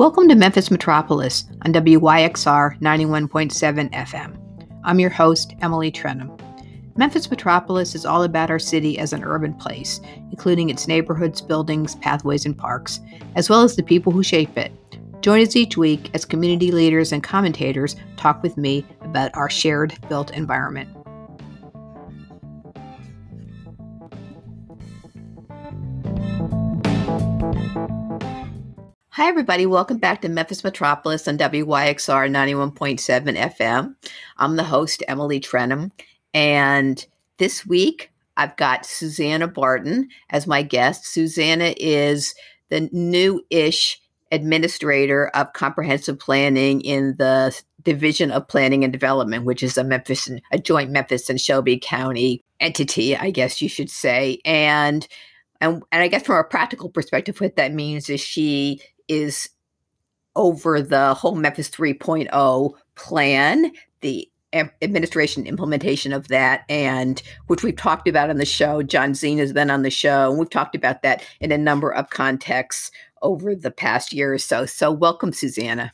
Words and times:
Welcome 0.00 0.30
to 0.30 0.34
Memphis 0.34 0.70
Metropolis 0.70 1.44
on 1.60 1.74
WYXR 1.74 2.80
91.7 2.80 3.92
FM. 3.92 4.80
I'm 4.82 4.98
your 4.98 5.10
host, 5.10 5.54
Emily 5.60 5.92
Trenholm. 5.92 6.40
Memphis 6.96 7.30
Metropolis 7.30 7.94
is 7.94 8.06
all 8.06 8.22
about 8.22 8.48
our 8.48 8.58
city 8.58 8.98
as 8.98 9.12
an 9.12 9.22
urban 9.22 9.52
place, 9.52 10.00
including 10.30 10.70
its 10.70 10.88
neighborhoods, 10.88 11.42
buildings, 11.42 11.96
pathways, 11.96 12.46
and 12.46 12.56
parks, 12.56 13.00
as 13.36 13.50
well 13.50 13.60
as 13.60 13.76
the 13.76 13.82
people 13.82 14.10
who 14.10 14.22
shape 14.22 14.56
it. 14.56 14.72
Join 15.20 15.42
us 15.42 15.54
each 15.54 15.76
week 15.76 16.08
as 16.14 16.24
community 16.24 16.72
leaders 16.72 17.12
and 17.12 17.22
commentators 17.22 17.94
talk 18.16 18.42
with 18.42 18.56
me 18.56 18.86
about 19.02 19.36
our 19.36 19.50
shared 19.50 19.98
built 20.08 20.30
environment. 20.30 20.88
Hi, 29.14 29.26
everybody. 29.26 29.66
Welcome 29.66 29.98
back 29.98 30.22
to 30.22 30.28
Memphis 30.28 30.62
Metropolis 30.62 31.26
on 31.26 31.36
WYXR 31.36 32.30
91.7 32.30 33.36
FM. 33.36 33.96
I'm 34.36 34.54
the 34.54 34.62
host, 34.62 35.02
Emily 35.08 35.40
Trenholm. 35.40 35.90
And 36.32 37.04
this 37.38 37.66
week, 37.66 38.12
I've 38.36 38.56
got 38.56 38.86
Susanna 38.86 39.48
Barton 39.48 40.10
as 40.30 40.46
my 40.46 40.62
guest. 40.62 41.06
Susanna 41.06 41.74
is 41.76 42.36
the 42.68 42.88
new 42.92 43.44
ish 43.50 44.00
administrator 44.30 45.26
of 45.34 45.54
comprehensive 45.54 46.20
planning 46.20 46.80
in 46.82 47.16
the 47.18 47.60
Division 47.82 48.30
of 48.30 48.46
Planning 48.46 48.84
and 48.84 48.92
Development, 48.92 49.44
which 49.44 49.64
is 49.64 49.76
a 49.76 49.82
Memphis, 49.82 50.30
a 50.52 50.58
joint 50.58 50.92
Memphis 50.92 51.28
and 51.28 51.40
Shelby 51.40 51.80
County 51.82 52.44
entity, 52.60 53.16
I 53.16 53.32
guess 53.32 53.60
you 53.60 53.68
should 53.68 53.90
say. 53.90 54.38
And 54.44 55.08
and, 55.60 55.82
and 55.92 56.02
I 56.02 56.08
guess 56.08 56.22
from 56.22 56.36
a 56.36 56.44
practical 56.44 56.88
perspective, 56.88 57.38
what 57.40 57.56
that 57.56 57.74
means 57.74 58.08
is 58.08 58.20
she 58.20 58.80
is 59.10 59.50
over 60.36 60.80
the 60.80 61.12
whole 61.14 61.34
Memphis 61.34 61.68
3.0 61.68 62.72
plan, 62.94 63.72
the 64.00 64.30
administration 64.82 65.46
implementation 65.46 66.12
of 66.12 66.28
that, 66.28 66.64
and 66.68 67.22
which 67.48 67.62
we've 67.62 67.76
talked 67.76 68.08
about 68.08 68.30
on 68.30 68.36
the 68.36 68.44
show. 68.44 68.82
John 68.82 69.12
Zeanah 69.12 69.40
has 69.40 69.52
been 69.52 69.70
on 69.70 69.82
the 69.82 69.90
show, 69.90 70.30
and 70.30 70.38
we've 70.38 70.50
talked 70.50 70.74
about 70.74 71.02
that 71.02 71.24
in 71.40 71.52
a 71.52 71.58
number 71.58 71.92
of 71.92 72.10
contexts 72.10 72.90
over 73.22 73.54
the 73.54 73.70
past 73.70 74.12
year 74.12 74.32
or 74.32 74.38
so. 74.38 74.64
So, 74.66 74.90
welcome, 74.90 75.32
Susanna. 75.32 75.92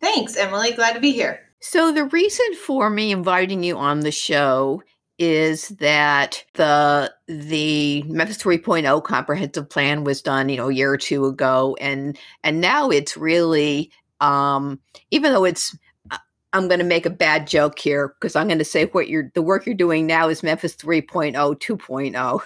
Thanks, 0.00 0.36
Emily. 0.36 0.72
Glad 0.72 0.94
to 0.94 1.00
be 1.00 1.12
here. 1.12 1.40
So, 1.60 1.92
the 1.92 2.04
reason 2.04 2.54
for 2.54 2.88
me 2.90 3.10
inviting 3.10 3.62
you 3.62 3.76
on 3.76 4.00
the 4.00 4.12
show 4.12 4.82
is 5.18 5.68
that 5.68 6.44
the 6.54 7.12
the 7.26 8.02
Memphis 8.04 8.38
3.0 8.38 9.02
comprehensive 9.04 9.68
plan 9.68 10.04
was 10.04 10.22
done, 10.22 10.48
you 10.48 10.56
know, 10.56 10.68
a 10.68 10.74
year 10.74 10.92
or 10.92 10.96
two 10.96 11.26
ago, 11.26 11.76
and 11.80 12.18
and 12.44 12.60
now 12.60 12.88
it's 12.90 13.16
really, 13.16 13.90
um, 14.20 14.78
even 15.10 15.32
though 15.32 15.44
it's, 15.44 15.76
uh, 16.10 16.18
I'm 16.52 16.68
going 16.68 16.78
to 16.78 16.84
make 16.84 17.06
a 17.06 17.10
bad 17.10 17.46
joke 17.46 17.78
here 17.78 18.14
because 18.20 18.36
I'm 18.36 18.46
going 18.46 18.58
to 18.58 18.64
say 18.64 18.86
what 18.86 19.08
you're 19.08 19.30
the 19.34 19.42
work 19.42 19.66
you're 19.66 19.74
doing 19.74 20.06
now 20.06 20.28
is 20.28 20.42
Memphis 20.42 20.76
3.0 20.76 21.34
2.0. 21.34 22.42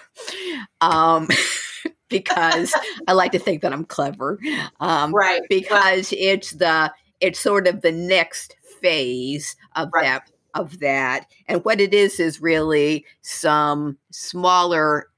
Um, 0.81 1.29
because 2.09 2.73
I 3.09 3.13
like 3.13 3.33
to 3.33 3.39
think 3.39 3.63
that 3.63 3.73
I'm 3.73 3.85
clever, 3.85 4.39
um, 4.81 5.13
right? 5.15 5.43
Because 5.49 6.13
well, 6.13 6.21
it's 6.21 6.53
the 6.53 6.93
it's 7.21 7.39
sort 7.41 7.67
of 7.67 7.83
the 7.83 7.93
next 7.93 8.57
phase 8.81 9.57
of 9.77 9.91
right. 9.95 10.05
that 10.05 10.31
of 10.55 10.81
that. 10.81 11.27
And 11.47 11.65
what 11.65 11.81
it 11.81 11.95
is 11.95 12.21
is 12.21 12.41
really 12.41 13.05
some 13.23 13.99
smaller 14.11 15.09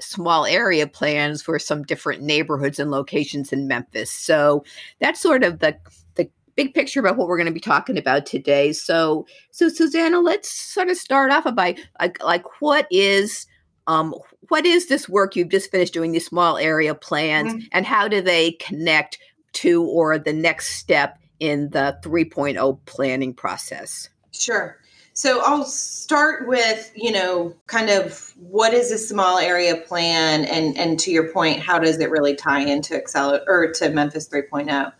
small 0.00 0.44
area 0.44 0.86
plans 0.86 1.42
for 1.42 1.58
some 1.58 1.82
different 1.84 2.22
neighborhoods 2.22 2.78
and 2.78 2.90
locations 2.90 3.52
in 3.52 3.68
Memphis. 3.68 4.10
So 4.10 4.64
that's 5.00 5.20
sort 5.20 5.44
of 5.44 5.60
the 5.60 5.76
the 6.16 6.28
big 6.56 6.74
picture 6.74 7.00
about 7.00 7.16
what 7.16 7.28
we're 7.28 7.36
going 7.36 7.46
to 7.46 7.52
be 7.52 7.60
talking 7.60 7.98
about 7.98 8.26
today. 8.26 8.72
So 8.72 9.26
so 9.50 9.68
Susanna, 9.68 10.20
let's 10.20 10.50
sort 10.50 10.88
of 10.88 10.96
start 10.96 11.30
off 11.30 11.52
by 11.54 11.76
like 12.00 12.22
like 12.22 12.60
what 12.60 12.86
is 12.90 13.46
um, 13.86 14.14
what 14.48 14.64
is 14.64 14.86
this 14.86 15.08
work 15.08 15.36
you've 15.36 15.50
just 15.50 15.70
finished 15.70 15.92
doing 15.92 16.12
these 16.12 16.26
small 16.26 16.56
area 16.56 16.94
plans 16.94 17.52
mm-hmm. 17.52 17.66
and 17.72 17.84
how 17.84 18.08
do 18.08 18.20
they 18.20 18.52
connect 18.52 19.18
to 19.52 19.84
or 19.84 20.18
the 20.18 20.32
next 20.32 20.76
step 20.76 21.18
in 21.38 21.68
the 21.70 21.98
3.0 22.02 22.78
planning 22.86 23.34
process? 23.34 24.08
Sure. 24.34 24.78
So 25.16 25.40
I'll 25.44 25.64
start 25.64 26.48
with, 26.48 26.90
you 26.96 27.12
know, 27.12 27.54
kind 27.68 27.88
of 27.88 28.34
what 28.36 28.74
is 28.74 28.90
a 28.90 28.98
small 28.98 29.38
area 29.38 29.76
plan 29.76 30.44
and 30.44 30.76
and 30.76 30.98
to 31.00 31.12
your 31.12 31.32
point, 31.32 31.60
how 31.60 31.78
does 31.78 32.00
it 32.00 32.10
really 32.10 32.34
tie 32.34 32.62
into 32.62 32.96
Excel 32.96 33.40
or 33.46 33.70
to 33.74 33.90
Memphis 33.90 34.28
3.0? 34.28 34.92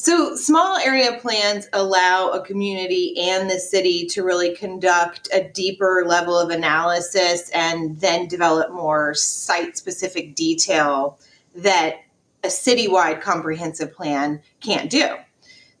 So, 0.00 0.36
small 0.36 0.76
area 0.76 1.18
plans 1.20 1.68
allow 1.72 2.28
a 2.28 2.44
community 2.46 3.18
and 3.18 3.50
the 3.50 3.58
city 3.58 4.06
to 4.06 4.22
really 4.22 4.54
conduct 4.54 5.28
a 5.32 5.42
deeper 5.42 6.04
level 6.06 6.38
of 6.38 6.50
analysis 6.50 7.50
and 7.52 8.00
then 8.00 8.28
develop 8.28 8.70
more 8.70 9.12
site 9.14 9.76
specific 9.76 10.36
detail 10.36 11.18
that 11.56 11.96
a 12.44 12.46
citywide 12.46 13.20
comprehensive 13.20 13.92
plan 13.92 14.40
can't 14.60 14.88
do. 14.88 15.16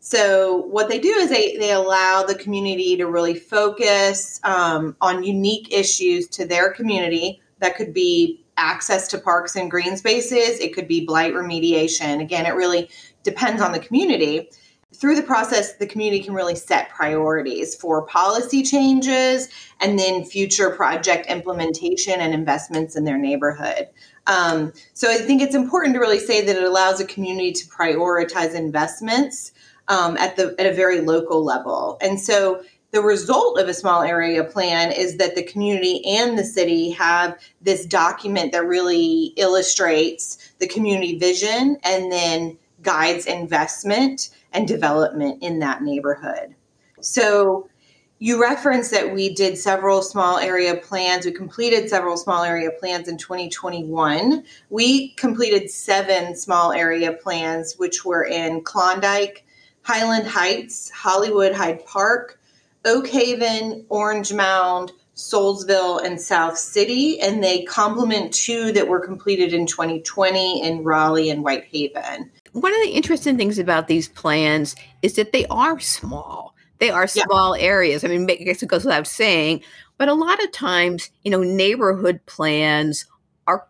So 0.08 0.62
what 0.70 0.88
they 0.88 0.98
do 0.98 1.10
is 1.10 1.28
they, 1.28 1.58
they 1.58 1.70
allow 1.70 2.22
the 2.22 2.34
community 2.34 2.96
to 2.96 3.04
really 3.04 3.34
focus 3.34 4.40
um, 4.42 4.96
on 5.02 5.22
unique 5.22 5.70
issues 5.70 6.26
to 6.28 6.46
their 6.46 6.72
community. 6.72 7.42
That 7.58 7.76
could 7.76 7.92
be 7.92 8.42
access 8.56 9.06
to 9.08 9.18
parks 9.18 9.54
and 9.54 9.70
green 9.70 9.98
spaces. 9.98 10.60
It 10.60 10.74
could 10.74 10.88
be 10.88 11.04
blight 11.04 11.34
remediation. 11.34 12.22
Again, 12.22 12.46
it 12.46 12.54
really 12.54 12.88
depends 13.22 13.60
on 13.60 13.72
the 13.72 13.80
community. 13.80 14.48
Through 14.94 15.16
the 15.16 15.22
process, 15.22 15.74
the 15.74 15.86
community 15.86 16.24
can 16.24 16.32
really 16.32 16.54
set 16.54 16.88
priorities 16.88 17.74
for 17.74 18.06
policy 18.06 18.62
changes 18.62 19.50
and 19.78 19.98
then 19.98 20.24
future 20.24 20.70
project 20.70 21.26
implementation 21.26 22.18
and 22.18 22.32
investments 22.32 22.96
in 22.96 23.04
their 23.04 23.18
neighborhood. 23.18 23.88
Um, 24.26 24.72
so 24.94 25.10
I 25.10 25.18
think 25.18 25.42
it's 25.42 25.54
important 25.54 25.92
to 25.96 26.00
really 26.00 26.18
say 26.18 26.42
that 26.46 26.56
it 26.56 26.62
allows 26.62 26.98
a 26.98 27.04
community 27.04 27.52
to 27.52 27.66
prioritize 27.66 28.54
investments 28.54 29.52
um, 29.88 30.16
at 30.16 30.36
the 30.36 30.54
at 30.58 30.66
a 30.66 30.74
very 30.74 31.00
local 31.00 31.44
level. 31.44 31.98
And 32.00 32.20
so 32.20 32.62
the 32.90 33.02
result 33.02 33.58
of 33.58 33.68
a 33.68 33.74
small 33.74 34.02
area 34.02 34.44
plan 34.44 34.92
is 34.92 35.18
that 35.18 35.34
the 35.34 35.42
community 35.42 36.02
and 36.06 36.38
the 36.38 36.44
city 36.44 36.90
have 36.90 37.38
this 37.60 37.84
document 37.84 38.52
that 38.52 38.64
really 38.64 39.34
illustrates 39.36 40.52
the 40.58 40.66
community 40.66 41.18
vision 41.18 41.78
and 41.84 42.10
then 42.10 42.56
guides 42.82 43.26
investment 43.26 44.30
and 44.52 44.66
development 44.66 45.42
in 45.42 45.58
that 45.58 45.82
neighborhood. 45.82 46.54
So 47.00 47.68
you 48.20 48.40
referenced 48.40 48.90
that 48.90 49.14
we 49.14 49.32
did 49.32 49.58
several 49.58 50.02
small 50.02 50.38
area 50.38 50.74
plans. 50.76 51.24
We 51.24 51.32
completed 51.32 51.88
several 51.88 52.16
small 52.16 52.42
area 52.42 52.70
plans 52.70 53.06
in 53.06 53.16
2021. 53.16 54.44
We 54.70 55.10
completed 55.10 55.70
seven 55.70 56.34
small 56.34 56.72
area 56.72 57.12
plans, 57.12 57.74
which 57.76 58.04
were 58.04 58.24
in 58.24 58.62
Klondike, 58.62 59.44
Highland 59.88 60.26
Heights, 60.26 60.90
Hollywood 60.90 61.54
Hyde 61.54 61.82
Park, 61.86 62.38
Oak 62.84 63.08
Haven, 63.08 63.86
Orange 63.88 64.34
Mound, 64.34 64.92
Soulsville, 65.16 66.04
and 66.04 66.20
South 66.20 66.58
City, 66.58 67.18
and 67.20 67.42
they 67.42 67.62
complement 67.62 68.34
two 68.34 68.70
that 68.72 68.86
were 68.86 69.00
completed 69.00 69.54
in 69.54 69.64
2020 69.64 70.62
in 70.62 70.84
Raleigh 70.84 71.30
and 71.30 71.42
Whitehaven. 71.42 72.30
One 72.52 72.74
of 72.74 72.82
the 72.82 72.90
interesting 72.90 73.38
things 73.38 73.58
about 73.58 73.88
these 73.88 74.08
plans 74.08 74.76
is 75.00 75.14
that 75.14 75.32
they 75.32 75.46
are 75.46 75.80
small. 75.80 76.54
They 76.80 76.90
are 76.90 77.06
small 77.06 77.56
yeah. 77.56 77.64
areas. 77.64 78.04
I 78.04 78.08
mean, 78.08 78.30
I 78.30 78.34
guess 78.34 78.62
it 78.62 78.68
goes 78.68 78.84
without 78.84 79.06
saying, 79.06 79.62
but 79.96 80.08
a 80.08 80.14
lot 80.14 80.44
of 80.44 80.52
times, 80.52 81.08
you 81.22 81.30
know, 81.30 81.42
neighborhood 81.42 82.20
plans 82.26 83.06
are 83.46 83.66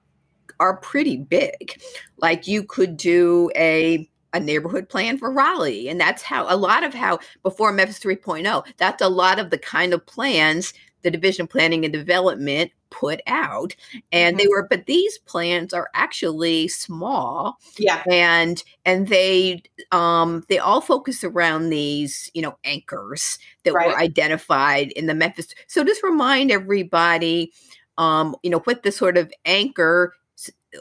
are 0.59 0.79
pretty 0.79 1.17
big. 1.17 1.81
Like 2.17 2.49
you 2.49 2.65
could 2.65 2.97
do 2.97 3.53
a 3.55 4.11
a 4.33 4.41
neighborhood 4.41 4.89
plan 4.89 5.19
for 5.19 5.33
Raleigh. 5.33 5.89
And 5.89 6.01
that's 6.01 6.23
how 6.23 6.47
a 6.53 6.57
lot 6.57 6.85
of 6.85 6.95
how 6.95 7.19
before 7.43 7.73
Memphis 7.73 7.99
3.0, 7.99 8.67
that's 8.77 9.03
a 9.03 9.09
lot 9.09 9.39
of 9.39 9.51
the 9.51 9.59
kind 9.59 9.93
of 9.93 10.05
plans 10.07 10.73
the 11.03 11.11
Division 11.11 11.45
of 11.45 11.51
Planning 11.51 11.85
and 11.85 11.93
Development 11.93 12.73
put 12.91 13.21
out. 13.27 13.77
And 14.11 14.37
mm-hmm. 14.37 14.43
they 14.43 14.49
were, 14.49 14.67
but 14.69 14.87
these 14.87 15.19
plans 15.19 15.73
are 15.73 15.91
actually 15.95 16.69
small. 16.69 17.59
Yeah. 17.79 18.03
And 18.11 18.63
and 18.85 19.09
they 19.09 19.63
um 19.93 20.45
they 20.49 20.59
all 20.59 20.81
focus 20.81 21.23
around 21.23 21.71
these, 21.71 22.31
you 22.35 22.43
know, 22.43 22.59
anchors 22.65 23.39
that 23.65 23.75
right. 23.75 23.89
were 23.89 23.99
identified 23.99 24.93
in 24.93 25.07
the 25.07 25.15
Memphis. 25.15 25.55
So 25.69 25.85
just 25.85 26.03
remind 26.03 26.51
everybody 26.51 27.53
um, 27.99 28.37
you 28.43 28.51
know, 28.51 28.61
what 28.61 28.85
the 28.85 28.93
sort 28.93 29.19
of 29.19 29.31
anchor 29.45 30.15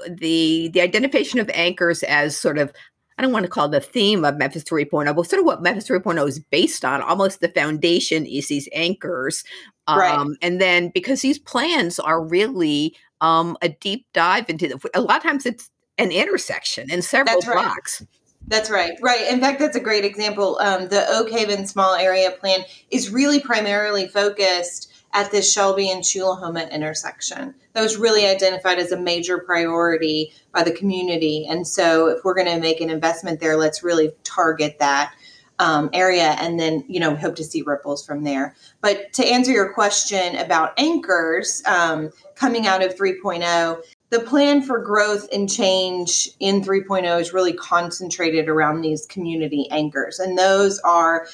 the 0.07 0.69
the 0.73 0.81
identification 0.81 1.39
of 1.39 1.49
anchors 1.53 2.03
as 2.03 2.37
sort 2.37 2.57
of 2.57 2.71
I 3.17 3.21
don't 3.23 3.31
want 3.31 3.45
to 3.45 3.49
call 3.49 3.67
the 3.67 3.79
theme 3.79 4.23
of 4.23 4.37
Memphis 4.37 4.63
3.0, 4.63 5.15
but 5.15 5.29
sort 5.29 5.39
of 5.39 5.45
what 5.45 5.61
Memphis 5.61 5.87
3.0 5.87 6.27
is 6.27 6.39
based 6.39 6.85
on. 6.85 7.01
Almost 7.01 7.39
the 7.39 7.49
foundation 7.49 8.25
is 8.25 8.47
these 8.47 8.69
anchors. 8.73 9.43
Um, 9.87 9.99
right. 9.99 10.37
And 10.41 10.61
then 10.61 10.91
because 10.93 11.21
these 11.21 11.39
plans 11.39 11.99
are 11.99 12.23
really 12.23 12.95
um, 13.21 13.57
a 13.61 13.69
deep 13.69 14.05
dive 14.13 14.49
into 14.49 14.67
the, 14.67 14.89
a 14.93 15.01
lot 15.01 15.17
of 15.17 15.23
times 15.23 15.45
it's 15.45 15.69
an 15.97 16.11
intersection 16.11 16.91
in 16.91 17.01
several 17.01 17.41
That's 17.41 17.45
blocks. 17.45 18.01
Right. 18.01 18.09
That's 18.49 18.69
right. 18.69 18.97
Right. 19.01 19.31
In 19.31 19.41
fact, 19.41 19.59
that's 19.59 19.75
a 19.75 19.81
great 19.81 20.05
example. 20.05 20.57
Um, 20.61 20.87
the 20.87 21.05
Oak 21.09 21.29
Haven 21.29 21.67
Small 21.67 21.95
Area 21.95 22.31
Plan 22.31 22.61
is 22.91 23.09
really 23.09 23.41
primarily 23.41 24.07
focused 24.07 24.91
at 25.13 25.31
this 25.31 25.51
Shelby 25.51 25.91
and 25.91 26.03
Tchulahoma 26.03 26.71
intersection. 26.71 27.55
That 27.77 27.83
was 27.83 27.97
really 27.97 28.25
identified 28.25 28.79
as 28.79 28.91
a 28.91 28.99
major 28.99 29.37
priority 29.37 30.33
by 30.51 30.63
the 30.63 30.71
community. 30.71 31.45
And 31.47 31.67
so, 31.67 32.07
if 32.07 32.23
we're 32.23 32.33
going 32.33 32.47
to 32.47 32.59
make 32.59 32.81
an 32.81 32.89
investment 32.89 33.39
there, 33.39 33.55
let's 33.55 33.83
really 33.83 34.13
target 34.23 34.79
that 34.79 35.13
um, 35.59 35.91
area 35.93 36.35
and 36.39 36.59
then, 36.59 36.83
you 36.87 36.99
know, 36.99 37.15
hope 37.15 37.35
to 37.35 37.43
see 37.43 37.61
ripples 37.61 38.03
from 38.03 38.23
there. 38.23 38.55
But 38.81 39.13
to 39.13 39.23
answer 39.23 39.51
your 39.51 39.73
question 39.73 40.37
about 40.37 40.73
anchors 40.79 41.61
um, 41.67 42.09
coming 42.33 42.65
out 42.65 42.83
of 42.83 42.95
3.0, 42.95 43.77
the 44.09 44.19
plan 44.21 44.63
for 44.63 44.79
growth 44.79 45.27
and 45.31 45.47
change 45.47 46.31
in 46.39 46.63
3.0 46.63 47.21
is 47.21 47.31
really 47.31 47.53
concentrated 47.53 48.49
around 48.49 48.81
these 48.81 49.05
community 49.05 49.67
anchors. 49.69 50.17
And 50.17 50.35
those 50.35 50.79
are, 50.79 51.27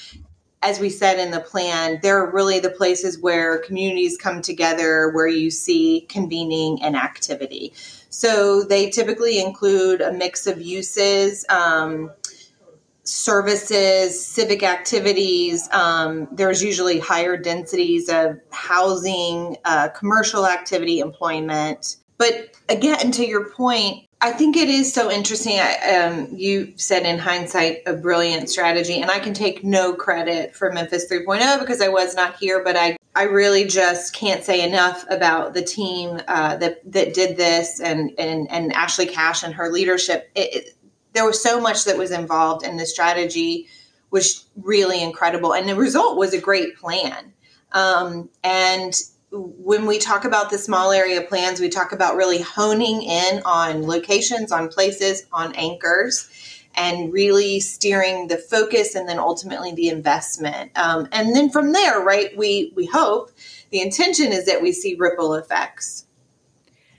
as 0.64 0.80
we 0.80 0.90
said 0.90 1.20
in 1.20 1.32
the 1.32 1.40
plan, 1.40 2.00
they're 2.02 2.26
really 2.26 2.60
the 2.60 2.70
places 2.70 3.20
where 3.20 3.60
communities 3.60 4.18
come 4.18 4.42
together, 4.42 5.12
where 5.12 5.28
you 5.28 5.52
see 5.52 6.06
convening 6.10 6.82
and 6.82 6.96
activity. 6.96 7.74
So 8.10 8.64
they 8.64 8.90
typically 8.90 9.40
include 9.40 10.02
a 10.02 10.12
mix 10.12 10.48
of 10.48 10.62
uses. 10.62 11.46
Um, 11.50 12.12
services, 13.06 14.26
civic 14.26 14.64
activities. 14.64 15.68
Um, 15.72 16.28
there's 16.32 16.64
usually 16.64 17.00
higher 17.00 17.36
densities 17.36 18.08
of 18.10 18.40
housing, 18.52 19.58
uh, 19.66 19.90
commercial 19.90 20.48
activity, 20.48 21.00
employment. 21.00 21.98
But 22.18 22.56
again, 22.70 23.12
to 23.12 23.26
your 23.26 23.50
point, 23.50 24.08
I 24.24 24.32
think 24.32 24.56
it 24.56 24.70
is 24.70 24.94
so 24.94 25.12
interesting. 25.12 25.60
I, 25.60 25.98
um, 25.98 26.30
you 26.34 26.72
said 26.78 27.04
in 27.04 27.20
hindsight 27.20 27.80
a 27.86 27.92
brilliant 27.92 28.50
strategy, 28.50 29.02
and 29.02 29.12
I 29.12 29.20
can 29.20 29.34
take 29.34 29.66
no 29.66 29.94
credit 29.94 30.56
for 30.56 30.72
Memphis 30.72 31.12
3.0 31.12 31.60
because 31.60 31.82
I 31.82 31.90
was 31.90 32.16
not 32.16 32.38
here, 32.38 32.64
but 32.64 32.78
I, 32.78 32.96
I 33.18 33.24
really 33.24 33.66
just 33.66 34.16
can't 34.16 34.42
say 34.42 34.66
enough 34.66 35.04
about 35.10 35.54
the 35.54 35.62
team 35.62 36.22
uh, 36.30 36.56
that 36.56 36.90
that 36.94 37.14
did 37.14 37.36
this 37.36 37.82
and 37.82 38.14
and 38.18 38.50
and 38.50 38.72
Ashley 38.72 39.08
Cash 39.08 39.44
and 39.44 39.54
her 39.56 39.70
leadership. 39.70 40.32
It, 40.36 40.56
it, 40.56 40.76
there 41.12 41.26
was 41.26 41.44
so 41.44 41.60
much 41.60 41.84
that 41.84 41.98
was 41.98 42.12
involved, 42.12 42.66
and 42.66 42.80
the 42.80 42.86
strategy 42.86 43.68
was 44.10 44.46
really 44.56 45.04
incredible, 45.04 45.54
and 45.54 45.68
the 45.68 45.76
result 45.76 46.16
was 46.16 46.34
a 46.34 46.40
great 46.40 46.78
plan. 46.78 47.34
Um, 47.74 48.30
and 48.42 48.94
when 49.34 49.88
we 49.88 49.98
talk 49.98 50.26
about 50.26 50.52
the 50.52 50.58
small 50.60 50.92
area 50.92 51.22
plans, 51.22 51.60
we 51.60 51.70
talk 51.70 51.92
about 51.92 52.16
really 52.16 52.42
honing 52.42 53.02
in 53.02 53.42
on 53.46 53.84
locations, 53.88 54.52
on 54.52 54.70
places, 54.70 55.26
on 55.32 55.56
anchors, 55.56 56.30
and 56.76 57.12
really 57.12 57.60
steering 57.60 58.28
the 58.28 58.38
focus 58.38 58.94
and 58.96 59.10
then 59.10 59.18
ultimately 59.18 59.74
the 59.74 59.90
investment. 59.90 60.72
Um, 60.78 61.08
and 61.12 61.36
then 61.36 61.50
from 61.50 61.72
there, 61.72 62.00
right, 62.00 62.36
we 62.38 62.74
we 62.76 62.86
hope 62.86 63.32
the 63.72 63.82
intention 63.82 64.32
is 64.32 64.46
that 64.46 64.62
we 64.62 64.72
see 64.72 64.96
ripple 64.96 65.34
effects 65.34 66.06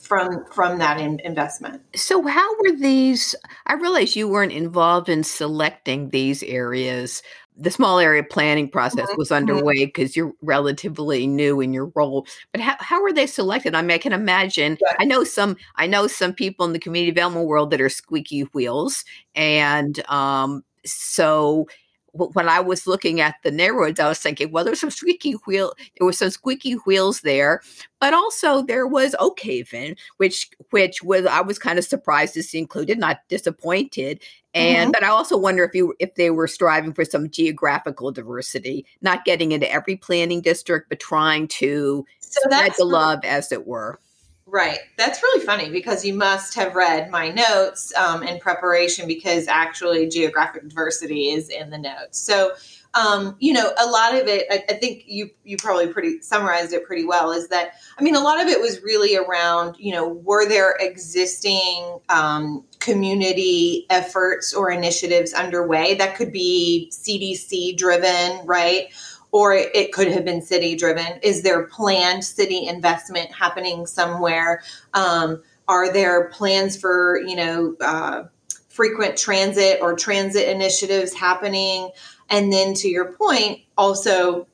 from 0.01 0.45
from 0.47 0.79
that 0.79 1.01
in, 1.01 1.21
investment. 1.21 1.83
So 1.95 2.27
how 2.27 2.55
were 2.57 2.77
these 2.77 3.35
I 3.67 3.75
realize 3.75 4.17
you 4.17 4.29
weren't 4.29 4.53
involved 4.53 5.09
in 5.09 5.25
selecting 5.25 6.11
these 6.11 6.43
areas 6.43 7.23
the 7.57 7.71
small 7.71 7.99
area 7.99 8.23
planning 8.23 8.69
process 8.69 9.09
was 9.17 9.31
underway 9.31 9.85
because 9.87 10.17
you're 10.17 10.33
relatively 10.43 11.27
new 11.27 11.61
in 11.61 11.73
your 11.73 11.87
role 11.95 12.27
but 12.53 12.61
how, 12.61 12.77
how 12.81 13.03
were 13.03 13.13
they 13.13 13.27
selected 13.27 13.75
i 13.75 13.83
mean 13.83 13.93
i 13.93 13.99
can 13.99 14.13
imagine 14.13 14.77
i 14.99 15.05
know 15.05 15.23
some 15.25 15.57
i 15.77 15.87
know 15.87 16.07
some 16.07 16.33
people 16.33 16.67
in 16.67 16.73
the 16.73 16.79
community 16.79 17.13
development 17.13 17.47
world 17.47 17.71
that 17.71 17.81
are 17.81 17.89
squeaky 17.89 18.41
wheels 18.53 19.05
and 19.35 20.05
um, 20.11 20.65
so 20.85 21.67
when 22.15 22.49
I 22.49 22.61
was 22.61 22.87
looking 22.87 23.21
at 23.21 23.37
the 23.43 23.51
neighborhoods, 23.51 23.99
I 23.99 24.09
was 24.09 24.21
thinking, 24.21 24.53
well, 24.53 24.65
there's 24.65 24.81
some 24.81 24.91
squeaky 24.91 25.33
wheel, 25.47 25.75
there 25.99 26.07
was 26.07 26.19
some 26.19 26.31
squeaky 26.31 26.75
wheels 26.75 27.23
there, 27.23 27.61
but 28.01 28.15
also 28.15 28.63
there 28.63 28.87
was 28.87 29.17
Oak 29.19 29.41
Haven, 29.41 29.97
which 30.19 30.49
which 30.71 31.03
was 31.03 31.27
I 31.27 31.41
was 31.41 31.59
kind 31.59 31.79
of 31.79 31.85
surprised 31.85 32.35
to 32.35 32.43
see 32.43 32.59
included, 32.59 32.99
not 32.99 33.21
disappointed. 33.29 34.23
And 34.55 34.77
mm-hmm. 34.77 34.91
but 34.93 35.03
I 35.03 35.09
also 35.09 35.37
wonder 35.37 35.65
if 35.65 35.75
you 35.75 35.95
if 35.99 36.15
they 36.15 36.31
were 36.31 36.47
striving 36.47 36.93
for 36.93 37.05
some 37.05 37.29
geographical 37.29 38.13
diversity, 38.13 38.87
not 39.03 39.25
getting 39.25 39.53
into 39.53 39.71
every 39.71 39.97
planning 39.97 40.41
district, 40.41 40.89
but 40.89 41.01
trying 41.01 41.49
to 41.49 42.07
so 42.21 42.41
spread 42.45 42.73
the 42.79 42.85
love, 42.85 43.25
as 43.25 43.51
it 43.51 43.67
were. 43.67 43.99
Right. 44.47 44.79
That's 44.97 45.23
really 45.23 45.45
funny 45.45 45.71
because 45.71 46.05
you 46.05 46.15
must 46.15 46.55
have 46.55 46.77
read 46.77 47.11
my 47.11 47.31
notes 47.31 47.93
um, 47.97 48.23
in 48.23 48.39
preparation 48.39 49.09
because 49.09 49.49
actually 49.49 50.09
geographic 50.09 50.69
diversity 50.69 51.31
is 51.31 51.49
in 51.49 51.71
the 51.71 51.79
notes. 51.79 52.21
So, 52.21 52.53
um, 52.95 53.37
you 53.41 53.53
know, 53.53 53.73
a 53.79 53.87
lot 53.87 54.15
of 54.15 54.29
it, 54.29 54.47
I, 54.51 54.65
I, 54.73 54.75
think 54.75 55.05
you 55.07 55.31
you 55.43 55.57
probably 55.57 55.89
pretty 55.89 56.21
summarized 56.21 56.73
it 56.73 56.85
pretty 56.85 57.05
well. 57.05 57.33
Is 57.33 57.49
that 57.49 57.73
I 57.99 58.03
mean, 58.03 58.15
a 58.15 58.21
lot 58.21 58.41
of 58.41 58.47
it 58.47 58.61
was 58.61 58.83
really 58.83 59.17
around, 59.17 59.77
you 59.79 59.93
know, 59.93 60.09
were 60.09 60.49
there 60.49 60.77
existing 60.79 61.99
um, 62.09 62.65
community 62.79 63.87
efforts 63.91 64.55
or 64.55 64.71
initiatives 64.71 65.33
underway 65.33 65.95
that 65.97 66.17
could 66.17 66.33
be 66.33 66.91
CDC 66.93 67.77
driven, 67.77 68.45
right? 68.47 68.89
or 69.35 69.53
it 69.53 69.91
could 69.91 70.07
have 70.07 70.25
been 70.25 70.41
city 70.41 70.77
driven. 70.77 71.19
Is 71.21 71.43
there 71.43 71.65
planned 71.65 72.25
city 72.25 72.69
investment 72.69 73.33
happening 73.33 73.85
somewhere? 73.85 74.63
Um, 74.93 75.43
are 75.67 75.93
there 75.93 76.29
plans 76.29 76.77
for 76.77 77.21
you 77.27 77.35
know 77.35 77.75
uh, 77.81 78.23
frequent 78.69 79.17
transit 79.17 79.81
or 79.83 79.97
transit 79.97 80.49
initiatives 80.49 81.13
happening? 81.13 81.91
And 82.31 82.53
then 82.53 82.75
to 82.75 82.89
your 82.89 83.13
point, 83.13 83.61
also 83.77 84.47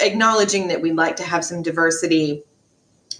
acknowledging 0.00 0.68
that 0.68 0.82
we'd 0.82 0.96
like 0.96 1.16
to 1.16 1.22
have 1.22 1.44
some 1.44 1.62
diversity 1.62 2.42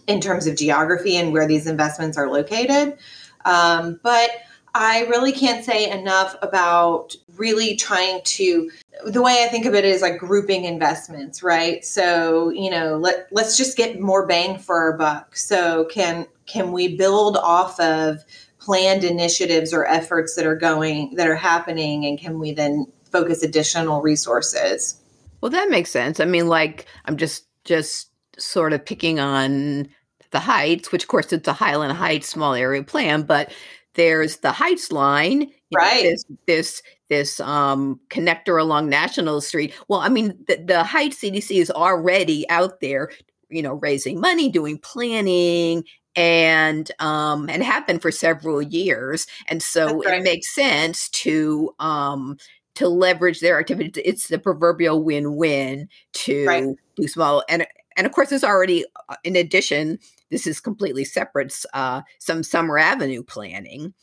in 0.06 0.21
terms 0.21 0.47
of 0.47 0.56
geography 0.56 1.17
and 1.17 1.33
where 1.33 1.47
these 1.47 1.67
investments 1.67 2.17
are 2.17 2.29
located. 2.29 2.99
Um, 3.44 4.00
but 4.03 4.31
I 4.75 5.06
really 5.06 5.33
can't 5.33 5.65
say 5.65 5.91
enough 5.91 6.37
about 6.43 7.17
really 7.37 7.77
trying 7.77 8.21
to 8.23 8.71
the 9.06 9.23
way 9.23 9.44
I 9.44 9.49
think 9.49 9.67
of 9.67 9.75
it 9.75 9.85
is 9.85 10.03
like 10.03 10.19
grouping 10.19 10.65
investments, 10.65 11.43
right? 11.43 11.85
So, 11.85 12.50
you 12.50 12.71
know, 12.71 12.97
let 12.97 13.29
let's 13.31 13.56
just 13.56 13.77
get 13.77 14.00
more 14.00 14.27
bang 14.27 14.59
for 14.59 14.77
our 14.77 14.97
buck. 14.97 15.37
So, 15.37 15.87
can 15.87 16.27
can 16.47 16.73
we 16.73 16.94
build 16.97 17.37
off 17.38 17.81
of 17.81 18.25
planned 18.59 19.05
initiatives 19.05 19.73
or 19.73 19.87
efforts 19.87 20.35
that 20.35 20.45
are 20.45 20.57
going 20.57 21.14
that 21.14 21.28
are 21.28 21.37
happening 21.37 22.05
and 22.05 22.19
can 22.19 22.38
we 22.38 22.52
then 22.52 22.87
focus 23.11 23.43
additional 23.43 24.03
resources? 24.03 25.01
Well, 25.41 25.51
that 25.51 25.71
makes 25.71 25.91
sense. 25.91 26.21
I 26.21 26.25
mean, 26.25 26.49
like 26.49 26.87
I'm 27.05 27.17
just 27.17 27.47
just 27.65 28.11
sort 28.39 28.73
of 28.73 28.85
picking 28.85 29.21
on 29.21 29.89
the 30.31 30.41
heights, 30.41 30.93
which 30.93 31.05
of 31.05 31.09
course 31.09 31.33
it's 31.33 31.49
a 31.49 31.53
Highland 31.53 31.93
Heights 31.93 32.29
small 32.29 32.55
area 32.55 32.83
plan, 32.83 33.23
but 33.23 33.53
there's 33.95 34.39
the 34.39 34.53
Heights 34.53 34.93
line, 34.93 35.51
right? 35.75 36.05
Know, 36.05 36.11
this 36.11 36.25
this 36.47 36.83
this 37.09 37.41
um, 37.41 38.01
connector 38.11 38.61
along 38.61 38.89
National 38.89 39.41
Street. 39.41 39.73
Well, 39.89 40.01
I 40.01 40.09
mean, 40.09 40.37
the, 40.49 40.57
the 40.57 40.85
Heights 40.85 41.21
CDC 41.21 41.61
is 41.61 41.71
already 41.71 42.49
out 42.51 42.81
there, 42.81 43.11
you 43.49 43.63
know, 43.63 43.75
raising 43.75 44.21
money, 44.21 44.49
doing 44.49 44.79
planning, 44.79 45.85
and 46.15 46.91
um, 46.99 47.49
and 47.49 47.63
have 47.63 47.87
been 47.87 47.99
for 47.99 48.11
several 48.11 48.63
years. 48.63 49.27
And 49.49 49.63
so 49.63 50.03
right. 50.03 50.21
it 50.21 50.25
makes 50.25 50.55
sense 50.55 51.09
to 51.11 51.75
um, 51.79 52.37
to 52.76 52.88
leverage 52.88 53.40
their 53.40 53.59
activity. 53.59 54.00
It's 54.02 54.28
the 54.28 54.38
proverbial 54.38 55.02
win-win 55.02 55.88
to 56.12 56.47
right. 56.47 56.76
do 56.97 57.09
small 57.09 57.42
and 57.49 57.66
and 57.97 58.06
of 58.06 58.12
course, 58.12 58.28
there's 58.28 58.45
already, 58.45 58.85
uh, 59.09 59.16
in 59.25 59.37
addition, 59.37 59.99
this 60.30 60.47
is 60.47 60.61
completely 60.61 61.04
separate, 61.04 61.54
uh, 61.73 62.02
some 62.18 62.42
Summer 62.42 62.78
Avenue 62.78 63.23
planning 63.23 63.95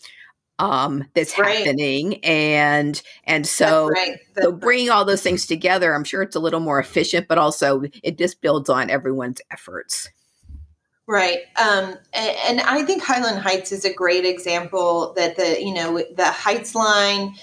um 0.60 1.04
that's 1.16 1.38
right. 1.40 1.58
happening 1.58 2.24
and 2.24 3.02
and 3.24 3.48
so 3.48 3.88
right. 3.88 4.20
so 4.40 4.52
bringing 4.52 4.88
all 4.92 5.04
those 5.04 5.24
things 5.24 5.48
together 5.48 5.96
i'm 5.96 6.04
sure 6.04 6.22
it's 6.22 6.36
a 6.36 6.40
little 6.40 6.60
more 6.60 6.80
efficient 6.80 7.28
but 7.28 7.40
also 7.40 7.82
it 8.04 8.20
just 8.20 8.40
builds 8.40 8.70
on 8.70 8.88
everyone's 8.92 9.42
efforts 9.52 10.12
right 11.08 11.40
um 11.60 11.96
and, 12.14 12.38
and 12.48 12.62
i 12.62 12.84
think 12.84 13.02
highland 13.02 13.40
heights 13.40 13.72
is 13.72 13.84
a 13.84 13.92
great 13.92 14.26
example 14.26 15.12
that 15.16 15.36
the 15.38 15.60
you 15.60 15.74
know 15.74 16.04
the 16.16 16.26
heights 16.28 16.76
line 16.76 17.34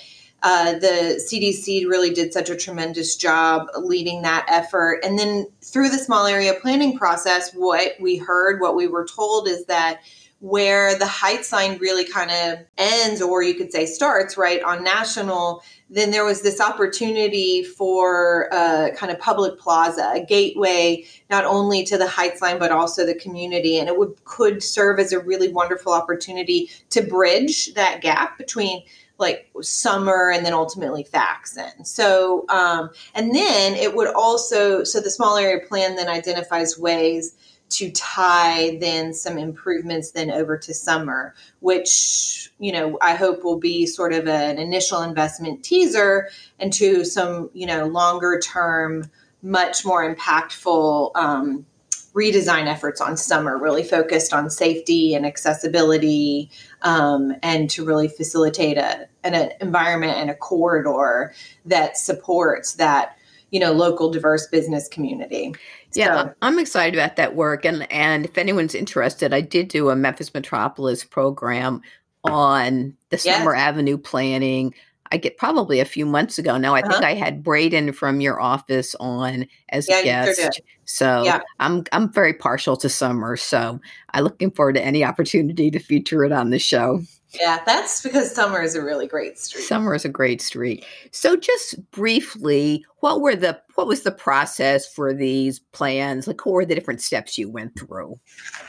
uh, 0.42 0.73
the 0.73 1.23
CDC 1.30 1.87
really 1.87 2.11
did 2.11 2.32
such 2.32 2.49
a 2.49 2.56
tremendous 2.56 3.16
job 3.16 3.68
leading 3.78 4.23
that 4.23 4.47
effort. 4.49 5.00
And 5.04 5.18
then 5.18 5.47
through 5.62 5.90
the 5.90 5.99
small 5.99 6.26
area 6.26 6.54
planning 6.54 6.97
process, 6.97 7.52
what 7.52 7.92
we 8.00 8.16
heard, 8.16 8.61
what 8.61 8.75
we 8.75 8.87
were 8.87 9.06
told 9.06 9.49
is 9.49 9.66
that 9.66 10.00
where 10.40 10.99
the 10.99 11.06
heights 11.06 11.52
line 11.52 11.76
really 11.78 12.04
kind 12.04 12.30
of 12.30 12.64
ends, 12.78 13.20
or 13.20 13.42
you 13.42 13.54
could 13.54 13.70
say 13.70 13.85
starts, 13.85 14.38
right, 14.38 14.62
on 14.62 14.82
national, 14.82 15.62
then 15.90 16.11
there 16.11 16.25
was 16.25 16.40
this 16.40 16.62
opportunity 16.62 17.62
for 17.62 18.49
a 18.50 18.90
kind 18.97 19.12
of 19.12 19.18
public 19.18 19.59
plaza, 19.59 20.11
a 20.14 20.25
gateway 20.25 21.04
not 21.28 21.44
only 21.44 21.85
to 21.85 21.99
the 21.99 22.09
heights 22.09 22.40
line 22.40 22.59
but 22.59 22.73
also 22.73 23.04
the 23.04 23.14
community, 23.14 23.78
and 23.78 23.87
it 23.88 23.99
would 23.99 24.25
could 24.25 24.62
serve 24.62 24.99
as 24.99 25.12
a 25.12 25.20
really 25.20 25.52
wonderful 25.52 25.92
opportunity 25.92 26.70
to 26.88 27.02
bridge 27.02 27.75
that 27.75 28.00
gap 28.00 28.38
between 28.38 28.82
like 29.20 29.50
summer 29.60 30.30
and 30.30 30.44
then 30.44 30.54
ultimately 30.54 31.04
Faxon. 31.04 31.84
So, 31.84 32.46
um, 32.48 32.90
and 33.14 33.34
then 33.34 33.74
it 33.74 33.94
would 33.94 34.08
also, 34.08 34.82
so 34.82 35.00
the 35.00 35.10
small 35.10 35.36
area 35.36 35.64
plan 35.66 35.94
then 35.96 36.08
identifies 36.08 36.78
ways 36.78 37.36
to 37.70 37.90
tie 37.92 38.76
then 38.80 39.14
some 39.14 39.38
improvements 39.38 40.10
then 40.10 40.30
over 40.30 40.58
to 40.58 40.74
summer, 40.74 41.34
which, 41.60 42.50
you 42.58 42.72
know, 42.72 42.98
I 43.00 43.14
hope 43.14 43.44
will 43.44 43.60
be 43.60 43.86
sort 43.86 44.12
of 44.12 44.26
an 44.26 44.58
initial 44.58 45.02
investment 45.02 45.62
teaser 45.62 46.30
into 46.58 47.04
some, 47.04 47.48
you 47.52 47.66
know, 47.66 47.86
longer 47.86 48.40
term, 48.40 49.08
much 49.42 49.84
more 49.84 50.14
impactful 50.14 51.14
um, 51.14 51.64
redesign 52.12 52.66
efforts 52.66 53.00
on 53.00 53.16
summer, 53.16 53.56
really 53.56 53.84
focused 53.84 54.32
on 54.32 54.50
safety 54.50 55.14
and 55.14 55.24
accessibility, 55.24 56.50
um, 56.82 57.34
and 57.42 57.68
to 57.70 57.84
really 57.84 58.08
facilitate 58.08 58.78
a, 58.78 59.08
an, 59.25 59.52
environment 59.60 60.16
and 60.16 60.30
a 60.30 60.34
corridor 60.34 61.34
that 61.64 61.96
supports 61.96 62.75
that 62.75 63.16
you 63.50 63.58
know 63.58 63.72
local 63.72 64.10
diverse 64.10 64.46
business 64.46 64.88
community 64.88 65.52
yeah 65.94 66.25
so, 66.25 66.34
i'm 66.42 66.58
excited 66.58 66.99
about 66.99 67.16
that 67.16 67.34
work 67.34 67.64
and 67.64 67.90
and 67.90 68.25
if 68.25 68.38
anyone's 68.38 68.75
interested 68.75 69.34
i 69.34 69.40
did 69.40 69.68
do 69.68 69.90
a 69.90 69.96
memphis 69.96 70.32
metropolis 70.32 71.02
program 71.02 71.82
on 72.25 72.94
the 73.08 73.18
summer 73.18 73.54
yes. 73.54 73.60
avenue 73.60 73.99
planning 73.99 74.75
I 75.12 75.17
get 75.17 75.38
probably 75.38 75.81
a 75.81 75.85
few 75.85 76.07
months 76.07 76.38
ago 76.38 76.57
now. 76.57 76.75
I 76.75 76.81
uh-huh. 76.81 76.93
think 76.93 77.05
I 77.05 77.14
had 77.14 77.43
Braden 77.43 77.93
from 77.93 78.21
your 78.21 78.40
office 78.40 78.95
on 79.00 79.47
as 79.71 79.88
yeah, 79.88 79.99
a 79.99 80.05
guest. 80.05 80.61
So 80.85 81.23
yeah. 81.25 81.40
I'm 81.59 81.85
I'm 81.93 82.12
very 82.12 82.33
partial 82.33 82.76
to 82.79 82.88
summer. 82.88 83.37
So 83.37 83.81
I'm 84.14 84.25
looking 84.25 84.50
forward 84.50 84.75
to 84.75 84.83
any 84.83 85.05
opportunity 85.05 85.71
to 85.71 85.79
feature 85.79 86.25
it 86.25 86.33
on 86.33 86.50
the 86.50 86.59
show. 86.59 87.02
Yeah, 87.32 87.60
that's 87.64 88.02
because 88.02 88.34
summer 88.34 88.60
is 88.60 88.75
a 88.75 88.82
really 88.82 89.06
great 89.06 89.38
street. 89.38 89.62
Summer 89.62 89.94
is 89.94 90.04
a 90.04 90.08
great 90.08 90.42
street. 90.42 90.84
So 91.12 91.37
just 91.37 91.90
briefly, 91.92 92.84
what 92.99 93.20
were 93.20 93.37
the 93.37 93.60
what 93.76 93.87
was 93.87 94.02
the 94.02 94.10
process 94.10 94.92
for 94.92 95.14
these 95.14 95.60
plans? 95.60 96.26
Like 96.26 96.44
what 96.44 96.52
were 96.52 96.64
the 96.64 96.75
different 96.75 97.00
steps 97.00 97.38
you 97.38 97.49
went 97.49 97.78
through? 97.78 98.18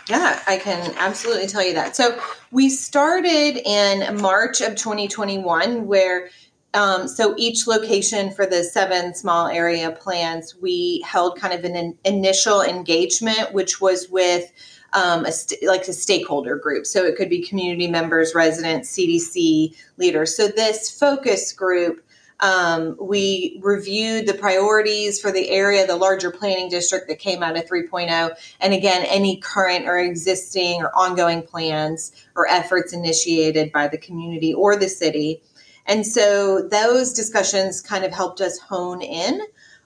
Yeah, 0.08 0.42
I 0.48 0.58
can 0.58 0.94
absolutely 0.98 1.48
tell 1.48 1.66
you 1.66 1.74
that. 1.74 1.96
So 1.96 2.20
we 2.52 2.70
started 2.70 3.58
in 3.66 4.22
March 4.22 4.62
of 4.62 4.76
2021 4.76 5.88
where 5.88 6.30
um, 6.74 7.08
so 7.08 7.36
each 7.38 7.68
location 7.68 8.32
for 8.32 8.46
the 8.46 8.64
seven 8.64 9.14
small 9.14 9.48
area 9.48 9.92
plans, 9.92 10.56
we 10.62 11.04
held 11.06 11.40
kind 11.40 11.54
of 11.54 11.66
an 11.66 11.98
initial 12.06 12.62
engagement, 12.62 13.54
which 13.54 13.82
was 13.82 14.08
with 14.10 14.52
um, 14.94 15.26
a 15.26 15.32
st- 15.32 15.64
like 15.64 15.88
a 15.88 15.94
stakeholder 15.94 16.56
group. 16.56 16.86
So 16.86 17.06
it 17.06 17.16
could 17.16 17.30
be 17.30 17.42
community 17.42 17.88
members, 17.88 18.36
residents, 18.36 18.96
CDC 18.96 19.76
leaders. 19.98 20.36
So 20.36 20.48
this 20.48 20.92
focus 20.92 21.54
group, 21.54 22.04
um, 22.42 22.98
we 23.00 23.60
reviewed 23.62 24.28
the 24.28 24.34
priorities 24.34 25.22
for 25.22 25.32
the 25.32 25.50
area, 25.50 25.86
the 25.86 25.96
larger 25.96 26.32
planning 26.32 26.70
district 26.70 27.08
that 27.08 27.20
came 27.20 27.44
out 27.44 27.56
of 27.56 27.66
3.0, 27.66 28.36
and 28.60 28.74
again, 28.74 29.06
any 29.08 29.38
current 29.38 29.88
or 29.88 29.98
existing 29.98 30.82
or 30.82 30.92
ongoing 30.96 31.44
plans 31.44 32.12
or 32.36 32.48
efforts 32.48 32.94
initiated 32.94 33.72
by 33.72 33.88
the 33.88 33.98
community 33.98 34.54
or 34.54 34.76
the 34.76 34.90
city. 34.90 35.42
And 35.86 36.06
so 36.06 36.68
those 36.68 37.14
discussions 37.14 37.82
kind 37.82 38.04
of 38.04 38.12
helped 38.12 38.42
us 38.42 38.58
hone 38.60 39.02
in 39.02 39.42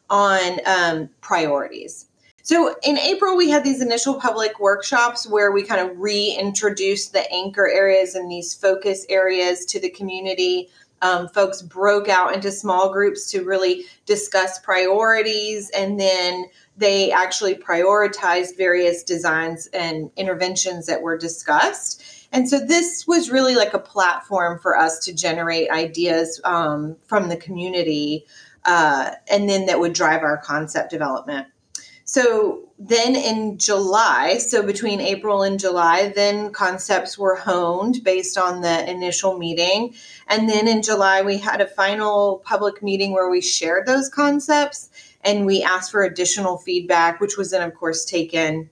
on 0.10 0.60
um, 0.66 1.10
priorities. 1.22 2.06
So 2.46 2.76
in 2.84 3.00
April, 3.00 3.36
we 3.36 3.50
had 3.50 3.64
these 3.64 3.82
initial 3.82 4.22
public 4.22 4.60
workshops 4.60 5.28
where 5.28 5.52
we 5.52 5.64
kind 5.64 5.82
of 5.82 5.98
reintroduced 5.98 7.12
the 7.12 7.28
anchor 7.34 7.68
areas 7.68 8.14
and 8.14 8.30
these 8.30 8.54
focus 8.54 9.04
areas 9.10 9.66
to 9.66 9.80
the 9.80 9.90
community. 9.90 10.70
Um, 11.02 11.28
folks 11.28 11.64
broke 11.64 12.08
out 12.08 12.36
into 12.36 12.52
small 12.52 12.94
groups 12.94 13.32
to 13.32 13.44
really 13.44 13.86
discuss 14.06 14.60
priorities 14.60 15.72
and 15.72 16.00
then 16.00 16.46
they 16.78 17.12
actually 17.12 17.56
prioritized 17.56 18.56
various 18.58 19.02
designs 19.02 19.66
and 19.74 20.12
interventions 20.16 20.86
that 20.86 21.02
were 21.02 21.18
discussed. 21.18 22.28
And 22.32 22.48
so 22.48 22.60
this 22.60 23.08
was 23.08 23.32
really 23.32 23.56
like 23.56 23.74
a 23.74 23.80
platform 23.80 24.60
for 24.60 24.78
us 24.78 25.00
to 25.06 25.16
generate 25.16 25.72
ideas 25.72 26.40
um, 26.44 26.96
from 27.08 27.28
the 27.28 27.38
community 27.38 28.28
uh, 28.66 29.12
and 29.32 29.50
then 29.50 29.66
that 29.66 29.80
would 29.80 29.94
drive 29.94 30.22
our 30.22 30.38
concept 30.38 30.92
development. 30.92 31.48
So 32.06 32.70
then 32.78 33.16
in 33.16 33.58
July, 33.58 34.38
so 34.38 34.62
between 34.62 35.02
April 35.02 35.42
and 35.42 35.60
July, 35.60 36.14
then 36.16 36.52
concepts 36.52 37.18
were 37.18 37.36
honed 37.36 38.04
based 38.04 38.38
on 38.38 38.62
the 38.62 38.90
initial 38.90 39.38
meeting. 39.38 39.96
And 40.28 40.48
then 40.48 40.68
in 40.68 40.84
July, 40.84 41.24
we 41.24 41.38
had 41.38 41.62
a 41.62 41.68
final 41.68 42.44
public 42.46 42.84
meeting 42.84 43.12
where 43.12 43.30
we 43.30 43.42
shared 43.42 43.88
those 43.88 44.08
concepts 44.08 44.90
and 45.22 45.48
we 45.48 45.64
asked 45.64 45.92
for 45.92 46.04
additional 46.04 46.58
feedback, 46.60 47.20
which 47.20 47.38
was 47.38 47.50
then, 47.50 47.68
of 47.68 47.74
course, 47.74 48.06
taken 48.06 48.70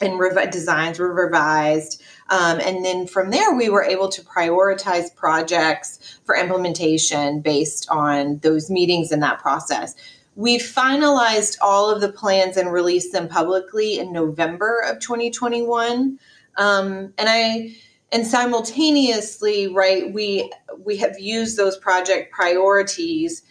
and 0.00 0.18
rev- 0.18 0.50
designs 0.50 0.98
were 0.98 1.12
revised. 1.12 2.02
Um, 2.28 2.60
and 2.60 2.84
then 2.84 3.06
from 3.06 3.30
there, 3.30 3.54
we 3.54 3.68
were 3.68 3.82
able 3.82 4.08
to 4.08 4.22
prioritize 4.22 5.14
projects 5.14 6.20
for 6.24 6.36
implementation 6.36 7.40
based 7.40 7.88
on 7.90 8.38
those 8.38 8.70
meetings 8.70 9.12
and 9.12 9.22
that 9.22 9.38
process. 9.38 9.94
We 10.38 10.60
finalized 10.60 11.56
all 11.60 11.90
of 11.90 12.00
the 12.00 12.12
plans 12.12 12.56
and 12.56 12.72
released 12.72 13.12
them 13.12 13.26
publicly 13.26 13.98
in 13.98 14.12
November 14.12 14.84
of 14.86 15.00
2021. 15.00 16.16
Um, 16.56 17.12
and 17.18 17.28
I 17.28 17.74
and 18.12 18.24
simultaneously, 18.24 19.66
right, 19.66 20.12
we 20.14 20.48
we 20.78 20.96
have 20.98 21.18
used 21.18 21.56
those 21.56 21.76
project 21.76 22.32
priorities, 22.32 23.42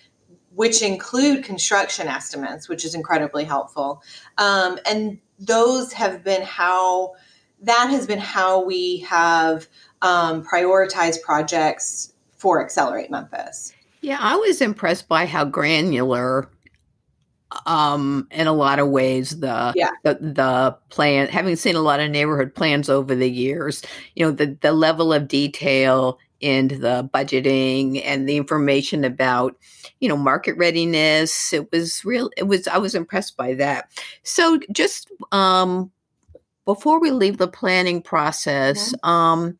which 0.55 0.81
include 0.81 1.43
construction 1.43 2.07
estimates, 2.07 2.69
which 2.69 2.85
is 2.85 2.95
incredibly 2.95 3.43
helpful. 3.43 4.01
Um, 4.37 4.79
and 4.89 5.19
those 5.37 5.91
have 5.91 6.23
been 6.23 6.43
how 6.43 7.15
that 7.63 7.89
has 7.89 8.07
been 8.07 8.19
how 8.19 8.63
we 8.63 8.99
have 8.99 9.67
um, 10.01 10.41
prioritized 10.41 11.21
projects 11.21 12.13
for 12.37 12.63
Accelerate 12.63 13.11
Memphis. 13.11 13.73
Yeah, 13.99 14.19
I 14.21 14.37
was 14.37 14.61
impressed 14.61 15.09
by 15.09 15.25
how 15.25 15.43
granular 15.43 16.49
um 17.65 18.27
in 18.31 18.47
a 18.47 18.53
lot 18.53 18.79
of 18.79 18.89
ways 18.89 19.39
the, 19.39 19.73
yeah. 19.75 19.89
the 20.03 20.15
the 20.15 20.77
plan 20.89 21.27
having 21.27 21.55
seen 21.55 21.75
a 21.75 21.81
lot 21.81 21.99
of 21.99 22.11
neighborhood 22.11 22.53
plans 22.53 22.89
over 22.89 23.15
the 23.15 23.29
years 23.29 23.83
you 24.15 24.25
know 24.25 24.31
the 24.31 24.57
the 24.61 24.73
level 24.73 25.13
of 25.13 25.27
detail 25.27 26.19
in 26.39 26.67
the 26.67 27.09
budgeting 27.13 28.01
and 28.05 28.27
the 28.27 28.37
information 28.37 29.03
about 29.03 29.55
you 29.99 30.09
know 30.09 30.17
market 30.17 30.55
readiness 30.57 31.53
it 31.53 31.71
was 31.71 32.03
real 32.05 32.29
it 32.37 32.43
was 32.43 32.67
i 32.67 32.77
was 32.77 32.93
impressed 32.93 33.37
by 33.37 33.53
that 33.53 33.89
so 34.23 34.59
just 34.71 35.09
um 35.31 35.91
before 36.65 36.99
we 36.99 37.11
leave 37.11 37.37
the 37.37 37.47
planning 37.47 38.01
process 38.01 38.93
mm-hmm. 38.93 39.09
um 39.09 39.59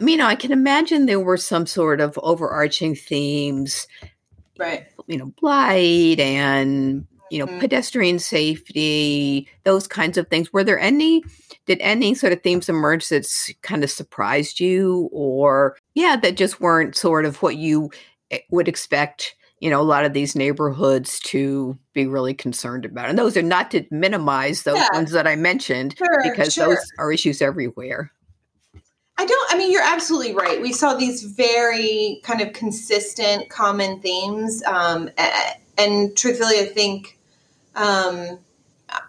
you 0.00 0.16
know 0.16 0.26
i 0.26 0.34
can 0.34 0.50
imagine 0.50 1.06
there 1.06 1.20
were 1.20 1.36
some 1.36 1.66
sort 1.66 2.00
of 2.00 2.18
overarching 2.22 2.94
themes 2.94 3.86
right 4.60 4.86
you 5.06 5.16
know 5.16 5.32
blight 5.40 6.20
and 6.20 7.06
you 7.30 7.38
know 7.38 7.46
mm-hmm. 7.46 7.60
pedestrian 7.60 8.18
safety 8.18 9.48
those 9.64 9.86
kinds 9.86 10.18
of 10.18 10.28
things 10.28 10.52
were 10.52 10.64
there 10.64 10.78
any 10.78 11.22
did 11.66 11.78
any 11.80 12.14
sort 12.14 12.32
of 12.32 12.42
themes 12.42 12.68
emerge 12.68 13.08
that's 13.08 13.52
kind 13.62 13.82
of 13.82 13.90
surprised 13.90 14.60
you 14.60 15.08
or 15.12 15.76
yeah 15.94 16.16
that 16.16 16.36
just 16.36 16.60
weren't 16.60 16.96
sort 16.96 17.24
of 17.24 17.40
what 17.42 17.56
you 17.56 17.90
eh, 18.30 18.40
would 18.50 18.68
expect 18.68 19.34
you 19.60 19.70
know 19.70 19.80
a 19.80 19.82
lot 19.82 20.04
of 20.04 20.12
these 20.12 20.36
neighborhoods 20.36 21.20
to 21.20 21.78
be 21.94 22.06
really 22.06 22.34
concerned 22.34 22.84
about 22.84 23.08
and 23.08 23.18
those 23.18 23.36
are 23.36 23.42
not 23.42 23.70
to 23.70 23.84
minimize 23.90 24.64
those 24.64 24.76
yeah. 24.76 24.88
ones 24.92 25.12
that 25.12 25.26
i 25.26 25.36
mentioned 25.36 25.94
sure, 25.96 26.20
because 26.22 26.54
sure. 26.54 26.68
those 26.68 26.92
are 26.98 27.12
issues 27.12 27.40
everywhere 27.40 28.12
I 29.20 29.26
don't, 29.26 29.52
I 29.52 29.58
mean, 29.58 29.70
you're 29.70 29.82
absolutely 29.82 30.32
right. 30.32 30.62
We 30.62 30.72
saw 30.72 30.94
these 30.94 31.24
very 31.24 32.20
kind 32.22 32.40
of 32.40 32.54
consistent 32.54 33.50
common 33.50 34.00
themes. 34.00 34.62
Um, 34.64 35.10
and 35.76 36.16
truthfully, 36.16 36.58
I 36.58 36.64
think, 36.64 37.18
um, 37.76 38.38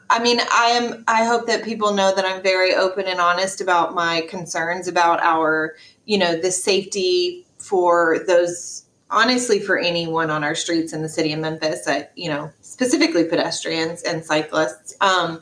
I 0.10 0.22
mean, 0.22 0.41
I 0.51 0.65
am, 0.72 1.06
I 1.08 1.24
hope 1.24 1.48
that 1.48 1.63
people 1.63 1.94
know 1.94 2.13
that 2.13 2.25
I'm 2.25 2.44
very 2.44 2.75
open 2.75 3.08
and 3.08 3.22
honest 3.22 3.62
about 3.62 3.96
my 3.96 4.27
concerns 4.30 4.89
about 4.89 5.22
our, 5.22 5.75
you 6.03 6.18
know, 6.18 6.36
the 6.36 6.51
safety 6.51 7.46
for 7.58 8.20
those, 8.27 8.84
honestly, 9.10 9.62
for 9.62 9.80
anyone 9.80 10.30
on 10.30 10.44
our 10.44 10.56
streets 10.56 10.91
in 10.91 11.03
the 11.03 11.10
city 11.10 11.32
of 11.32 11.39
Memphis, 11.39 11.86
that, 11.86 12.12
you 12.18 12.27
know, 12.27 12.51
specifically 12.60 13.24
pedestrians 13.24 14.03
and 14.03 14.25
cyclists. 14.25 14.94
Um, 15.00 15.41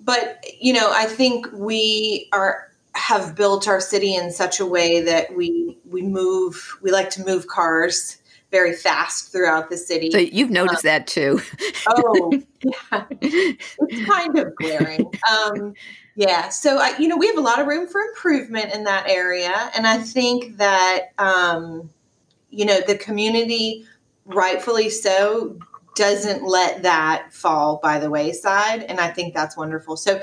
but, 0.00 0.44
you 0.60 0.72
know, 0.72 0.90
I 0.92 1.04
think 1.04 1.46
we 1.52 2.28
are, 2.32 2.72
have 2.94 3.34
built 3.34 3.66
our 3.66 3.80
city 3.80 4.14
in 4.14 4.30
such 4.30 4.60
a 4.60 4.66
way 4.66 5.00
that 5.00 5.34
we 5.34 5.78
we 5.84 6.02
move 6.02 6.78
we 6.82 6.90
like 6.90 7.10
to 7.10 7.24
move 7.24 7.46
cars 7.46 8.18
very 8.54 8.72
fast 8.72 9.32
throughout 9.32 9.68
the 9.68 9.76
city. 9.76 10.12
So 10.12 10.18
you've 10.18 10.50
noticed 10.50 10.84
um, 10.84 10.90
that 10.90 11.08
too. 11.08 11.40
oh, 11.88 12.30
yeah. 12.62 13.04
It's 13.20 14.08
kind 14.08 14.38
of 14.38 14.54
glaring. 14.54 15.10
Um, 15.28 15.74
yeah. 16.14 16.50
So, 16.50 16.78
I, 16.78 16.96
you 16.96 17.08
know, 17.08 17.16
we 17.16 17.26
have 17.26 17.36
a 17.36 17.40
lot 17.40 17.58
of 17.58 17.66
room 17.66 17.88
for 17.88 18.00
improvement 18.00 18.72
in 18.72 18.84
that 18.84 19.08
area. 19.08 19.72
And 19.76 19.88
I 19.88 19.98
think 19.98 20.58
that, 20.58 21.06
um, 21.18 21.90
you 22.50 22.64
know, 22.64 22.80
the 22.80 22.96
community, 22.96 23.86
rightfully 24.24 24.88
so, 24.88 25.58
doesn't 25.96 26.44
let 26.44 26.84
that 26.84 27.32
fall 27.32 27.80
by 27.82 27.98
the 27.98 28.08
wayside. 28.08 28.84
And 28.84 29.00
I 29.00 29.08
think 29.08 29.34
that's 29.34 29.56
wonderful. 29.56 29.96
So, 29.96 30.22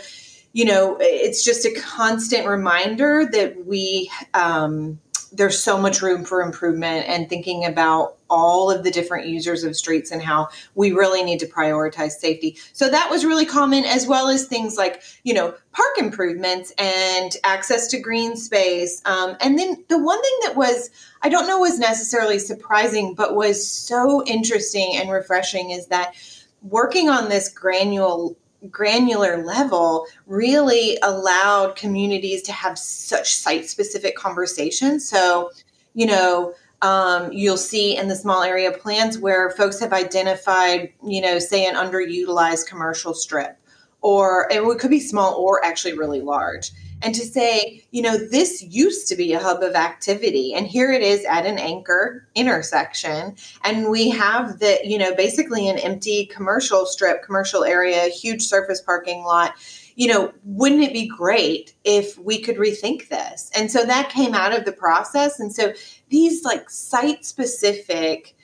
you 0.53 0.65
know, 0.65 0.98
it's 1.00 1.43
just 1.43 1.65
a 1.65 1.74
constant 1.79 2.46
reminder 2.48 3.27
that 3.31 3.65
we, 3.65 4.12
um, 4.34 5.00
there's 5.34 5.63
so 5.63 5.77
much 5.77 6.01
room 6.01 6.25
for 6.25 6.41
improvement 6.41 7.08
and 7.08 7.29
thinking 7.29 7.63
about 7.63 8.17
all 8.29 8.70
of 8.70 8.84
the 8.84 8.91
different 8.91 9.27
users 9.27 9.63
of 9.63 9.77
streets 9.77 10.12
and 10.12 10.22
how 10.22 10.50
we 10.75 10.91
really 10.91 11.24
need 11.24 11.39
to 11.39 11.48
prioritize 11.48 12.12
safety. 12.12 12.58
So 12.74 12.89
that 12.89 13.10
was 13.10 13.24
really 13.24 13.46
common, 13.46 13.86
as 13.86 14.08
well 14.08 14.27
as 14.27 14.46
things 14.46 14.75
like, 14.75 15.01
you 15.24 15.34
know, 15.34 15.53
park 15.72 15.98
improvements 15.98 16.74
and 16.77 17.31
access 17.46 17.88
to 17.88 18.00
green 18.00 18.36
space. 18.36 19.01
Um, 19.05 19.38
and 19.39 19.58
then 19.58 19.84
the 19.88 19.98
one 19.98 20.22
thing 20.22 20.38
that 20.43 20.55
was, 20.58 20.89
I 21.22 21.29
don't 21.29 21.48
know, 21.48 21.60
was 21.60 21.79
necessarily 21.79 22.39
surprising, 22.39 23.15
but 23.15 23.36
was 23.36 23.65
so 23.65 24.25
interesting 24.25 24.98
and 24.98 25.10
refreshing 25.10 25.72
is 25.72 25.88
that 25.88 26.13
working 26.62 27.10
on 27.10 27.29
this 27.29 27.48
granular 27.50 28.36
granular 28.70 29.44
level 29.44 30.06
really 30.27 30.98
allowed 31.01 31.75
communities 31.75 32.41
to 32.44 32.51
have 32.51 32.77
such 32.77 33.34
site 33.34 33.68
specific 33.68 34.15
conversations. 34.15 35.08
So, 35.08 35.50
you 35.94 36.06
know, 36.06 36.53
um, 36.82 37.32
you'll 37.32 37.58
see 37.58 37.96
in 37.96 38.08
the 38.08 38.15
small 38.15 38.44
area 38.44 38.72
plans 38.72 39.18
where 39.18 39.51
folks 39.51 39.80
have 39.80 39.94
identified, 39.94 40.91
you 41.06 41.22
know, 41.22 41.39
say 41.39 41.65
an 41.65 41.75
underutilized 41.75 42.68
commercial 42.68 43.13
strip, 43.13 43.58
or 44.01 44.48
it 44.50 44.80
could 44.80 44.89
be 44.89 45.00
small 45.00 45.36
or 45.36 45.63
actually 45.63 45.98
really 45.98 46.22
large 46.22 46.72
and 47.01 47.15
to 47.15 47.22
say, 47.22 47.84
you 47.91 48.01
know, 48.01 48.17
this 48.17 48.62
used 48.63 49.08
to 49.08 49.15
be 49.15 49.34
a 49.34 49.39
hub 49.39 49.63
of 49.63 49.75
activity, 49.75 50.53
and 50.53 50.67
here 50.67 50.91
it 50.91 51.01
is 51.01 51.25
at 51.25 51.46
an 51.46 51.58
anchor 51.58 52.27
intersection. 52.36 53.36
And 53.63 53.89
we 53.89 54.10
have 54.10 54.60
the, 54.60 54.79
you 54.84 54.98
know, 54.98 55.15
basically 55.15 55.67
an 55.67 55.77
empty 55.79 56.25
commercial 56.27 56.86
strip, 56.86 57.24
commercial 57.24 57.63
area, 57.63 58.08
huge 58.10 58.43
surface 58.43 58.81
parking 58.81 59.24
lot. 59.24 59.53
You 59.96 60.08
know, 60.08 60.34
wouldn't 60.46 60.84
it 60.84 60.93
be 60.93 61.08
great 61.08 61.74
if 61.84 62.17
we 62.17 62.39
could 62.39 62.58
rethink 62.58 63.10
this? 63.10 63.51
And 63.55 63.70
so 63.70 63.86
that 63.86 64.10
came 64.10 64.34
out 64.34 64.58
of 64.58 64.65
the 64.65 64.72
process. 64.72 65.39
And 65.39 65.53
so 65.53 65.74
these 66.10 66.43
like 66.43 66.70
site 66.70 67.25
specific 67.25 68.36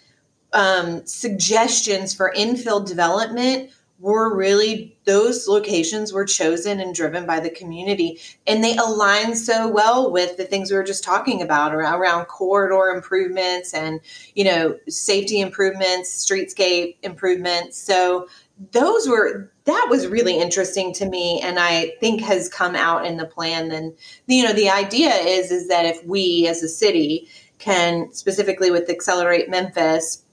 um, 0.54 1.06
suggestions 1.06 2.14
for 2.14 2.34
infill 2.36 2.86
development 2.86 3.72
were 4.00 4.36
really 4.36 4.96
those 5.06 5.48
locations 5.48 6.14
were 6.14 6.26
chosen 6.26 6.80
and 6.80 6.94
driven 6.94 7.26
by 7.26 7.40
the 7.40 7.50
community. 7.50 8.20
And 8.46 8.64
they 8.64 8.76
align 8.78 9.36
so 9.36 9.68
well 9.68 10.12
with 10.12 10.38
the 10.38 10.44
things 10.44 10.70
we 10.70 10.78
were 10.78 10.84
just 10.84 11.04
talking 11.04 11.42
about 11.42 11.74
around, 11.74 12.00
around 12.00 12.26
corridor 12.26 12.90
improvements 12.90 13.74
and 13.74 14.00
you 14.36 14.44
know 14.44 14.78
safety 14.88 15.42
improvements 15.42 16.26
streetscape 16.26 16.98
improvements. 17.02 17.78
So 17.78 18.28
those 18.72 19.08
were 19.08 19.52
that 19.66 19.88
was 19.90 20.08
really 20.08 20.40
interesting 20.40 20.92
to 20.92 21.06
me 21.06 21.40
and 21.42 21.60
i 21.60 21.92
think 22.00 22.22
has 22.22 22.50
come 22.50 22.76
out 22.76 23.06
in 23.06 23.18
the 23.18 23.26
plan. 23.26 23.72
And 23.72 23.94
you 24.28 24.44
know 24.44 24.54
the 24.54 24.70
idea 24.70 25.14
is 25.14 25.52
is 25.52 25.68
that 25.70 25.86
if 25.86 26.06
we 26.06 26.48
as 26.48 26.62
a 26.62 26.70
city 26.70 27.28
can 27.60 28.14
specifically 28.14 28.70
with 28.70 28.90
accelerate 28.90 29.50
memphis 29.50 30.24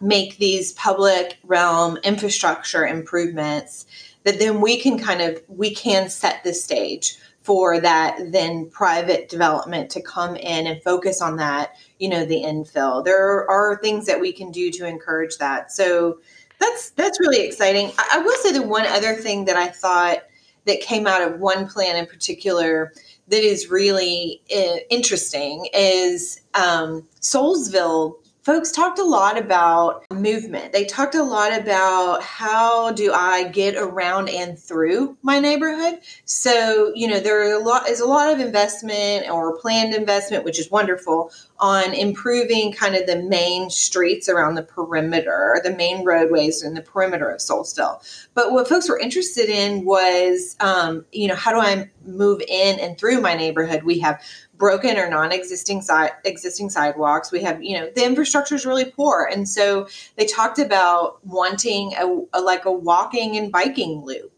make 0.00 0.38
these 0.38 0.72
public 0.72 1.38
realm 1.44 1.98
infrastructure 2.04 2.86
improvements 2.86 3.86
that 4.24 4.38
then 4.38 4.60
we 4.60 4.80
can 4.80 4.98
kind 4.98 5.20
of 5.20 5.42
we 5.48 5.74
can 5.74 6.08
set 6.08 6.42
the 6.44 6.52
stage 6.52 7.16
for 7.42 7.78
that 7.78 8.18
then 8.32 8.68
private 8.70 9.28
development 9.28 9.90
to 9.90 10.00
come 10.00 10.34
in 10.36 10.66
and 10.66 10.82
focus 10.82 11.20
on 11.20 11.36
that 11.36 11.76
you 11.98 12.08
know 12.08 12.24
the 12.24 12.42
infill. 12.42 13.04
There 13.04 13.48
are 13.50 13.78
things 13.82 14.06
that 14.06 14.20
we 14.20 14.32
can 14.32 14.50
do 14.50 14.70
to 14.72 14.86
encourage 14.86 15.38
that. 15.38 15.72
So 15.72 16.18
that's 16.58 16.90
that's 16.90 17.20
really 17.20 17.44
exciting. 17.44 17.92
I, 17.98 18.14
I 18.14 18.18
will 18.18 18.36
say 18.38 18.52
the 18.52 18.62
one 18.62 18.86
other 18.86 19.14
thing 19.14 19.44
that 19.46 19.56
i 19.56 19.68
thought 19.68 20.18
that 20.66 20.80
came 20.80 21.06
out 21.06 21.22
of 21.22 21.40
one 21.40 21.68
plan 21.68 21.96
in 21.96 22.06
particular 22.06 22.92
that 23.28 23.42
is 23.42 23.70
really 23.70 24.42
uh, 24.54 24.76
interesting 24.90 25.68
is 25.74 26.40
um, 26.54 27.06
Soulsville 27.20 28.16
folks 28.44 28.70
talked 28.70 28.98
a 28.98 29.04
lot 29.04 29.38
about 29.38 30.04
movement. 30.12 30.70
They 30.72 30.84
talked 30.84 31.14
a 31.14 31.22
lot 31.22 31.58
about 31.58 32.22
how 32.22 32.92
do 32.92 33.10
I 33.10 33.48
get 33.48 33.74
around 33.74 34.28
and 34.28 34.58
through 34.58 35.16
my 35.22 35.40
neighborhood. 35.40 36.00
So, 36.26 36.92
you 36.94 37.08
know, 37.08 37.20
there 37.20 37.40
are 37.40 37.54
a 37.54 37.64
lot 37.64 37.88
is 37.88 38.00
a 38.00 38.06
lot 38.06 38.32
of 38.32 38.40
investment 38.40 39.30
or 39.30 39.58
planned 39.58 39.94
investment, 39.94 40.44
which 40.44 40.58
is 40.58 40.70
wonderful, 40.70 41.32
on 41.58 41.94
improving 41.94 42.72
kind 42.72 42.94
of 42.94 43.06
the 43.06 43.22
main 43.22 43.70
streets 43.70 44.28
around 44.28 44.56
the 44.56 44.62
perimeter, 44.62 45.60
the 45.64 45.74
main 45.74 46.04
roadways 46.04 46.62
in 46.62 46.74
the 46.74 46.82
perimeter 46.82 47.30
of 47.30 47.40
Soulsville. 47.40 48.26
But 48.34 48.52
what 48.52 48.68
folks 48.68 48.88
were 48.90 48.98
interested 48.98 49.48
in 49.48 49.86
was, 49.86 50.56
um, 50.60 51.06
you 51.12 51.28
know, 51.28 51.34
how 51.34 51.52
do 51.52 51.60
I 51.60 51.90
move 52.04 52.42
in 52.46 52.78
and 52.78 52.98
through 52.98 53.22
my 53.22 53.34
neighborhood? 53.34 53.84
We 53.84 54.00
have 54.00 54.22
broken 54.56 54.96
or 54.96 55.08
non-existing 55.08 55.82
si- 55.82 56.14
existing 56.24 56.70
sidewalks. 56.70 57.32
We 57.32 57.42
have, 57.42 57.62
you 57.62 57.78
know, 57.78 57.90
the 57.94 58.04
infrastructure 58.04 58.54
is 58.54 58.66
really 58.66 58.84
poor, 58.84 59.28
and 59.30 59.48
so 59.48 59.88
they 60.16 60.26
talked 60.26 60.58
about 60.58 61.24
wanting 61.26 61.94
a, 61.94 62.38
a 62.38 62.40
like 62.40 62.64
a 62.64 62.72
walking 62.72 63.36
and 63.36 63.50
biking 63.50 64.04
loop. 64.04 64.30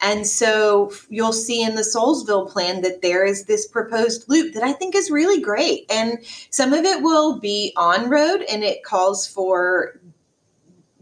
And 0.00 0.26
so 0.26 0.92
you'll 1.08 1.32
see 1.32 1.62
in 1.62 1.76
the 1.76 1.82
Soulsville 1.82 2.50
plan 2.50 2.82
that 2.82 3.00
there 3.00 3.24
is 3.24 3.44
this 3.44 3.66
proposed 3.66 4.28
loop 4.28 4.52
that 4.52 4.62
I 4.62 4.72
think 4.72 4.94
is 4.94 5.10
really 5.10 5.40
great. 5.40 5.86
And 5.90 6.18
some 6.50 6.74
of 6.74 6.84
it 6.84 7.02
will 7.02 7.38
be 7.38 7.72
on 7.76 8.10
road 8.10 8.42
and 8.42 8.62
it 8.62 8.84
calls 8.84 9.26
for 9.26 9.98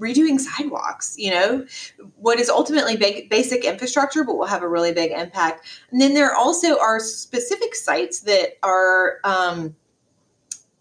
redoing 0.03 0.39
sidewalks, 0.41 1.15
you 1.17 1.31
know, 1.31 1.65
what 2.17 2.41
is 2.41 2.51
ultimately 2.51 2.97
ba- 2.97 3.23
basic 3.31 3.65
infrastructure, 3.65 4.25
but 4.25 4.37
will 4.37 4.47
have 4.47 4.63
a 4.63 4.69
really 4.69 4.93
big 4.93 5.13
impact. 5.13 5.65
And 5.91 6.01
then 6.01 6.15
there 6.15 6.35
also 6.35 6.79
are 6.79 6.99
specific 6.99 7.75
sites 7.75 8.21
that 8.21 8.59
are, 8.63 9.19
um, 9.25 9.77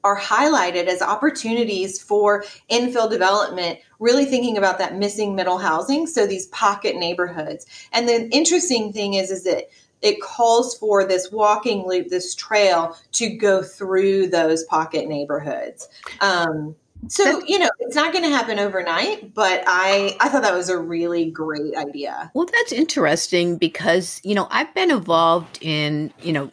are 0.04 0.20
highlighted 0.20 0.88
as 0.88 1.02
opportunities 1.02 2.02
for 2.02 2.44
infill 2.72 3.10
development, 3.10 3.78
really 4.00 4.26
thinking 4.26 4.58
about 4.58 4.80
that 4.80 4.98
missing 4.98 5.36
middle 5.36 5.60
housing. 5.60 6.08
So 6.08 6.26
these 6.26 6.48
pocket 6.48 6.96
neighborhoods. 6.96 7.68
And 7.94 8.10
the 8.10 8.28
interesting 8.30 8.92
thing 8.92 9.14
is, 9.14 9.30
is 9.30 9.44
that 9.44 9.70
it 10.02 10.20
calls 10.20 10.76
for 10.76 11.06
this 11.06 11.32
walking 11.32 11.86
loop, 11.86 12.10
this 12.10 12.34
trail 12.34 12.98
to 13.12 13.30
go 13.30 13.62
through 13.62 14.30
those 14.30 14.64
pocket 14.64 15.08
neighborhoods. 15.08 15.88
Um, 16.20 16.76
so 17.08 17.42
you 17.46 17.60
know 17.60 17.70
it's 17.80 17.96
not 17.96 18.12
going 18.14 18.24
to 18.24 18.30
happen 18.30 18.60
overnight 18.60 19.34
but 19.34 19.64
i 19.68 20.16
i 20.20 20.30
thought 20.30 20.42
that 20.42 20.54
was 20.54 20.70
a 20.70 20.78
really 20.78 21.30
great 21.30 21.76
idea. 21.76 22.32
Well 22.34 22.46
that's 22.46 22.72
interesting 22.72 23.58
because 23.58 24.22
you 24.24 24.36
know 24.36 24.48
i've 24.52 24.74
been 24.74 24.92
involved 24.92 25.58
in 25.62 26.14
you 26.22 26.34
know 26.34 26.52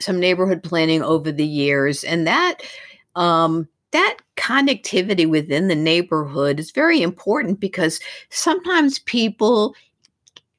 some 0.00 0.18
neighborhood 0.18 0.62
planning 0.62 1.02
over 1.02 1.30
the 1.30 1.46
years 1.46 2.04
and 2.04 2.26
that 2.26 2.60
um 3.16 3.68
that 3.92 4.16
connectivity 4.36 5.28
within 5.28 5.68
the 5.68 5.76
neighborhood 5.76 6.58
is 6.58 6.72
very 6.72 7.00
important 7.00 7.60
because 7.60 8.00
sometimes 8.30 8.98
people 9.00 9.74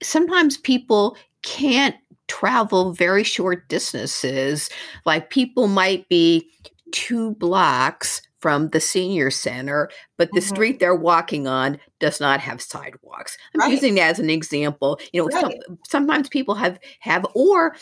sometimes 0.01 0.57
people 0.57 1.17
can't 1.41 1.95
travel 2.27 2.91
very 2.91 3.23
short 3.23 3.67
distances. 3.69 4.69
Like 5.05 5.29
people 5.29 5.67
might 5.67 6.07
be 6.09 6.49
two 6.91 7.35
blocks 7.35 8.21
from 8.45 8.67
the 8.67 8.79
senior 8.79 9.31
center, 9.31 9.89
but 10.19 10.29
the 10.33 10.39
mm-hmm. 10.39 10.53
street 10.53 10.79
they're 10.79 10.93
walking 10.93 11.47
on 11.47 11.79
does 11.99 12.19
not 12.19 12.39
have 12.39 12.61
sidewalks. 12.61 13.39
I'm 13.55 13.61
right. 13.61 13.71
using 13.71 13.95
that 13.95 14.11
as 14.11 14.19
an 14.19 14.29
example. 14.29 14.99
You 15.11 15.23
know, 15.23 15.29
right. 15.29 15.57
some, 15.65 15.79
sometimes 15.89 16.29
people 16.29 16.53
have 16.53 16.77
have 16.99 17.25
or 17.33 17.75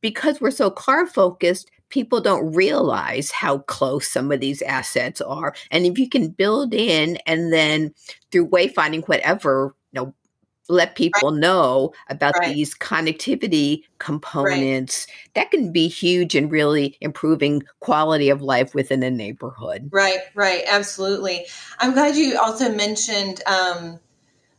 because 0.00 0.40
we're 0.40 0.50
so 0.50 0.68
car 0.68 1.06
focused, 1.06 1.70
people 1.90 2.20
don't 2.20 2.52
realize 2.56 3.30
how 3.30 3.58
close 3.58 4.08
some 4.08 4.32
of 4.32 4.40
these 4.40 4.62
assets 4.62 5.20
are. 5.20 5.54
And 5.70 5.86
if 5.86 5.96
you 5.96 6.08
can 6.08 6.30
build 6.30 6.74
in 6.74 7.16
and 7.24 7.52
then 7.52 7.94
through 8.32 8.48
wayfinding 8.48 9.06
whatever, 9.06 9.76
you 9.92 10.00
know, 10.00 10.14
let 10.68 10.96
people 10.96 11.30
right. 11.30 11.40
know 11.40 11.92
about 12.08 12.34
right. 12.38 12.54
these 12.54 12.74
connectivity 12.74 13.82
components 13.98 15.06
right. 15.08 15.34
that 15.34 15.50
can 15.50 15.72
be 15.72 15.88
huge 15.88 16.34
in 16.34 16.48
really 16.48 16.96
improving 17.00 17.62
quality 17.80 18.30
of 18.30 18.42
life 18.42 18.74
within 18.74 19.02
a 19.02 19.10
neighborhood 19.10 19.88
right 19.92 20.20
right 20.34 20.62
absolutely 20.68 21.46
i'm 21.80 21.92
glad 21.92 22.16
you 22.16 22.38
also 22.38 22.72
mentioned 22.72 23.42
um, 23.46 23.98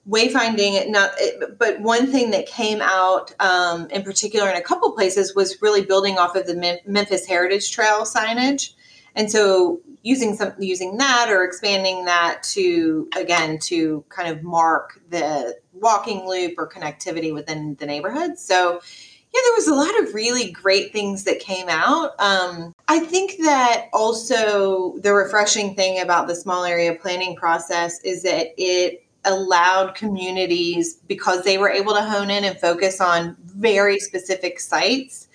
wayfinding 0.08 0.90
not 0.90 1.12
but 1.58 1.80
one 1.82 2.12
thing 2.12 2.32
that 2.32 2.46
came 2.46 2.82
out 2.82 3.34
um, 3.40 3.90
in 3.90 4.04
particular 4.04 4.50
in 4.50 4.56
a 4.56 4.62
couple 4.62 4.92
places 4.92 5.34
was 5.36 5.62
really 5.62 5.82
building 5.82 6.18
off 6.18 6.36
of 6.36 6.46
the 6.46 6.80
memphis 6.86 7.26
heritage 7.26 7.72
trail 7.72 8.02
signage 8.02 8.74
And 9.16 9.32
so 9.32 9.80
using 10.04 10.36
some 10.36 10.54
using 10.60 10.98
that 10.98 11.30
or 11.30 11.44
expanding 11.44 12.06
that 12.06 12.44
to 12.44 13.10
again 13.18 13.58
to 13.58 14.04
kind 14.10 14.30
of 14.30 14.44
mark 14.44 15.02
the 15.10 15.58
walking 15.80 16.28
loop 16.28 16.54
or 16.58 16.70
connectivity 16.70 17.34
within 17.34 17.76
the 17.76 17.86
neighborhood. 17.86 18.38
So 18.38 18.80
yeah, 19.36 19.42
there 19.44 19.56
was 19.56 19.68
a 19.68 19.74
lot 19.74 20.00
of 20.02 20.14
really 20.14 20.52
great 20.52 20.94
things 20.94 21.26
that 21.26 21.40
came 21.40 21.68
out. 21.68 22.18
Um, 22.20 22.74
I 22.88 23.00
think 23.00 23.38
that 23.44 23.88
also 23.92 24.98
the 25.00 25.14
refreshing 25.14 25.76
thing 25.76 26.00
about 26.00 26.28
the 26.28 26.36
small 26.36 26.64
area 26.64 26.96
planning 26.96 27.36
process 27.36 28.00
is 28.04 28.24
that 28.24 28.54
it 28.58 29.06
allowed 29.26 29.96
communities 29.96 30.96
because 31.08 31.44
they 31.44 31.58
were 31.58 31.70
able 31.70 31.94
to 31.94 32.02
hone 32.02 32.30
in 32.30 32.46
and 32.46 32.58
focus 32.58 33.02
on 33.02 33.36
very 33.42 34.00
specific 34.00 34.60
sites. 34.60 35.28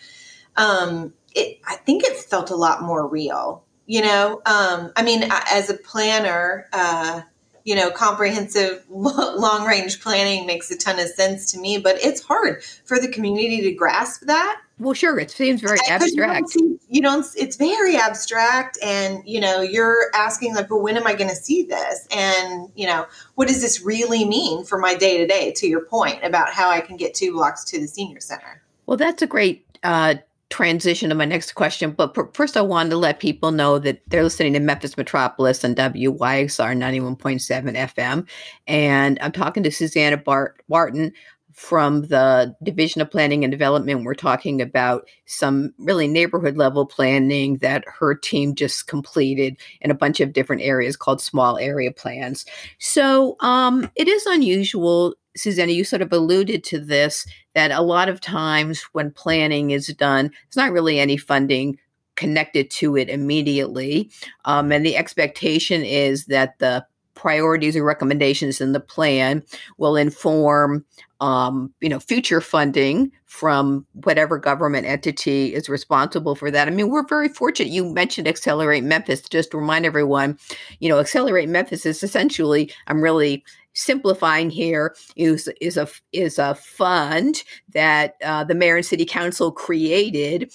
Um, 0.56 1.12
it, 1.34 1.60
I 1.66 1.76
think 1.76 2.04
it 2.04 2.16
felt 2.16 2.50
a 2.50 2.56
lot 2.56 2.82
more 2.82 3.06
real. 3.06 3.64
You 3.86 4.02
know, 4.02 4.40
um, 4.46 4.92
I 4.96 5.02
mean, 5.02 5.24
as 5.30 5.68
a 5.68 5.74
planner, 5.74 6.68
uh, 6.72 7.22
you 7.64 7.74
know, 7.74 7.90
comprehensive 7.90 8.84
long 8.90 9.66
range 9.66 10.00
planning 10.00 10.46
makes 10.46 10.70
a 10.70 10.76
ton 10.76 10.98
of 10.98 11.08
sense 11.08 11.52
to 11.52 11.58
me, 11.58 11.78
but 11.78 11.96
it's 12.02 12.22
hard 12.22 12.62
for 12.84 12.98
the 12.98 13.08
community 13.08 13.60
to 13.62 13.72
grasp 13.72 14.22
that. 14.26 14.60
Well, 14.78 14.94
sure, 14.94 15.18
it 15.18 15.30
seems 15.30 15.60
very 15.60 15.78
abstract. 15.88 16.14
You 16.14 16.26
don't, 16.26 16.48
see, 16.48 16.78
you 16.88 17.02
don't, 17.02 17.26
it's 17.36 17.56
very 17.56 17.96
abstract. 17.96 18.78
And, 18.82 19.22
you 19.26 19.38
know, 19.38 19.60
you're 19.60 20.06
asking, 20.14 20.54
like, 20.54 20.70
well, 20.70 20.80
when 20.80 20.96
am 20.96 21.06
I 21.06 21.14
going 21.14 21.28
to 21.28 21.36
see 21.36 21.64
this? 21.64 22.08
And, 22.10 22.70
you 22.74 22.86
know, 22.86 23.06
what 23.34 23.48
does 23.48 23.60
this 23.60 23.82
really 23.82 24.24
mean 24.24 24.64
for 24.64 24.78
my 24.78 24.94
day 24.94 25.18
to 25.18 25.26
day, 25.26 25.52
to 25.56 25.66
your 25.66 25.84
point 25.84 26.24
about 26.24 26.54
how 26.54 26.70
I 26.70 26.80
can 26.80 26.96
get 26.96 27.12
two 27.12 27.34
blocks 27.34 27.64
to 27.64 27.78
the 27.78 27.86
senior 27.86 28.20
center? 28.20 28.62
Well, 28.86 28.96
that's 28.96 29.20
a 29.20 29.26
great 29.26 29.66
uh, 29.82 30.14
transition 30.50 31.08
to 31.08 31.14
my 31.14 31.24
next 31.24 31.52
question, 31.52 31.92
but 31.92 32.34
first 32.36 32.56
I 32.56 32.60
wanted 32.60 32.90
to 32.90 32.96
let 32.96 33.20
people 33.20 33.52
know 33.52 33.78
that 33.78 34.02
they're 34.08 34.24
listening 34.24 34.52
to 34.54 34.60
Memphis 34.60 34.96
Metropolis 34.96 35.64
on 35.64 35.74
WYXR 35.74 36.76
91.7 36.76 37.76
FM. 37.76 38.28
And 38.66 39.18
I'm 39.22 39.32
talking 39.32 39.62
to 39.62 39.70
Susanna 39.70 40.16
Bart- 40.16 40.62
Barton 40.68 41.12
from 41.52 42.02
the 42.02 42.54
Division 42.62 43.02
of 43.02 43.10
Planning 43.10 43.44
and 43.44 43.50
Development. 43.50 44.04
We're 44.04 44.14
talking 44.14 44.62
about 44.62 45.06
some 45.26 45.72
really 45.78 46.08
neighborhood 46.08 46.56
level 46.56 46.86
planning 46.86 47.58
that 47.58 47.84
her 47.86 48.14
team 48.14 48.54
just 48.54 48.86
completed 48.86 49.56
in 49.80 49.90
a 49.90 49.94
bunch 49.94 50.20
of 50.20 50.32
different 50.32 50.62
areas 50.62 50.96
called 50.96 51.20
small 51.20 51.58
area 51.58 51.92
plans. 51.92 52.46
So 52.78 53.36
um, 53.40 53.90
it 53.94 54.08
is 54.08 54.24
unusual 54.26 55.14
Susanna, 55.36 55.72
you 55.72 55.84
sort 55.84 56.02
of 56.02 56.12
alluded 56.12 56.64
to 56.64 56.78
this 56.78 57.26
that 57.54 57.70
a 57.70 57.82
lot 57.82 58.08
of 58.08 58.20
times 58.20 58.82
when 58.92 59.10
planning 59.10 59.70
is 59.70 59.88
done, 59.88 60.26
there's 60.28 60.56
not 60.56 60.72
really 60.72 60.98
any 60.98 61.16
funding 61.16 61.78
connected 62.16 62.70
to 62.70 62.96
it 62.96 63.08
immediately. 63.08 64.10
Um, 64.44 64.72
and 64.72 64.84
the 64.84 64.96
expectation 64.96 65.82
is 65.82 66.26
that 66.26 66.58
the 66.58 66.84
priorities 67.14 67.76
or 67.76 67.84
recommendations 67.84 68.60
in 68.60 68.72
the 68.72 68.80
plan 68.80 69.42
will 69.76 69.96
inform 69.96 70.84
um, 71.20 71.72
you 71.80 71.88
know 71.88 72.00
future 72.00 72.40
funding 72.40 73.12
from 73.26 73.86
whatever 74.04 74.38
government 74.38 74.86
entity 74.86 75.54
is 75.54 75.68
responsible 75.68 76.34
for 76.34 76.50
that. 76.50 76.66
I 76.66 76.70
mean, 76.70 76.88
we're 76.88 77.06
very 77.06 77.28
fortunate. 77.28 77.70
You 77.70 77.84
mentioned 77.84 78.26
Accelerate 78.26 78.84
Memphis. 78.84 79.20
Just 79.22 79.50
to 79.50 79.58
remind 79.58 79.84
everyone, 79.84 80.38
you 80.78 80.88
know, 80.88 80.98
Accelerate 80.98 81.48
Memphis 81.48 81.84
is 81.84 82.02
essentially. 82.02 82.72
I'm 82.86 83.02
really 83.02 83.44
simplifying 83.74 84.50
here 84.50 84.94
is 85.16 85.48
is 85.60 85.76
a 85.76 85.88
is 86.12 86.38
a 86.38 86.54
fund 86.54 87.42
that 87.72 88.14
uh, 88.24 88.44
the 88.44 88.54
mayor 88.54 88.76
and 88.76 88.86
city 88.86 89.04
council 89.04 89.52
created 89.52 90.52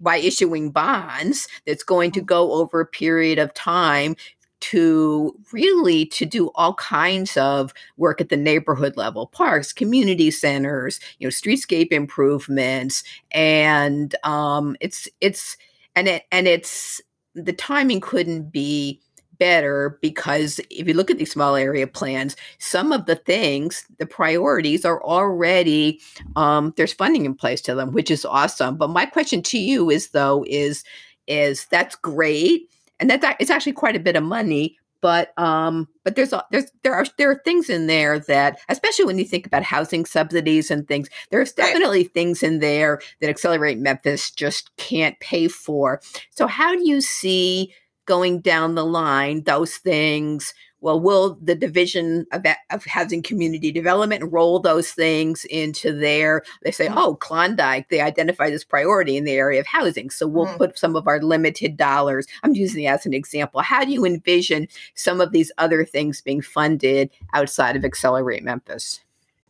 by 0.00 0.16
issuing 0.16 0.70
bonds 0.70 1.48
that's 1.66 1.82
going 1.82 2.10
to 2.10 2.20
go 2.20 2.52
over 2.52 2.80
a 2.80 2.86
period 2.86 3.38
of 3.38 3.54
time 3.54 4.14
to 4.60 5.38
really 5.52 6.06
to 6.06 6.24
do 6.24 6.50
all 6.54 6.74
kinds 6.74 7.36
of 7.36 7.74
work 7.96 8.20
at 8.20 8.30
the 8.30 8.36
neighborhood 8.36 8.96
level 8.96 9.26
parks 9.26 9.72
community 9.72 10.30
centers 10.30 11.00
you 11.18 11.26
know 11.26 11.30
streetscape 11.30 11.92
improvements 11.92 13.04
and 13.32 14.14
um 14.24 14.76
it's 14.80 15.06
it's 15.20 15.56
and 15.94 16.08
it 16.08 16.22
and 16.32 16.48
it's 16.48 17.00
the 17.34 17.52
timing 17.52 18.00
couldn't 18.00 18.50
be 18.50 19.00
better 19.38 19.98
because 20.00 20.60
if 20.70 20.86
you 20.86 20.94
look 20.94 21.10
at 21.10 21.18
these 21.18 21.32
small 21.32 21.56
area 21.56 21.86
plans, 21.86 22.36
some 22.58 22.92
of 22.92 23.06
the 23.06 23.16
things, 23.16 23.86
the 23.98 24.06
priorities 24.06 24.84
are 24.84 25.02
already 25.02 26.00
um, 26.36 26.72
there's 26.76 26.92
funding 26.92 27.24
in 27.24 27.34
place 27.34 27.60
to 27.62 27.74
them, 27.74 27.92
which 27.92 28.10
is 28.10 28.24
awesome. 28.24 28.76
But 28.76 28.90
my 28.90 29.06
question 29.06 29.42
to 29.42 29.58
you 29.58 29.90
is 29.90 30.10
though 30.10 30.44
is 30.48 30.84
is 31.26 31.66
that's 31.66 31.96
great, 31.96 32.70
and 33.00 33.10
that 33.10 33.36
it's 33.40 33.50
actually 33.50 33.72
quite 33.72 33.96
a 33.96 34.00
bit 34.00 34.16
of 34.16 34.22
money. 34.22 34.78
But 35.00 35.38
um, 35.38 35.86
but 36.02 36.16
there's 36.16 36.32
there's 36.50 36.72
there 36.82 36.94
are 36.94 37.04
there 37.18 37.30
are 37.30 37.42
things 37.44 37.68
in 37.68 37.88
there 37.88 38.18
that, 38.20 38.58
especially 38.70 39.04
when 39.04 39.18
you 39.18 39.26
think 39.26 39.46
about 39.46 39.62
housing 39.62 40.06
subsidies 40.06 40.70
and 40.70 40.88
things, 40.88 41.10
there's 41.30 41.52
definitely 41.52 42.04
things 42.04 42.42
in 42.42 42.60
there 42.60 43.02
that 43.20 43.28
Accelerate 43.28 43.78
Memphis 43.78 44.30
just 44.30 44.74
can't 44.78 45.20
pay 45.20 45.46
for. 45.48 46.00
So 46.30 46.46
how 46.46 46.74
do 46.74 46.88
you 46.88 47.02
see 47.02 47.74
going 48.06 48.40
down 48.40 48.74
the 48.74 48.84
line, 48.84 49.42
those 49.42 49.76
things. 49.76 50.54
Well, 50.80 51.00
will 51.00 51.38
the 51.40 51.54
division 51.54 52.26
of, 52.30 52.44
of 52.70 52.84
housing 52.84 53.22
community 53.22 53.72
development 53.72 54.30
roll 54.30 54.60
those 54.60 54.90
things 54.90 55.46
into 55.46 55.98
their? 55.98 56.42
They 56.62 56.72
say, 56.72 56.88
mm-hmm. 56.88 56.98
oh, 56.98 57.14
Klondike, 57.16 57.88
they 57.88 58.02
identify 58.02 58.50
this 58.50 58.64
priority 58.64 59.16
in 59.16 59.24
the 59.24 59.32
area 59.32 59.60
of 59.60 59.66
housing. 59.66 60.10
So 60.10 60.28
we'll 60.28 60.46
mm-hmm. 60.46 60.58
put 60.58 60.78
some 60.78 60.94
of 60.94 61.08
our 61.08 61.22
limited 61.22 61.78
dollars. 61.78 62.26
I'm 62.42 62.54
using 62.54 62.84
it 62.84 62.88
as 62.88 63.06
an 63.06 63.14
example. 63.14 63.62
How 63.62 63.84
do 63.84 63.92
you 63.92 64.04
envision 64.04 64.68
some 64.94 65.22
of 65.22 65.32
these 65.32 65.50
other 65.56 65.86
things 65.86 66.20
being 66.20 66.42
funded 66.42 67.10
outside 67.32 67.76
of 67.76 67.84
Accelerate 67.84 68.42
Memphis? 68.42 69.03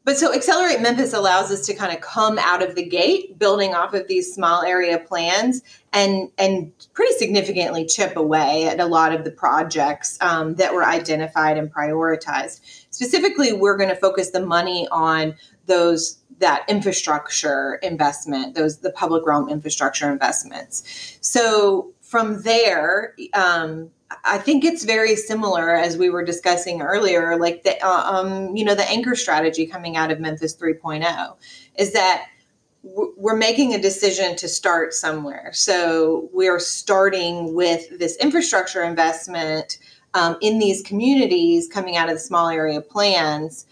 But 0.05 0.19
so 0.19 0.35
Accelerate 0.35 0.83
Memphis 0.83 1.15
allows 1.15 1.51
us 1.51 1.65
to 1.67 1.75
kind 1.75 1.95
of 1.95 2.03
come 2.03 2.39
out 2.39 2.63
of 2.63 2.75
the 2.75 2.85
gate 2.85 3.39
building 3.39 3.75
off 3.75 3.95
of 3.95 4.07
these 4.07 4.35
small 4.35 4.63
area 4.63 4.99
plans 4.99 5.63
and 5.93 6.31
and 6.37 6.73
pretty 6.93 7.15
significantly 7.15 7.87
chip 7.87 8.17
away 8.17 8.67
at 8.67 8.81
a 8.81 8.85
lot 8.85 9.15
of 9.15 9.25
the 9.25 9.31
projects 9.31 10.19
um, 10.21 10.57
that 10.57 10.75
were 10.75 10.85
identified 10.85 11.57
and 11.57 11.73
prioritized. 11.73 12.61
Specifically, 12.91 13.53
we're 13.53 13.79
going 13.79 13.89
to 13.89 13.97
focus 13.97 14.31
the 14.31 14.45
money 14.45 14.87
on 14.93 15.35
those 15.67 16.19
that 16.39 16.65
infrastructure 16.69 17.77
investment, 17.83 18.55
those 18.55 18.79
the 18.79 18.91
public 18.91 19.25
realm 19.27 19.49
infrastructure 19.49 20.11
investments. 20.11 21.17
So 21.23 21.93
from 22.03 22.43
there, 22.43 23.15
um, 23.33 23.91
I 24.25 24.39
think 24.39 24.65
it's 24.65 24.85
very 24.85 25.17
similar 25.17 25.75
as 25.75 25.97
we 25.97 26.11
were 26.11 26.25
discussing 26.25 26.83
earlier, 26.83 27.37
like 27.37 27.63
the 27.63 27.83
uh, 27.85 28.03
um, 28.05 28.57
you 28.57 28.65
know 28.65 28.75
the 28.75 28.89
anchor 28.89 29.15
strategy 29.15 29.67
coming 29.67 29.97
out 29.97 30.11
of 30.11 30.21
Memphis 30.21 30.57
3.0 30.57 31.37
is 31.77 31.93
that 31.93 32.27
we're 32.83 33.37
making 33.37 33.75
a 33.75 33.81
decision 33.81 34.37
to 34.37 34.47
start 34.47 34.93
somewhere. 34.93 35.51
So 35.55 36.29
we're 36.33 36.61
starting 36.61 37.55
with 37.55 37.99
this 37.99 38.17
infrastructure 38.19 38.83
investment 38.83 39.79
um, 40.13 40.37
in 40.43 40.59
these 40.59 40.83
communities 40.83 41.67
coming 41.67 41.97
out 41.97 42.09
of 42.09 42.17
the 42.17 42.21
small 42.21 42.49
area 42.49 42.83
plans 42.83 43.67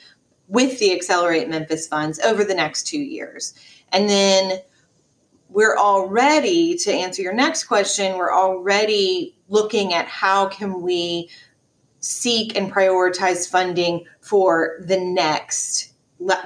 with 0.48 0.78
the 0.78 0.92
Accelerate 0.92 1.48
Memphis 1.48 1.86
funds 1.86 2.18
over 2.20 2.42
the 2.42 2.54
next 2.54 2.86
two 2.86 3.00
years, 3.00 3.54
and 3.90 4.08
then 4.08 4.60
we're 5.52 5.76
already 5.76 6.76
to 6.76 6.90
answer 6.90 7.20
your 7.20 7.34
next 7.34 7.64
question 7.64 8.16
we're 8.16 8.32
already 8.32 9.36
looking 9.52 9.92
at 9.92 10.06
how 10.06 10.46
can 10.48 10.82
we 10.82 11.28
seek 12.00 12.56
and 12.56 12.72
prioritize 12.72 13.48
funding 13.48 14.04
for 14.20 14.78
the 14.80 14.98
next 14.98 15.92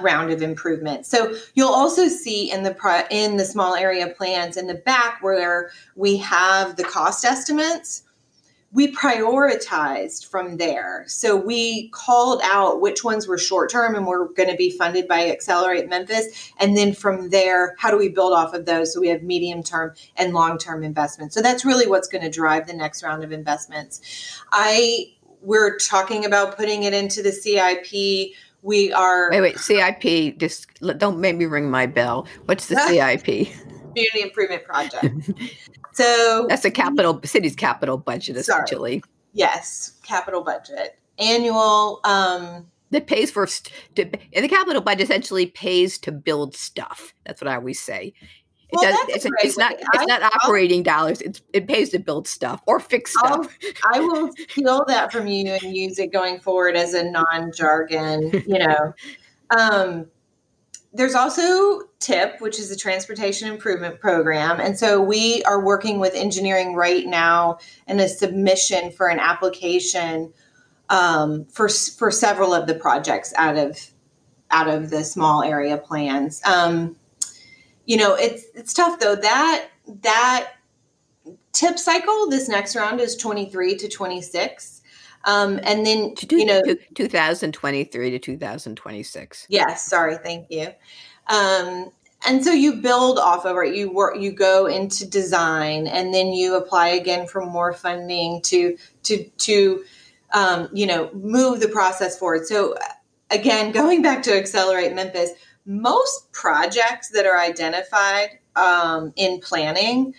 round 0.01 0.31
of 0.31 0.41
improvement. 0.41 1.05
So 1.05 1.35
you'll 1.53 1.73
also 1.73 2.07
see 2.07 2.51
in 2.51 2.63
the 2.63 3.07
in 3.09 3.37
the 3.37 3.45
small 3.45 3.75
area 3.75 4.07
plans 4.09 4.57
in 4.57 4.67
the 4.67 4.75
back 4.75 5.21
where 5.21 5.71
we 5.95 6.17
have 6.17 6.75
the 6.75 6.83
cost 6.83 7.23
estimates 7.23 8.03
we 8.73 8.93
prioritized 8.93 10.27
from 10.27 10.57
there. 10.57 11.05
So 11.07 11.35
we 11.37 11.89
called 11.89 12.41
out 12.43 12.81
which 12.81 13.03
ones 13.03 13.27
were 13.27 13.37
short 13.37 13.71
term 13.71 13.95
and 13.95 14.05
were 14.05 14.27
going 14.33 14.49
to 14.49 14.55
be 14.55 14.69
funded 14.69 15.07
by 15.07 15.29
Accelerate 15.31 15.87
Memphis. 15.89 16.51
And 16.59 16.75
then 16.75 16.93
from 16.93 17.29
there, 17.29 17.75
how 17.79 17.89
do 17.89 17.97
we 17.97 18.09
build 18.09 18.33
off 18.33 18.53
of 18.53 18.65
those 18.65 18.93
so 18.93 18.99
we 18.99 19.07
have 19.07 19.23
medium 19.23 19.63
term 19.63 19.93
and 20.17 20.33
long 20.33 20.57
term 20.57 20.83
investments? 20.83 21.33
So 21.33 21.41
that's 21.41 21.63
really 21.63 21.87
what's 21.87 22.09
going 22.09 22.23
to 22.23 22.29
drive 22.29 22.67
the 22.67 22.73
next 22.73 23.03
round 23.03 23.23
of 23.23 23.31
investments. 23.31 24.01
I 24.51 25.13
we're 25.41 25.77
talking 25.77 26.25
about 26.25 26.57
putting 26.57 26.83
it 26.83 26.93
into 26.93 27.21
the 27.23 27.31
CIP. 27.31 28.33
We 28.63 28.91
are 28.91 29.29
wait, 29.31 29.41
wait, 29.41 29.59
CIP. 29.59 30.37
Just 30.39 30.67
don't 30.97 31.19
make 31.19 31.37
me 31.37 31.45
ring 31.45 31.71
my 31.71 31.85
bell. 31.85 32.27
What's 32.45 32.67
the 32.67 32.75
CIP? 32.87 33.47
Community 33.97 34.21
Improvement 34.21 34.63
Project. 34.65 35.31
So 35.97 36.45
that's 36.47 36.63
a 36.63 36.69
capital 36.69 37.19
city's 37.23 37.55
capital 37.55 37.97
budget 37.97 38.37
essentially. 38.37 38.99
Sorry. 38.99 39.11
Yes, 39.33 39.93
capital 40.03 40.43
budget 40.43 40.99
annual. 41.17 42.01
Um, 42.03 42.67
that 42.91 43.07
pays 43.07 43.31
for 43.31 43.47
st- 43.47 43.73
to, 43.95 44.05
the 44.39 44.47
capital 44.47 44.81
budget 44.83 45.01
essentially 45.01 45.47
pays 45.47 45.97
to 45.99 46.11
build 46.11 46.55
stuff. 46.55 47.15
That's 47.25 47.41
what 47.41 47.47
I 47.47 47.55
always 47.55 47.79
say. 47.79 48.13
Well, 48.71 48.83
does, 48.83 48.99
it's, 49.09 49.25
it's 49.43 49.57
not. 49.57 49.73
It's 49.73 49.87
I, 49.95 50.05
not 50.05 50.21
operating 50.21 50.87
I'll, 50.87 50.99
dollars. 50.99 51.21
It's 51.21 51.41
it 51.51 51.67
pays 51.67 51.89
to 51.89 51.99
build 51.99 52.27
stuff 52.27 52.61
or 52.67 52.79
fix 52.79 53.11
stuff. 53.17 53.57
I'll, 53.83 53.95
I 53.95 53.99
will 53.99 54.31
steal 54.49 54.85
that 54.87 55.11
from 55.11 55.25
you 55.25 55.47
and 55.49 55.75
use 55.75 55.97
it 55.97 56.13
going 56.13 56.39
forward 56.39 56.75
as 56.75 56.93
a 56.93 57.09
non 57.09 57.51
jargon. 57.53 58.43
You 58.45 58.59
know, 58.59 58.93
um, 59.57 60.05
there's 60.93 61.15
also 61.15 61.81
TIP, 61.99 62.39
which 62.39 62.59
is 62.59 62.69
the 62.69 62.75
Transportation 62.75 63.49
Improvement 63.49 63.99
Program. 63.99 64.59
And 64.59 64.77
so 64.77 65.01
we 65.01 65.43
are 65.43 65.63
working 65.63 65.99
with 65.99 66.15
engineering 66.15 66.75
right 66.75 67.05
now 67.05 67.59
in 67.87 67.99
a 67.99 68.07
submission 68.07 68.91
for 68.91 69.07
an 69.07 69.19
application 69.19 70.33
um, 70.89 71.45
for, 71.45 71.69
for 71.69 72.11
several 72.11 72.53
of 72.53 72.67
the 72.67 72.75
projects 72.75 73.33
out 73.37 73.57
of 73.57 73.91
out 74.49 74.69
of 74.69 74.89
the 74.89 75.03
small 75.03 75.43
area 75.43 75.77
plans. 75.77 76.41
Um, 76.45 76.95
you 77.85 77.97
know, 77.97 78.15
it's 78.15 78.45
it's 78.55 78.73
tough 78.73 78.99
though. 78.99 79.15
That 79.15 79.67
that 80.01 80.53
tip 81.51 81.77
cycle, 81.79 82.29
this 82.29 82.47
next 82.47 82.75
round 82.75 83.01
is 83.01 83.15
23 83.15 83.77
to 83.77 83.89
26. 83.89 84.76
Um, 85.27 85.59
and 85.63 85.85
then, 85.85 86.15
you 86.31 86.45
know, 86.45 86.63
2023 86.95 88.11
to 88.11 88.19
2026. 88.19 89.47
Yes. 89.49 89.85
Sorry. 89.85 90.15
Thank 90.15 90.47
you. 90.49 90.69
Um, 91.27 91.91
and 92.25 92.43
so 92.43 92.51
you 92.51 92.77
build 92.77 93.19
off 93.19 93.45
of 93.45 93.57
it. 93.57 93.75
You 93.75 93.91
work, 93.91 94.17
you 94.17 94.31
go 94.31 94.65
into 94.65 95.07
design, 95.07 95.85
and 95.85 96.13
then 96.13 96.27
you 96.27 96.55
apply 96.55 96.89
again 96.89 97.27
for 97.27 97.45
more 97.45 97.73
funding 97.73 98.41
to 98.43 98.77
to 99.03 99.23
to 99.23 99.83
um, 100.33 100.69
you 100.73 100.87
know 100.87 101.11
move 101.13 101.59
the 101.59 101.67
process 101.67 102.17
forward. 102.17 102.47
So 102.47 102.75
again, 103.29 103.71
going 103.71 104.01
back 104.01 104.23
to 104.23 104.35
accelerate 104.35 104.95
Memphis, 104.95 105.31
most 105.65 106.31
projects 106.31 107.09
that 107.09 107.25
are 107.25 107.37
identified 107.37 108.39
um, 108.55 109.13
in 109.15 109.39
planning 109.39 110.15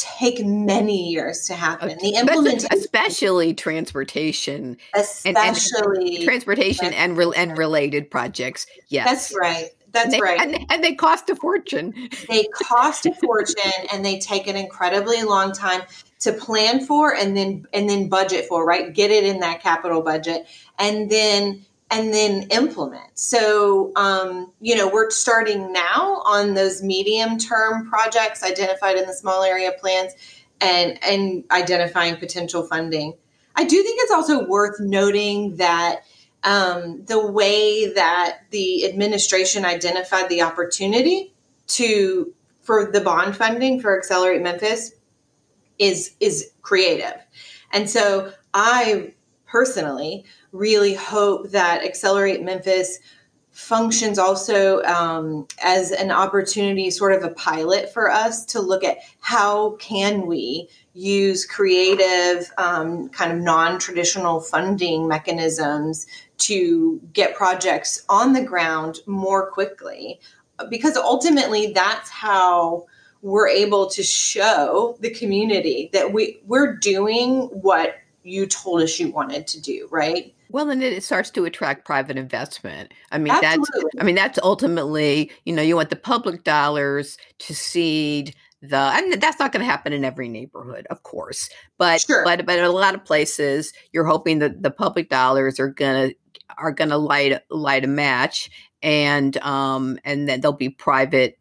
take 0.00 0.44
many 0.44 1.10
years 1.10 1.46
to 1.46 1.52
oh, 1.52 1.56
happen. 1.56 1.98
The 2.00 2.16
implementation, 2.16 2.68
especially 2.72 3.54
transportation, 3.54 4.76
especially 4.94 5.30
and, 5.30 6.16
and 6.16 6.24
transportation 6.24 6.92
and 6.92 7.16
re- 7.16 7.32
and 7.36 7.56
related 7.58 8.10
projects. 8.10 8.66
Yes, 8.88 9.06
that's 9.06 9.36
right. 9.38 9.70
That's 9.92 10.06
and 10.06 10.12
they, 10.14 10.20
right. 10.20 10.40
And, 10.40 10.66
and, 10.70 10.84
they 10.84 10.94
cost 10.94 11.28
a 11.30 11.36
fortune. 11.36 11.92
They 12.28 12.44
cost 12.62 13.06
a 13.06 13.14
fortune, 13.14 13.86
and 13.92 14.04
they 14.04 14.20
take 14.20 14.46
an 14.46 14.56
incredibly 14.56 15.22
long 15.24 15.52
time 15.52 15.82
to 16.20 16.32
plan 16.32 16.86
for, 16.86 17.14
and 17.14 17.36
then 17.36 17.66
and 17.72 17.88
then 17.88 18.08
budget 18.08 18.46
for. 18.46 18.64
Right, 18.64 18.92
get 18.94 19.10
it 19.10 19.24
in 19.24 19.40
that 19.40 19.60
capital 19.60 20.02
budget, 20.02 20.46
and 20.78 21.10
then 21.10 21.64
and 21.90 22.14
then 22.14 22.42
implement. 22.50 23.18
So, 23.18 23.92
um, 23.96 24.52
you 24.60 24.76
know, 24.76 24.88
we're 24.88 25.10
starting 25.10 25.72
now 25.72 26.22
on 26.24 26.54
those 26.54 26.82
medium 26.82 27.38
term 27.38 27.88
projects 27.88 28.42
identified 28.42 28.96
in 28.96 29.06
the 29.06 29.12
small 29.12 29.42
area 29.42 29.72
plans 29.78 30.12
and, 30.60 30.98
and 31.02 31.44
identifying 31.50 32.16
potential 32.16 32.62
funding. 32.62 33.14
I 33.56 33.64
do 33.64 33.82
think 33.82 33.98
it's 34.02 34.12
also 34.12 34.46
worth 34.46 34.78
noting 34.78 35.56
that 35.56 36.02
um, 36.44 37.04
the 37.04 37.26
way 37.26 37.92
that 37.92 38.38
the 38.50 38.86
administration 38.86 39.64
identified 39.64 40.28
the 40.28 40.42
opportunity 40.42 41.34
to 41.68 42.32
for 42.62 42.90
the 42.90 43.00
bond 43.00 43.36
funding 43.36 43.80
for 43.80 43.98
Accelerate 43.98 44.42
Memphis 44.42 44.92
is 45.78 46.14
is 46.20 46.52
creative. 46.62 47.20
And 47.72 47.90
so 47.90 48.32
I 48.54 49.14
personally 49.46 50.24
really 50.52 50.94
hope 50.94 51.50
that 51.50 51.84
Accelerate 51.84 52.42
Memphis 52.42 52.98
functions 53.50 54.18
also 54.18 54.82
um, 54.84 55.46
as 55.62 55.90
an 55.90 56.10
opportunity 56.10 56.90
sort 56.90 57.12
of 57.12 57.24
a 57.24 57.30
pilot 57.30 57.92
for 57.92 58.10
us 58.10 58.44
to 58.46 58.60
look 58.60 58.84
at 58.84 58.98
how 59.20 59.72
can 59.76 60.26
we 60.26 60.68
use 60.94 61.44
creative 61.44 62.50
um, 62.58 63.08
kind 63.10 63.32
of 63.32 63.38
non-traditional 63.38 64.40
funding 64.40 65.08
mechanisms 65.08 66.06
to 66.38 67.00
get 67.12 67.34
projects 67.34 68.04
on 68.08 68.32
the 68.32 68.42
ground 68.42 69.00
more 69.06 69.50
quickly. 69.50 70.20
Because 70.68 70.96
ultimately 70.96 71.72
that's 71.72 72.10
how 72.10 72.86
we're 73.22 73.48
able 73.48 73.88
to 73.90 74.02
show 74.02 74.96
the 75.00 75.10
community 75.10 75.90
that 75.92 76.12
we 76.12 76.40
we're 76.46 76.76
doing 76.76 77.42
what 77.52 77.96
you 78.22 78.46
told 78.46 78.82
us 78.82 78.98
you 78.98 79.10
wanted 79.10 79.46
to 79.46 79.60
do 79.60 79.88
right 79.90 80.34
well, 80.50 80.70
and 80.70 80.82
it 80.82 81.02
starts 81.02 81.30
to 81.30 81.44
attract 81.44 81.84
private 81.84 82.16
investment. 82.16 82.92
I 83.12 83.18
mean, 83.18 83.32
Absolutely. 83.32 83.90
that's 83.94 84.02
I 84.02 84.04
mean, 84.04 84.14
that's 84.16 84.38
ultimately, 84.42 85.30
you 85.44 85.52
know, 85.52 85.62
you 85.62 85.76
want 85.76 85.90
the 85.90 85.96
public 85.96 86.44
dollars 86.44 87.16
to 87.40 87.54
seed 87.54 88.34
the 88.62 88.76
and 88.76 89.20
that's 89.22 89.38
not 89.38 89.52
going 89.52 89.64
to 89.64 89.70
happen 89.70 89.92
in 89.92 90.04
every 90.04 90.28
neighborhood, 90.28 90.86
of 90.90 91.02
course. 91.02 91.48
But 91.78 92.00
sure. 92.02 92.24
but 92.24 92.44
but 92.44 92.58
in 92.58 92.64
a 92.64 92.70
lot 92.70 92.94
of 92.94 93.04
places, 93.04 93.72
you're 93.92 94.04
hoping 94.04 94.40
that 94.40 94.62
the 94.62 94.70
public 94.70 95.08
dollars 95.08 95.58
are 95.58 95.68
going 95.68 96.10
to 96.10 96.16
are 96.58 96.72
going 96.72 96.90
to 96.90 96.98
light 96.98 97.40
light 97.50 97.84
a 97.84 97.88
match 97.88 98.50
and 98.82 99.36
um 99.38 99.98
and 100.04 100.28
then 100.28 100.40
there'll 100.40 100.56
be 100.56 100.68
private 100.68 101.38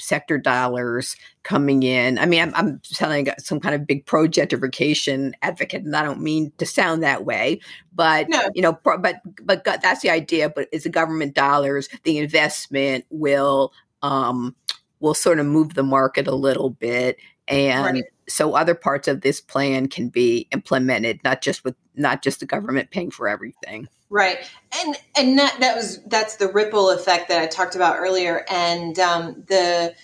sector 0.00 0.38
dollars 0.38 1.16
coming 1.42 1.82
in. 1.82 2.18
I 2.18 2.26
mean, 2.26 2.40
I'm, 2.42 2.54
I'm 2.54 2.80
sounding 2.84 3.28
some 3.38 3.60
kind 3.60 3.74
of 3.74 3.86
big 3.86 4.06
pro 4.06 4.26
gentrification 4.26 5.32
advocate, 5.42 5.84
and 5.84 5.94
I 5.94 6.02
don't 6.02 6.20
mean 6.20 6.52
to 6.58 6.66
sound 6.66 7.02
that 7.02 7.24
way, 7.24 7.60
but 7.94 8.28
no. 8.28 8.42
you 8.54 8.62
know, 8.62 8.78
but 8.84 9.20
but 9.42 9.64
that's 9.64 10.00
the 10.00 10.10
idea. 10.10 10.50
But 10.50 10.68
it's 10.72 10.84
the 10.84 10.90
government 10.90 11.34
dollars, 11.34 11.88
the 12.04 12.18
investment 12.18 13.04
will 13.10 13.72
um, 14.02 14.54
will 15.00 15.14
sort 15.14 15.38
of 15.38 15.46
move 15.46 15.74
the 15.74 15.82
market 15.82 16.26
a 16.26 16.34
little 16.34 16.70
bit, 16.70 17.16
and 17.50 17.94
right. 17.96 18.04
so 18.28 18.54
other 18.54 18.74
parts 18.74 19.08
of 19.08 19.20
this 19.20 19.40
plan 19.40 19.88
can 19.88 20.08
be 20.08 20.46
implemented, 20.52 21.20
not 21.24 21.42
just 21.42 21.64
with 21.64 21.74
not 21.94 22.22
just 22.22 22.40
the 22.40 22.46
government 22.46 22.90
paying 22.90 23.10
for 23.10 23.28
everything. 23.28 23.88
Right, 24.08 24.38
and 24.82 24.96
and 25.16 25.38
that 25.38 25.56
that 25.60 25.76
was 25.76 26.02
that's 26.04 26.36
the 26.36 26.48
ripple 26.48 26.90
effect 26.90 27.28
that 27.28 27.42
I 27.42 27.46
talked 27.46 27.76
about 27.76 27.98
earlier, 27.98 28.44
and 28.48 28.98
um, 28.98 29.44
the 29.48 29.94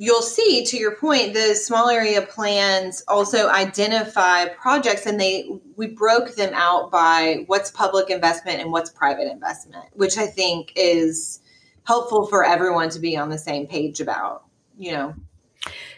you'll 0.00 0.22
see 0.22 0.64
to 0.64 0.78
your 0.78 0.96
point 0.96 1.34
the 1.34 1.54
small 1.54 1.90
area 1.90 2.22
plans 2.22 3.04
also 3.06 3.50
identify 3.50 4.46
projects 4.46 5.04
and 5.04 5.20
they 5.20 5.46
we 5.76 5.86
broke 5.86 6.34
them 6.36 6.52
out 6.54 6.90
by 6.90 7.44
what's 7.48 7.70
public 7.70 8.08
investment 8.08 8.62
and 8.62 8.72
what's 8.72 8.88
private 8.88 9.30
investment 9.30 9.84
which 9.92 10.16
i 10.16 10.26
think 10.26 10.72
is 10.74 11.40
helpful 11.84 12.26
for 12.26 12.44
everyone 12.44 12.88
to 12.88 12.98
be 12.98 13.14
on 13.14 13.28
the 13.28 13.36
same 13.36 13.66
page 13.66 14.00
about 14.00 14.44
you 14.78 14.90
know 14.90 15.14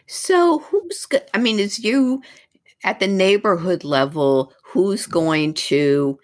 so 0.07 0.59
who's 0.59 1.07
i 1.35 1.39
mean 1.39 1.59
is 1.59 1.79
you 1.79 2.23
at 2.85 3.01
the 3.01 3.07
neighborhood 3.07 3.85
level 3.85 4.53
who's 4.65 5.07
going 5.07 5.55
to 5.55 6.19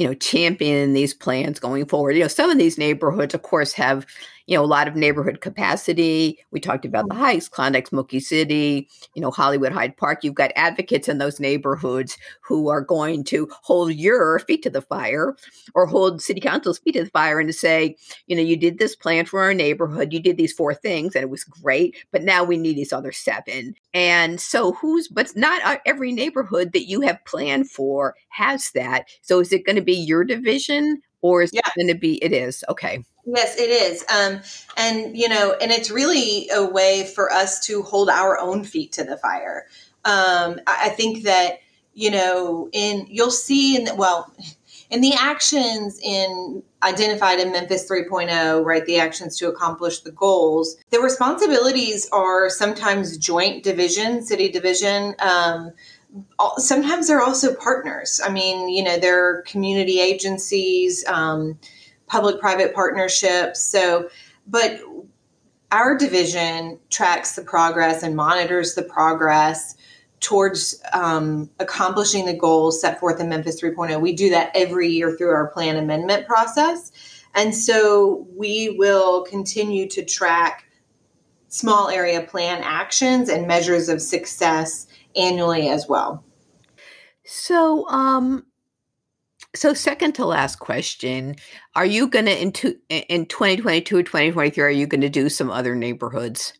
you 0.00 0.06
know, 0.06 0.14
champion 0.14 0.94
these 0.94 1.12
plans 1.12 1.60
going 1.60 1.84
forward. 1.84 2.16
You 2.16 2.22
know, 2.22 2.28
some 2.28 2.48
of 2.48 2.56
these 2.56 2.78
neighborhoods, 2.78 3.34
of 3.34 3.42
course, 3.42 3.74
have, 3.74 4.06
you 4.50 4.56
know, 4.56 4.64
a 4.64 4.66
lot 4.66 4.88
of 4.88 4.96
neighborhood 4.96 5.40
capacity. 5.40 6.36
We 6.50 6.58
talked 6.58 6.84
about 6.84 7.08
the 7.08 7.14
mm-hmm. 7.14 7.22
Heights, 7.22 7.48
Klondike, 7.48 7.86
Smokey 7.86 8.18
City, 8.18 8.88
you 9.14 9.22
know, 9.22 9.30
Hollywood, 9.30 9.70
Hyde 9.70 9.96
Park. 9.96 10.24
You've 10.24 10.34
got 10.34 10.50
advocates 10.56 11.08
in 11.08 11.18
those 11.18 11.38
neighborhoods 11.38 12.18
who 12.40 12.68
are 12.68 12.80
going 12.80 13.22
to 13.24 13.48
hold 13.62 13.94
your 13.94 14.40
feet 14.40 14.64
to 14.64 14.70
the 14.70 14.82
fire 14.82 15.36
or 15.76 15.86
hold 15.86 16.20
city 16.20 16.40
council's 16.40 16.80
feet 16.80 16.94
to 16.94 17.04
the 17.04 17.10
fire 17.10 17.38
and 17.38 17.48
to 17.48 17.52
say, 17.52 17.94
you 18.26 18.34
know, 18.34 18.42
you 18.42 18.56
did 18.56 18.80
this 18.80 18.96
plan 18.96 19.24
for 19.24 19.40
our 19.40 19.54
neighborhood, 19.54 20.12
you 20.12 20.18
did 20.18 20.36
these 20.36 20.52
four 20.52 20.74
things 20.74 21.14
and 21.14 21.22
it 21.22 21.30
was 21.30 21.44
great, 21.44 21.94
but 22.10 22.24
now 22.24 22.42
we 22.42 22.56
need 22.56 22.76
these 22.76 22.92
other 22.92 23.12
seven. 23.12 23.76
And 23.94 24.40
so 24.40 24.72
who's, 24.72 25.06
but 25.06 25.30
not 25.36 25.80
every 25.86 26.10
neighborhood 26.10 26.72
that 26.72 26.88
you 26.88 27.02
have 27.02 27.24
planned 27.24 27.70
for 27.70 28.16
has 28.30 28.72
that. 28.72 29.04
So 29.22 29.38
is 29.38 29.52
it 29.52 29.64
going 29.64 29.76
to 29.76 29.82
be 29.82 29.94
your 29.94 30.24
division 30.24 31.02
or 31.22 31.42
is 31.42 31.52
yeah. 31.52 31.60
it 31.64 31.78
going 31.78 31.94
to 31.94 32.00
be, 32.00 32.16
it 32.24 32.32
is. 32.32 32.64
Okay. 32.68 33.04
Yes, 33.34 33.56
it 33.58 33.70
is. 33.70 34.04
Um, 34.12 34.40
and, 34.76 35.16
you 35.16 35.28
know, 35.28 35.54
and 35.60 35.70
it's 35.70 35.90
really 35.90 36.48
a 36.50 36.64
way 36.64 37.04
for 37.14 37.32
us 37.32 37.64
to 37.66 37.82
hold 37.82 38.08
our 38.08 38.38
own 38.38 38.64
feet 38.64 38.92
to 38.92 39.04
the 39.04 39.16
fire. 39.16 39.66
Um, 40.04 40.60
I, 40.66 40.86
I 40.86 40.88
think 40.90 41.24
that, 41.24 41.60
you 41.94 42.10
know, 42.10 42.68
in, 42.72 43.06
you'll 43.08 43.30
see 43.30 43.76
in 43.76 43.84
the, 43.84 43.94
well, 43.94 44.32
in 44.90 45.00
the 45.00 45.14
actions 45.14 46.00
in 46.02 46.62
identified 46.82 47.38
in 47.38 47.52
Memphis 47.52 47.88
3.0, 47.88 48.64
right, 48.64 48.84
the 48.86 48.98
actions 48.98 49.36
to 49.38 49.48
accomplish 49.48 50.00
the 50.00 50.10
goals, 50.10 50.76
the 50.90 50.98
responsibilities 50.98 52.08
are 52.10 52.48
sometimes 52.48 53.16
joint 53.18 53.62
division, 53.62 54.22
city 54.24 54.48
division. 54.50 55.14
Um, 55.20 55.72
sometimes 56.56 57.06
they're 57.06 57.22
also 57.22 57.54
partners. 57.54 58.20
I 58.24 58.30
mean, 58.30 58.68
you 58.68 58.82
know, 58.82 58.98
they're 58.98 59.42
community 59.42 60.00
agencies, 60.00 61.04
um, 61.06 61.58
public 62.10 62.40
private 62.40 62.74
partnerships. 62.74 63.62
So, 63.62 64.10
but 64.46 64.80
our 65.70 65.96
division 65.96 66.78
tracks 66.90 67.36
the 67.36 67.42
progress 67.42 68.02
and 68.02 68.16
monitors 68.16 68.74
the 68.74 68.82
progress 68.82 69.76
towards 70.18 70.82
um, 70.92 71.48
accomplishing 71.60 72.26
the 72.26 72.34
goals 72.34 72.80
set 72.80 72.98
forth 72.98 73.20
in 73.20 73.28
Memphis 73.28 73.62
3.0. 73.62 74.00
We 74.00 74.12
do 74.12 74.28
that 74.30 74.50
every 74.54 74.88
year 74.88 75.16
through 75.16 75.30
our 75.30 75.48
plan 75.48 75.76
amendment 75.76 76.26
process. 76.26 76.90
And 77.34 77.54
so 77.54 78.26
we 78.34 78.70
will 78.70 79.22
continue 79.22 79.88
to 79.90 80.04
track 80.04 80.64
small 81.48 81.88
area 81.88 82.22
plan 82.22 82.60
actions 82.62 83.28
and 83.28 83.46
measures 83.46 83.88
of 83.88 84.02
success 84.02 84.88
annually 85.14 85.68
as 85.68 85.86
well. 85.88 86.24
So, 87.24 87.88
um, 87.88 88.46
so 89.54 89.74
second 89.74 90.12
to 90.14 90.24
last 90.24 90.56
question, 90.56 91.36
are 91.74 91.86
you 91.86 92.06
going 92.06 92.26
to 92.26 92.76
in 92.88 93.26
2022 93.26 93.96
or 93.96 94.02
2023 94.02 94.62
are 94.62 94.70
you 94.70 94.86
going 94.86 95.00
to 95.00 95.08
do 95.08 95.28
some 95.28 95.50
other 95.50 95.74
neighborhoods? 95.74 96.52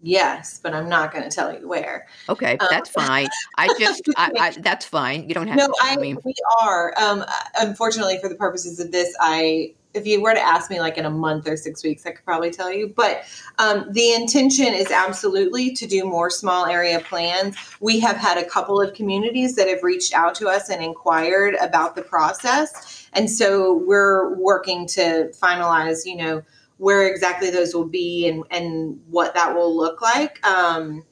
Yes, 0.00 0.60
but 0.62 0.74
I'm 0.74 0.88
not 0.88 1.10
going 1.12 1.24
to 1.28 1.34
tell 1.34 1.58
you 1.58 1.66
where. 1.66 2.06
Okay, 2.28 2.58
um, 2.58 2.68
that's 2.70 2.90
fine. 2.90 3.28
I 3.56 3.68
just, 3.78 4.02
I, 4.16 4.30
I, 4.38 4.50
that's 4.60 4.84
fine. 4.84 5.28
You 5.28 5.34
don't 5.34 5.48
have 5.48 5.56
no, 5.56 5.66
to. 5.66 5.74
I, 5.80 5.96
me. 5.96 6.12
No, 6.12 6.20
we 6.24 6.34
are. 6.62 6.94
Um, 6.98 7.24
unfortunately, 7.58 8.18
for 8.20 8.28
the 8.28 8.36
purposes 8.36 8.78
of 8.78 8.92
this, 8.92 9.16
I 9.20 9.74
if 9.96 10.06
you 10.06 10.20
were 10.20 10.34
to 10.34 10.40
ask 10.40 10.70
me 10.70 10.80
like 10.80 10.98
in 10.98 11.04
a 11.04 11.10
month 11.10 11.48
or 11.48 11.56
six 11.56 11.82
weeks, 11.82 12.04
I 12.06 12.10
could 12.12 12.24
probably 12.24 12.50
tell 12.50 12.72
you. 12.72 12.88
But 12.88 13.24
um, 13.58 13.86
the 13.90 14.12
intention 14.12 14.68
is 14.74 14.90
absolutely 14.90 15.72
to 15.74 15.86
do 15.86 16.04
more 16.04 16.30
small 16.30 16.66
area 16.66 17.00
plans. 17.00 17.56
We 17.80 18.00
have 18.00 18.16
had 18.16 18.38
a 18.38 18.44
couple 18.44 18.80
of 18.80 18.94
communities 18.94 19.56
that 19.56 19.68
have 19.68 19.82
reached 19.82 20.14
out 20.14 20.34
to 20.36 20.48
us 20.48 20.68
and 20.68 20.82
inquired 20.82 21.54
about 21.54 21.96
the 21.96 22.02
process. 22.02 23.08
And 23.12 23.30
so 23.30 23.82
we're 23.86 24.34
working 24.34 24.86
to 24.88 25.30
finalize, 25.40 26.04
you 26.04 26.16
know, 26.16 26.42
where 26.78 27.08
exactly 27.08 27.50
those 27.50 27.74
will 27.74 27.88
be 27.88 28.28
and, 28.28 28.44
and 28.50 29.00
what 29.08 29.34
that 29.34 29.54
will 29.54 29.74
look 29.74 30.02
like. 30.02 30.46
Um, 30.46 31.04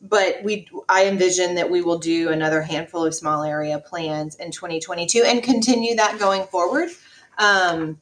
but 0.00 0.42
we 0.44 0.68
I 0.88 1.06
envision 1.06 1.56
that 1.56 1.70
we 1.70 1.82
will 1.82 1.98
do 1.98 2.30
another 2.30 2.62
handful 2.62 3.04
of 3.04 3.14
small 3.14 3.42
area 3.42 3.78
plans 3.80 4.36
in 4.36 4.50
2022 4.50 5.24
and 5.26 5.42
continue 5.42 5.96
that 5.96 6.18
going 6.18 6.44
forward. 6.44 6.90
Um, 7.38 8.00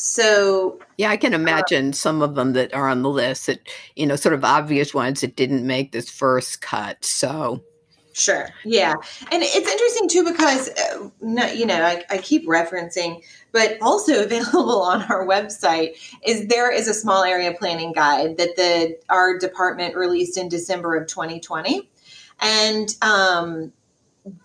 so 0.00 0.78
yeah, 0.96 1.10
I 1.10 1.16
can 1.16 1.34
uh, 1.34 1.38
imagine 1.38 1.88
uh, 1.88 1.92
some 1.92 2.22
of 2.22 2.36
them 2.36 2.52
that 2.52 2.72
are 2.72 2.88
on 2.88 3.02
the 3.02 3.10
list 3.10 3.46
that 3.46 3.68
you 3.96 4.06
know, 4.06 4.14
sort 4.14 4.32
of 4.32 4.44
obvious 4.44 4.94
ones 4.94 5.22
that 5.22 5.34
didn't 5.34 5.66
make 5.66 5.90
this 5.90 6.08
first 6.08 6.60
cut. 6.60 7.04
So 7.04 7.64
sure, 8.12 8.48
yeah, 8.64 8.94
and 9.32 9.42
it's 9.42 9.68
interesting 9.68 10.08
too 10.08 10.24
because 10.24 10.68
uh, 10.68 11.50
you 11.52 11.66
know 11.66 11.82
I, 11.82 12.04
I 12.10 12.18
keep 12.18 12.46
referencing, 12.46 13.24
but 13.50 13.76
also 13.82 14.22
available 14.24 14.82
on 14.82 15.02
our 15.02 15.26
website 15.26 15.96
is 16.24 16.46
there 16.46 16.70
is 16.70 16.86
a 16.86 16.94
small 16.94 17.24
area 17.24 17.52
planning 17.58 17.92
guide 17.92 18.36
that 18.36 18.54
the 18.54 18.96
our 19.08 19.36
department 19.36 19.96
released 19.96 20.38
in 20.38 20.48
December 20.48 20.94
of 20.94 21.08
2020, 21.08 21.90
and 22.38 22.94
um, 23.02 23.72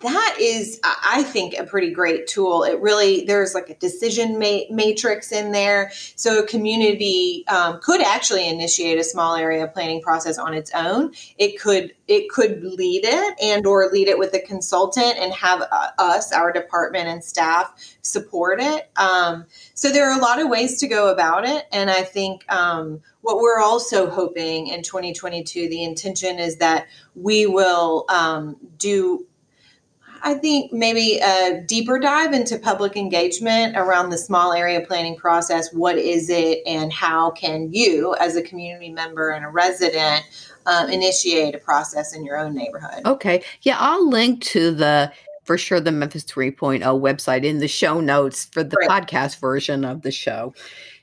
that 0.01 0.37
is 0.39 0.79
i 0.83 1.23
think 1.23 1.53
a 1.57 1.63
pretty 1.63 1.91
great 1.91 2.27
tool. 2.27 2.63
It 2.63 2.79
really 2.79 3.25
there's 3.25 3.53
like 3.53 3.69
a 3.69 3.75
decision 3.75 4.39
ma- 4.39 4.69
matrix 4.69 5.31
in 5.31 5.51
there. 5.51 5.91
So 6.15 6.43
a 6.43 6.47
community 6.47 7.45
um, 7.47 7.79
could 7.81 8.01
actually 8.01 8.47
initiate 8.47 8.99
a 8.99 9.03
small 9.03 9.35
area 9.35 9.67
planning 9.67 10.01
process 10.01 10.37
on 10.37 10.53
its 10.53 10.71
own. 10.73 11.13
It 11.37 11.59
could 11.59 11.93
it 12.07 12.29
could 12.29 12.63
lead 12.63 13.05
it 13.05 13.35
and 13.41 13.65
or 13.65 13.89
lead 13.91 14.07
it 14.07 14.19
with 14.19 14.33
a 14.33 14.39
consultant 14.39 15.15
and 15.17 15.33
have 15.33 15.61
uh, 15.71 15.89
us 15.97 16.33
our 16.33 16.51
department 16.51 17.07
and 17.07 17.23
staff 17.23 17.73
support 18.01 18.59
it. 18.61 18.91
Um, 18.97 19.45
so 19.73 19.89
there 19.89 20.09
are 20.09 20.17
a 20.17 20.21
lot 20.21 20.41
of 20.41 20.49
ways 20.49 20.79
to 20.79 20.87
go 20.87 21.11
about 21.11 21.45
it. 21.47 21.65
And 21.71 21.89
i 21.89 22.03
think 22.03 22.51
um, 22.51 23.01
what 23.21 23.37
we're 23.37 23.61
also 23.61 24.09
hoping 24.09 24.67
in 24.67 24.83
2022 24.83 25.69
the 25.69 25.83
intention 25.83 26.39
is 26.39 26.57
that 26.57 26.87
we 27.15 27.45
will 27.45 28.05
um, 28.09 28.57
do 28.77 29.25
I 30.23 30.35
think 30.35 30.71
maybe 30.71 31.19
a 31.19 31.61
deeper 31.67 31.99
dive 31.99 32.31
into 32.31 32.57
public 32.57 32.95
engagement 32.95 33.75
around 33.75 34.09
the 34.09 34.17
small 34.17 34.53
area 34.53 34.81
planning 34.81 35.17
process. 35.17 35.73
What 35.73 35.97
is 35.97 36.29
it, 36.29 36.59
and 36.65 36.91
how 36.93 37.31
can 37.31 37.71
you, 37.73 38.15
as 38.19 38.37
a 38.37 38.41
community 38.41 38.89
member 38.89 39.31
and 39.31 39.43
a 39.43 39.49
resident, 39.49 40.23
um, 40.65 40.89
initiate 40.89 41.55
a 41.55 41.57
process 41.57 42.15
in 42.15 42.23
your 42.23 42.37
own 42.37 42.55
neighborhood? 42.55 43.05
Okay. 43.05 43.43
Yeah, 43.63 43.75
I'll 43.77 44.07
link 44.07 44.41
to 44.45 44.71
the 44.71 45.11
for 45.43 45.57
sure 45.57 45.81
the 45.81 45.91
Memphis 45.91 46.23
3.0 46.23 46.79
website 47.01 47.43
in 47.43 47.59
the 47.59 47.67
show 47.67 47.99
notes 47.99 48.45
for 48.45 48.63
the 48.63 48.77
right. 48.77 48.89
podcast 48.89 49.39
version 49.39 49.83
of 49.83 50.01
the 50.01 50.11
show. 50.11 50.53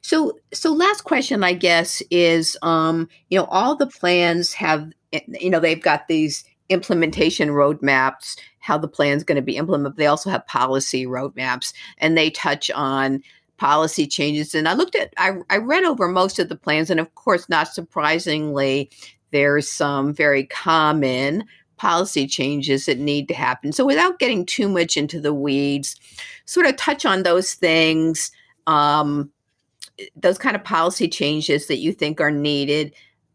So 0.01 0.39
so 0.53 0.73
last 0.73 1.03
question 1.03 1.45
I 1.45 1.53
guess 1.53 2.03
is 2.11 2.57
um 2.63 3.07
you 3.29 3.39
know 3.39 3.45
all 3.47 3.77
the 3.77 3.87
plans 3.87 4.55
have 4.55 4.91
you 5.13 5.51
know 5.51 5.61
they've 5.61 5.83
got 5.83 6.09
these 6.09 6.45
implementation 6.71 7.51
roadmaps 7.51 8.37
how 8.71 8.79
the 8.79 8.87
plan 8.87 9.17
is 9.17 9.25
going 9.25 9.35
to 9.35 9.43
be 9.43 9.57
implemented. 9.57 9.97
They 9.97 10.07
also 10.07 10.31
have 10.31 10.47
policy 10.47 11.05
roadmaps 11.05 11.73
and 11.99 12.17
they 12.17 12.31
touch 12.31 12.71
on 12.71 13.21
policy 13.57 14.07
changes. 14.07 14.55
And 14.55 14.69
I 14.69 14.75
looked 14.75 14.95
at, 14.95 15.13
I, 15.17 15.33
I 15.51 15.57
read 15.57 15.83
over 15.83 16.07
most 16.07 16.39
of 16.39 16.49
the 16.49 16.55
plans, 16.55 16.89
and 16.89 17.01
of 17.01 17.13
course, 17.17 17.49
not 17.49 17.67
surprisingly, 17.67 18.89
there's 19.33 19.69
some 19.69 20.15
very 20.15 20.45
common 20.45 21.43
policy 21.79 22.29
changes 22.29 22.87
that 22.87 22.99
need 22.99 23.27
to 23.27 23.35
happen. 23.35 23.73
So, 23.73 23.85
without 23.85 24.21
getting 24.21 24.47
too 24.47 24.69
much 24.69 24.97
into 24.97 25.21
the 25.21 25.35
weeds, 25.35 25.97
sort 26.45 26.67
of 26.67 26.77
touch 26.77 27.05
on 27.05 27.25
those 27.25 27.55
things, 27.55 28.31
um, 28.69 29.33
those 30.15 30.39
kind 30.39 30.55
of 30.55 30.63
policy 30.63 31.09
changes 31.09 31.67
that 31.67 31.79
you 31.79 31.93
think 31.93 32.21
are 32.21 32.31
needed 32.31 32.95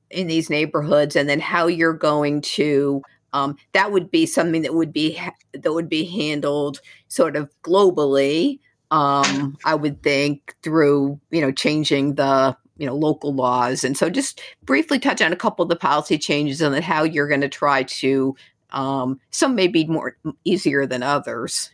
in 0.10 0.28
these 0.28 0.50
neighborhoods, 0.50 1.18
and 1.18 1.28
then 1.28 1.42
how 1.42 1.68
you're 1.68 1.94
going 1.94 2.40
to 2.40 3.02
um, 3.36 3.58
that 3.74 3.92
would 3.92 4.10
be 4.10 4.26
something 4.26 4.62
that 4.62 4.74
would 4.74 4.94
be 4.94 5.20
that 5.52 5.74
would 5.74 5.90
be 5.90 6.06
handled 6.06 6.80
sort 7.10 7.36
of 7.36 7.50
globally. 7.64 8.60
Um, 8.92 9.58
I 9.66 9.76
would 9.76 10.02
think 10.02 10.56
through 10.64 11.20
you 11.32 11.42
know 11.42 11.52
changing 11.52 12.16
the 12.16 12.56
you 12.78 12.86
know 12.86 12.96
local 12.96 13.34
laws, 13.36 13.84
and 13.84 13.98
so 13.98 14.10
just 14.10 14.40
briefly 14.64 15.00
touch 15.00 15.22
on 15.22 15.34
a 15.34 15.36
couple 15.36 15.64
of 15.64 15.70
the 15.70 15.76
policy 15.76 16.18
changes 16.18 16.62
and 16.62 16.74
then 16.74 16.82
how 16.82 17.04
you're 17.04 17.28
going 17.28 17.42
to 17.42 17.50
try 17.50 17.84
to. 17.84 18.36
Um, 18.72 19.20
some 19.32 19.56
may 19.56 19.68
be 19.68 19.86
more 19.86 20.18
easier 20.44 20.86
than 20.86 21.04
others. 21.04 21.72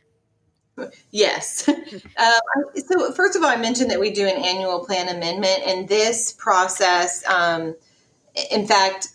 Yes. 1.12 1.68
Um, 1.68 1.76
so, 2.76 3.12
first 3.14 3.36
of 3.36 3.44
all, 3.44 3.50
I 3.50 3.56
mentioned 3.56 3.92
that 3.92 4.00
we 4.00 4.12
do 4.12 4.26
an 4.26 4.44
annual 4.44 4.84
plan 4.86 5.16
amendment, 5.16 5.62
and 5.66 5.88
this 5.88 6.34
process, 6.34 7.26
um, 7.28 7.76
in 8.52 8.66
fact, 8.66 9.10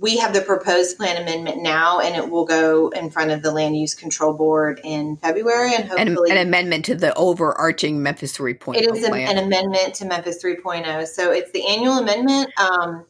we 0.00 0.16
have 0.16 0.32
the 0.32 0.40
proposed 0.40 0.96
plan 0.96 1.20
amendment 1.20 1.62
now, 1.62 2.00
and 2.00 2.16
it 2.16 2.30
will 2.30 2.46
go 2.46 2.88
in 2.90 3.10
front 3.10 3.30
of 3.30 3.42
the 3.42 3.50
Land 3.50 3.76
Use 3.76 3.94
Control 3.94 4.32
Board 4.32 4.80
in 4.84 5.16
February, 5.18 5.74
and 5.74 5.84
hopefully 5.84 6.30
an, 6.30 6.38
an 6.38 6.46
amendment 6.46 6.84
to 6.86 6.94
the 6.94 7.14
overarching 7.14 8.02
Memphis 8.02 8.36
3.0. 8.36 8.76
It 8.76 8.90
is 8.90 9.04
an 9.04 9.38
amendment 9.38 9.94
to 9.96 10.06
Memphis 10.06 10.42
3.0, 10.42 11.06
so 11.06 11.30
it's 11.30 11.50
the 11.52 11.66
annual 11.66 11.98
amendment. 11.98 12.50
Um, 12.58 13.04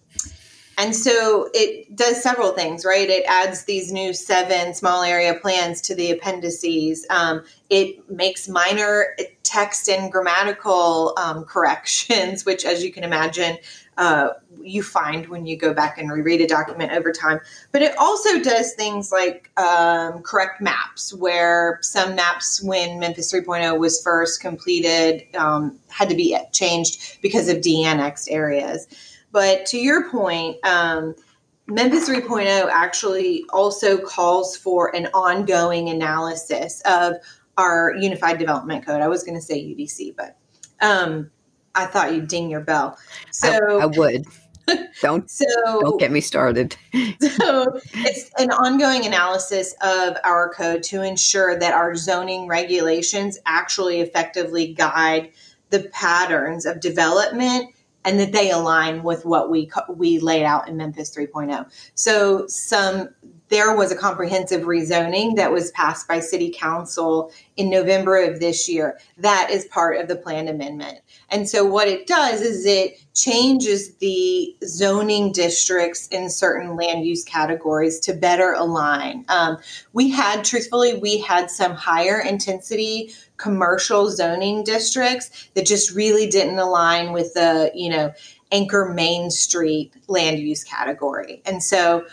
and 0.79 0.97
so 0.97 1.51
it 1.53 1.95
does 1.95 2.23
several 2.23 2.53
things, 2.53 2.85
right? 2.85 3.09
It 3.09 3.25
adds 3.29 3.65
these 3.65 3.93
new 3.93 4.13
seven 4.13 4.75
small 4.75 5.03
area 5.03 5.35
plans 5.35 5.81
to 5.83 5.95
the 5.95 6.11
appendices. 6.11 7.07
Um, 7.11 7.45
it 7.69 8.11
makes 8.11 8.49
minor 8.49 9.17
text 9.43 9.89
and 9.89 10.11
grammatical 10.11 11.15
um, 11.19 11.45
corrections, 11.49 12.45
which, 12.45 12.65
as 12.65 12.83
you 12.83 12.93
can 12.93 13.05
imagine, 13.05 13.59
uh, 13.99 14.31
you 14.63 14.83
find 14.83 15.29
when 15.29 15.45
you 15.47 15.57
go 15.57 15.75
back 15.75 15.99
and 15.99 16.11
reread 16.11 16.41
a 16.41 16.47
document 16.47 16.93
over 16.93 17.13
time. 17.13 17.41
But 17.73 17.83
it 17.83 17.97
also 17.99 18.41
does 18.41 18.75
things 18.75 19.13
like 19.13 19.51
um, 19.59 20.23
correct 20.23 20.61
maps, 20.61 21.13
where 21.15 21.79
some 21.83 22.15
maps, 22.15 22.63
when 22.63 22.99
Memphis 22.99 23.33
3.0 23.33 23.79
was 23.79 24.03
first 24.03 24.41
completed, 24.41 25.25
um, 25.37 25.79
had 25.89 26.09
to 26.09 26.15
be 26.15 26.37
changed 26.53 27.21
because 27.21 27.49
of 27.49 27.61
de 27.61 27.85
annexed 27.85 28.31
areas. 28.31 28.87
But 29.31 29.67
to 29.67 29.79
your 29.79 30.11
point, 30.11 30.57
um, 30.65 31.15
Memphis 31.67 32.09
3.0 32.09 32.69
actually 32.71 33.45
also 33.51 33.97
calls 33.99 34.57
for 34.57 34.95
an 34.95 35.07
ongoing 35.15 35.89
analysis 35.89 36.83
of 36.85 37.15
our 37.57 37.95
Unified 37.97 38.39
Development 38.39 38.85
Code. 38.85 39.01
I 39.01 39.09
was 39.09 39.23
going 39.23 39.37
to 39.37 39.41
say 39.41 39.61
UDC, 39.63 40.17
but 40.17 40.37
um, 40.81 41.31
I 41.75 41.87
thought 41.87 42.15
you'd 42.15 42.29
ding 42.29 42.51
your 42.51 42.61
bell. 42.61 42.99
So 43.31 43.79
I, 43.79 43.83
I 43.83 43.87
would. 43.87 44.27
Don't 45.01 45.29
so 45.29 45.45
don't 45.81 45.99
get 45.99 46.13
me 46.13 46.21
started. 46.21 46.77
so 46.93 47.81
it's 47.95 48.31
an 48.39 48.53
ongoing 48.53 49.05
analysis 49.05 49.75
of 49.83 50.17
our 50.23 50.53
code 50.55 50.85
to 50.85 51.03
ensure 51.03 51.59
that 51.59 51.75
our 51.75 51.97
zoning 51.97 52.47
regulations 52.47 53.39
actually 53.45 54.01
effectively 54.01 54.73
guide 54.73 55.33
the 55.71 55.91
patterns 55.93 56.65
of 56.65 56.81
development 56.81 57.75
and 58.05 58.19
that 58.19 58.33
they 58.33 58.51
align 58.51 59.03
with 59.03 59.25
what 59.25 59.51
we 59.51 59.71
we 59.89 60.19
laid 60.19 60.45
out 60.45 60.69
in 60.69 60.77
Memphis 60.77 61.15
3.0. 61.15 61.67
So 61.95 62.47
some 62.47 63.09
there 63.49 63.77
was 63.77 63.93
a 63.93 63.97
comprehensive 63.97 64.63
rezoning 64.63 65.37
that 65.37 65.53
was 65.53 65.71
passed 65.73 66.09
by 66.09 66.21
city 66.21 66.55
council 66.57 67.31
in 67.57 67.69
November 67.69 68.23
of 68.23 68.41
this 68.41 68.67
year. 68.69 68.99
That 69.19 69.51
is 69.51 69.67
part 69.67 69.99
of 69.99 70.09
the 70.09 70.17
plan 70.17 70.49
amendment. 70.49 71.01
And 71.33 71.49
so 71.49 71.65
what 71.65 71.89
it 71.89 72.07
does 72.07 72.43
is 72.43 72.67
it 72.67 73.03
changes 73.15 73.97
the 73.97 74.55
zoning 74.65 75.33
districts 75.33 76.07
in 76.09 76.29
certain 76.29 76.77
land 76.77 77.07
use 77.07 77.25
categories 77.25 77.99
to 78.01 78.13
better 78.13 78.53
align. 78.53 79.25
Um, 79.29 79.57
we 79.95 80.11
had, 80.11 80.45
truthfully, 80.45 80.99
we 80.99 81.19
had 81.19 81.51
some 81.51 81.73
higher 81.73 82.21
intensity 82.21 83.13
commercial 83.39 84.11
zoning 84.11 84.63
districts 84.63 85.49
that 85.55 85.67
just 85.67 85.95
really 85.95 86.29
didn't 86.29 86.59
align 86.59 87.13
with 87.13 87.35
the, 87.35 87.73
you 87.75 87.91
know, 87.91 88.13
anchor 88.53 88.93
main 88.95 89.31
street 89.31 89.93
land 90.09 90.39
use 90.39 90.63
category. 90.63 91.43
And 91.47 91.63
so 91.63 92.05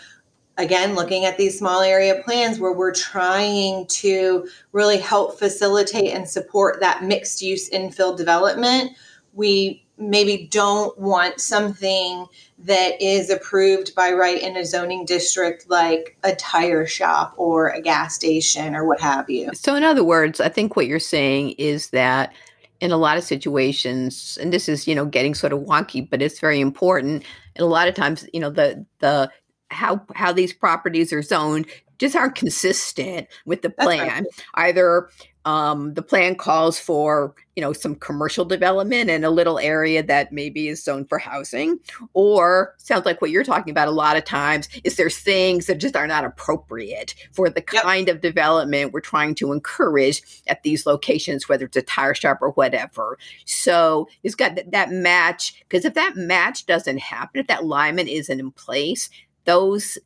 again, 0.56 0.94
looking 0.94 1.24
at 1.24 1.38
these 1.38 1.58
small 1.58 1.80
area 1.82 2.22
plans 2.22 2.58
where 2.58 2.72
we're 2.72 2.94
trying 2.94 3.86
to 3.86 4.48
really 4.72 4.98
help 4.98 5.38
facilitate 5.38 6.12
and 6.12 6.28
support 6.28 6.80
that 6.80 7.04
mixed 7.04 7.42
use 7.42 7.70
infill 7.70 8.16
development, 8.16 8.92
we 9.34 9.84
maybe 10.00 10.48
don't 10.50 10.98
want 10.98 11.40
something 11.40 12.26
that 12.58 13.00
is 13.00 13.30
approved 13.30 13.94
by 13.94 14.12
right 14.12 14.40
in 14.40 14.56
a 14.56 14.64
zoning 14.64 15.04
district 15.04 15.68
like 15.68 16.16
a 16.24 16.34
tire 16.34 16.86
shop 16.86 17.34
or 17.36 17.68
a 17.68 17.80
gas 17.80 18.14
station 18.14 18.74
or 18.74 18.84
what 18.86 19.00
have 19.00 19.28
you. 19.28 19.50
So, 19.54 19.74
in 19.74 19.84
other 19.84 20.04
words, 20.04 20.40
I 20.40 20.48
think 20.48 20.76
what 20.76 20.86
you're 20.86 20.98
saying 20.98 21.50
is 21.52 21.90
that 21.90 22.32
in 22.80 22.92
a 22.92 22.96
lot 22.96 23.18
of 23.18 23.24
situations, 23.24 24.38
and 24.40 24.52
this 24.52 24.68
is, 24.68 24.88
you 24.88 24.94
know, 24.94 25.04
getting 25.04 25.34
sort 25.34 25.52
of 25.52 25.60
wonky, 25.60 26.08
but 26.08 26.22
it's 26.22 26.40
very 26.40 26.60
important. 26.60 27.22
And 27.56 27.62
a 27.62 27.66
lot 27.66 27.88
of 27.88 27.94
times, 27.94 28.26
you 28.32 28.40
know, 28.40 28.50
the 28.50 28.84
the 29.00 29.30
how 29.70 30.02
how 30.14 30.32
these 30.32 30.52
properties 30.52 31.12
are 31.12 31.22
zoned 31.22 31.66
just 31.98 32.16
aren't 32.16 32.34
consistent 32.34 33.28
with 33.44 33.62
the 33.62 33.70
plan. 33.70 34.24
Right. 34.24 34.26
Either 34.54 35.10
um, 35.44 35.94
the 35.94 36.02
plan 36.02 36.34
calls 36.34 36.78
for 36.78 37.34
you 37.56 37.62
know 37.62 37.72
some 37.72 37.94
commercial 37.94 38.44
development 38.44 39.08
in 39.08 39.24
a 39.24 39.30
little 39.30 39.58
area 39.58 40.02
that 40.02 40.32
maybe 40.32 40.68
is 40.68 40.84
zoned 40.84 41.08
for 41.08 41.18
housing 41.18 41.78
or 42.12 42.74
sounds 42.78 43.06
like 43.06 43.20
what 43.22 43.30
you're 43.30 43.44
talking 43.44 43.70
about 43.70 43.88
a 43.88 43.92
lot 43.92 44.16
of 44.16 44.24
times 44.24 44.68
is 44.84 44.96
there's 44.96 45.18
things 45.18 45.66
that 45.66 45.78
just 45.78 45.96
are 45.96 46.06
not 46.06 46.24
appropriate 46.24 47.14
for 47.32 47.48
the 47.48 47.62
kind 47.62 48.08
yep. 48.08 48.16
of 48.16 48.22
development 48.22 48.92
we're 48.92 49.00
trying 49.00 49.34
to 49.34 49.52
encourage 49.52 50.22
at 50.46 50.62
these 50.62 50.86
locations 50.86 51.48
whether 51.48 51.64
it's 51.64 51.76
a 51.76 51.82
tire 51.82 52.14
shop 52.14 52.38
or 52.40 52.50
whatever 52.50 53.18
so 53.46 54.08
it's 54.22 54.34
got 54.34 54.54
that, 54.56 54.70
that 54.70 54.90
match 54.90 55.64
because 55.68 55.84
if 55.84 55.94
that 55.94 56.16
match 56.16 56.66
doesn't 56.66 56.98
happen 56.98 57.40
if 57.40 57.46
that 57.46 57.62
alignment 57.62 58.08
isn't 58.08 58.40
in 58.40 58.50
place 58.52 59.08
those 59.50 59.98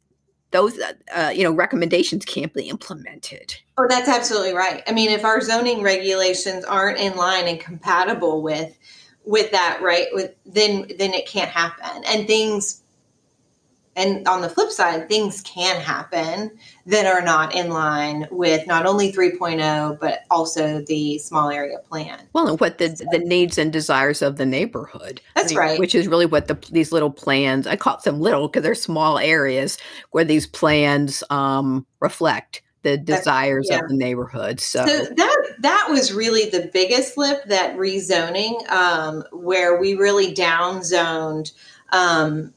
those 0.52 0.78
uh, 1.14 1.32
you 1.34 1.42
know 1.42 1.52
recommendations 1.52 2.24
can't 2.24 2.54
be 2.54 2.68
implemented. 2.68 3.56
Oh, 3.76 3.86
that's 3.88 4.08
absolutely 4.08 4.54
right. 4.54 4.82
I 4.86 4.92
mean, 4.92 5.10
if 5.10 5.24
our 5.24 5.40
zoning 5.40 5.82
regulations 5.82 6.64
aren't 6.64 6.98
in 6.98 7.16
line 7.16 7.46
and 7.46 7.60
compatible 7.60 8.40
with 8.40 8.78
with 9.24 9.50
that, 9.50 9.80
right, 9.82 10.06
with 10.12 10.34
then 10.46 10.86
then 10.98 11.12
it 11.12 11.26
can't 11.26 11.50
happen. 11.50 12.04
And 12.06 12.26
things 12.26 12.80
and 13.96 14.26
on 14.26 14.40
the 14.40 14.48
flip 14.48 14.70
side, 14.70 15.08
things 15.08 15.40
can 15.42 15.80
happen 15.80 16.50
that 16.86 17.06
are 17.06 17.22
not 17.22 17.54
in 17.54 17.70
line 17.70 18.26
with 18.30 18.66
not 18.66 18.86
only 18.86 19.12
3.0, 19.12 20.00
but 20.00 20.20
also 20.30 20.80
the 20.86 21.18
small 21.18 21.50
area 21.50 21.78
plan. 21.88 22.18
Well, 22.32 22.48
and 22.48 22.60
what 22.60 22.78
the, 22.78 22.88
the 23.12 23.18
needs 23.18 23.56
and 23.56 23.72
desires 23.72 24.20
of 24.20 24.36
the 24.36 24.46
neighborhood. 24.46 25.20
That's 25.34 25.52
I 25.52 25.54
mean, 25.54 25.58
right. 25.58 25.78
Which 25.78 25.94
is 25.94 26.08
really 26.08 26.26
what 26.26 26.48
the, 26.48 26.58
these 26.72 26.92
little 26.92 27.10
plans, 27.10 27.66
I 27.66 27.76
call 27.76 28.00
them 28.04 28.20
little 28.20 28.48
because 28.48 28.62
they're 28.62 28.74
small 28.74 29.18
areas 29.18 29.78
where 30.10 30.24
these 30.24 30.46
plans 30.46 31.22
um, 31.30 31.86
reflect 32.00 32.62
the 32.84 32.96
desires 32.98 33.66
yeah. 33.70 33.80
of 33.80 33.88
the 33.88 33.96
neighborhood. 33.96 34.60
So. 34.60 34.86
so. 34.86 35.04
that 35.04 35.46
that 35.60 35.88
was 35.90 36.12
really 36.12 36.50
the 36.50 36.70
biggest 36.72 37.16
lip 37.16 37.44
that 37.46 37.76
rezoning, 37.76 38.68
um, 38.70 39.24
where 39.32 39.80
we 39.80 39.94
really 39.94 40.34
downzoned 40.34 41.52
um, 41.92 42.53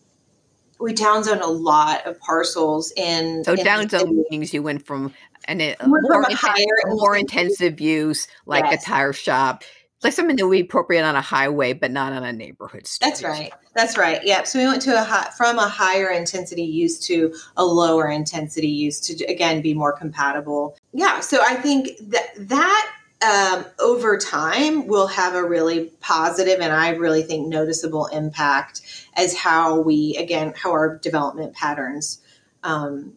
we 0.79 0.93
downzone 0.93 1.41
a 1.41 1.49
lot 1.49 2.05
of 2.05 2.19
parcels 2.19 2.91
in. 2.95 3.43
So 3.43 3.53
in 3.53 3.59
downzone 3.59 4.23
means 4.29 4.53
you 4.53 4.63
went 4.63 4.85
from 4.85 5.13
and 5.45 5.61
it, 5.61 5.81
uh, 5.81 5.87
more, 5.87 6.01
more, 6.01 6.25
higher, 6.29 6.65
more 6.87 7.15
intensive 7.15 7.79
use, 7.79 8.27
like 8.45 8.65
yes. 8.65 8.83
a 8.83 8.85
tire 8.85 9.13
shop, 9.13 9.63
like 10.03 10.13
something 10.13 10.35
that 10.35 10.45
would 10.45 10.51
be 10.51 10.61
appropriate 10.61 11.03
on 11.03 11.15
a 11.15 11.21
highway, 11.21 11.73
but 11.73 11.91
not 11.91 12.13
on 12.13 12.23
a 12.23 12.33
neighborhood 12.33 12.85
street. 12.85 13.07
That's 13.07 13.23
right. 13.23 13.51
That's 13.73 13.97
right. 13.97 14.21
Yeah. 14.23 14.43
So 14.43 14.59
we 14.59 14.65
went 14.65 14.81
to 14.83 14.99
a 14.99 15.03
high, 15.03 15.29
from 15.37 15.57
a 15.57 15.67
higher 15.67 16.09
intensity 16.09 16.63
use 16.63 16.99
to 17.07 17.33
a 17.55 17.65
lower 17.65 18.09
intensity 18.09 18.67
use 18.67 18.99
to 19.01 19.25
again 19.25 19.61
be 19.61 19.73
more 19.73 19.93
compatible. 19.93 20.77
Yeah. 20.93 21.19
So 21.21 21.39
I 21.41 21.55
think 21.55 21.91
that 22.09 22.27
that 22.37 22.96
um, 23.25 23.65
over 23.79 24.17
time 24.17 24.87
will 24.87 25.07
have 25.07 25.33
a 25.33 25.43
really 25.43 25.91
positive 26.01 26.59
and 26.59 26.71
I 26.71 26.89
really 26.89 27.23
think 27.23 27.47
noticeable 27.47 28.05
impact 28.07 28.81
as 29.15 29.35
how 29.35 29.79
we 29.79 30.15
again 30.17 30.53
how 30.55 30.71
our 30.71 30.99
development 30.99 31.53
patterns 31.53 32.21
um, 32.63 33.13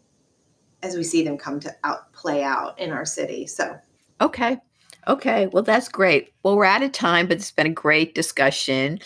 as 0.82 0.96
we 0.96 1.02
see 1.02 1.22
them 1.22 1.36
come 1.36 1.60
to 1.60 1.74
out 1.84 2.12
play 2.12 2.42
out 2.42 2.78
in 2.78 2.92
our 2.92 3.04
city. 3.04 3.46
So 3.46 3.78
okay, 4.20 4.58
okay, 5.06 5.48
well 5.48 5.62
that's 5.62 5.88
great. 5.88 6.32
Well, 6.42 6.56
we're 6.56 6.64
out 6.64 6.82
of 6.82 6.92
time, 6.92 7.26
but 7.26 7.36
it's 7.36 7.52
been 7.52 7.66
a 7.66 7.70
great 7.70 8.14
discussion. 8.14 9.00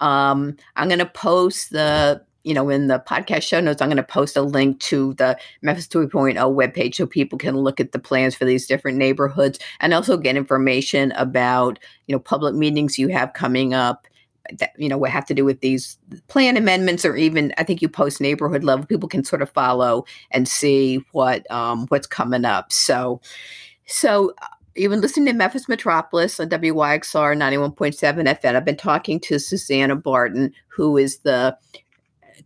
Um, 0.00 0.56
I'm 0.76 0.88
going 0.88 0.98
to 0.98 1.06
post 1.06 1.70
the 1.70 2.24
you 2.44 2.54
know, 2.54 2.68
in 2.70 2.86
the 2.86 3.02
podcast 3.06 3.42
show 3.42 3.60
notes, 3.60 3.82
I'm 3.82 3.88
going 3.88 3.96
to 3.96 4.02
post 4.02 4.36
a 4.36 4.42
link 4.42 4.80
to 4.80 5.14
the 5.14 5.38
Memphis 5.62 5.86
2.0 5.86 6.34
webpage 6.34 6.94
so 6.94 7.06
people 7.06 7.38
can 7.38 7.56
look 7.56 7.80
at 7.80 7.92
the 7.92 7.98
plans 7.98 8.34
for 8.34 8.44
these 8.44 8.66
different 8.66 8.98
neighborhoods 8.98 9.58
and 9.80 9.92
also 9.92 10.16
get 10.16 10.36
information 10.36 11.12
about, 11.12 11.78
you 12.06 12.14
know, 12.14 12.18
public 12.18 12.54
meetings 12.54 12.98
you 12.98 13.08
have 13.08 13.32
coming 13.34 13.74
up 13.74 14.06
that, 14.58 14.72
you 14.78 14.88
know, 14.88 14.98
what 14.98 15.10
have 15.10 15.26
to 15.26 15.34
do 15.34 15.44
with 15.44 15.60
these 15.60 15.98
plan 16.28 16.56
amendments 16.56 17.04
or 17.04 17.14
even 17.16 17.52
I 17.58 17.62
think 17.62 17.82
you 17.82 17.88
post 17.88 18.20
neighborhood 18.20 18.64
level. 18.64 18.86
People 18.86 19.08
can 19.08 19.22
sort 19.22 19.42
of 19.42 19.50
follow 19.50 20.04
and 20.30 20.48
see 20.48 21.04
what 21.12 21.48
um, 21.50 21.86
what's 21.88 22.06
coming 22.06 22.44
up. 22.44 22.72
So, 22.72 23.20
so 23.86 24.32
uh, 24.42 24.46
you've 24.74 24.90
been 24.90 25.02
listening 25.02 25.26
to 25.26 25.32
Memphis 25.34 25.68
Metropolis 25.68 26.40
on 26.40 26.48
WYXR 26.48 27.36
91.7 27.36 28.40
FM. 28.40 28.56
I've 28.56 28.64
been 28.64 28.76
talking 28.76 29.20
to 29.20 29.38
Susanna 29.38 29.94
Barton, 29.94 30.52
who 30.68 30.96
is 30.96 31.18
the 31.18 31.56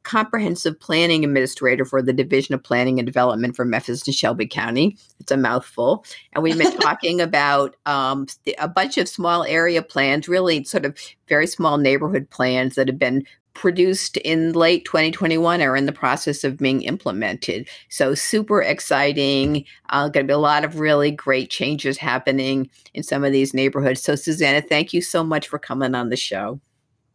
comprehensive 0.05 0.79
planning 0.79 1.25
administrator 1.25 1.85
for 1.85 2.01
the 2.01 2.13
Division 2.13 2.55
of 2.55 2.63
Planning 2.63 2.99
and 2.99 3.07
Development 3.07 3.57
for 3.57 3.65
Memphis 3.65 4.07
and 4.07 4.15
Shelby 4.15 4.47
County. 4.47 4.97
It's 5.19 5.33
a 5.33 5.37
mouthful. 5.37 6.05
And 6.33 6.43
we've 6.43 6.59
been 6.59 6.77
talking 6.81 7.21
about 7.21 7.75
um, 7.87 8.27
a 8.59 8.69
bunch 8.69 8.97
of 8.99 9.09
small 9.09 9.45
area 9.45 9.83
plans, 9.83 10.29
really 10.29 10.65
sort 10.65 10.85
of 10.85 10.97
very 11.29 11.47
small 11.47 11.79
neighborhood 11.79 12.31
plans 12.31 12.77
that 12.77 12.89
have 12.89 12.99
been 12.99 13.25
produced 13.55 14.17
in 14.19 14.53
late 14.53 14.85
2021 14.85 15.63
or 15.63 15.77
in 15.77 15.87
the 15.87 15.93
process 15.93 16.45
of 16.45 16.59
being 16.59 16.83
implemented. 16.83 17.69
So 17.89 18.15
super 18.15 18.61
exciting. 18.61 19.65
Uh, 19.91 20.09
going 20.09 20.27
to 20.27 20.31
be 20.31 20.35
a 20.35 20.39
lot 20.39 20.65
of 20.65 20.81
really 20.81 21.11
great 21.11 21.51
changes 21.51 21.97
happening 21.97 22.69
in 22.93 23.03
some 23.03 23.25
of 23.25 23.33
these 23.33 23.55
neighborhoods. 23.55 24.03
So 24.03 24.17
Susanna, 24.17 24.61
thank 24.61 24.93
you 24.93 25.01
so 25.01 25.25
much 25.25 25.49
for 25.49 25.59
coming 25.59 25.95
on 25.95 26.11
the 26.11 26.17
show. 26.17 26.61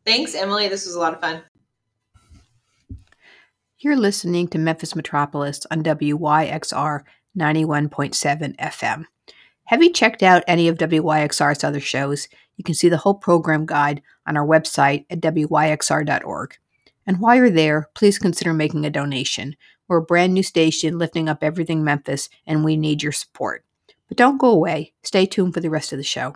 Thanks, 0.06 0.34
Emily. 0.34 0.70
This 0.70 0.86
was 0.86 0.96
a 0.96 1.00
lot 1.00 1.14
of 1.14 1.22
fun. 1.22 1.44
You're 3.82 3.96
listening 3.96 4.50
to 4.50 4.58
Memphis 4.58 4.94
Metropolis 4.94 5.66
on 5.72 5.84
WYXR 5.84 7.04
91.7 7.38 8.58
FM. 8.58 9.06
Have 9.68 9.82
you 9.82 9.94
checked 9.94 10.22
out 10.22 10.44
any 10.48 10.68
of 10.68 10.78
WYXR's 10.78 11.64
other 11.64 11.80
shows? 11.80 12.28
You 12.58 12.66
can 12.66 12.76
see 12.76 12.90
the 12.90 12.98
whole 12.98 13.14
program 13.14 13.66
guide 13.66 14.02
on 14.28 14.36
our 14.36 14.46
website 14.46 15.06
at 15.10 15.22
WYXR.org. 15.22 16.58
And 17.08 17.22
while 17.22 17.38
you're 17.38 17.50
there, 17.50 17.88
please 17.94 18.20
consider 18.20 18.54
making 18.54 18.86
a 18.86 18.90
donation. 18.90 19.56
We're 19.88 20.00
a 20.00 20.04
brand 20.04 20.34
new 20.34 20.44
station 20.44 20.98
lifting 20.98 21.30
up 21.30 21.42
everything 21.42 21.82
Memphis, 21.82 22.28
and 22.46 22.66
we 22.66 22.76
need 22.76 23.02
your 23.02 23.14
support. 23.14 23.64
But 24.10 24.18
don't 24.18 24.42
go 24.42 24.50
away. 24.50 24.92
Stay 25.04 25.26
tuned 25.26 25.54
for 25.54 25.62
the 25.62 25.70
rest 25.70 25.94
of 25.94 25.98
the 26.00 26.04
show. 26.04 26.36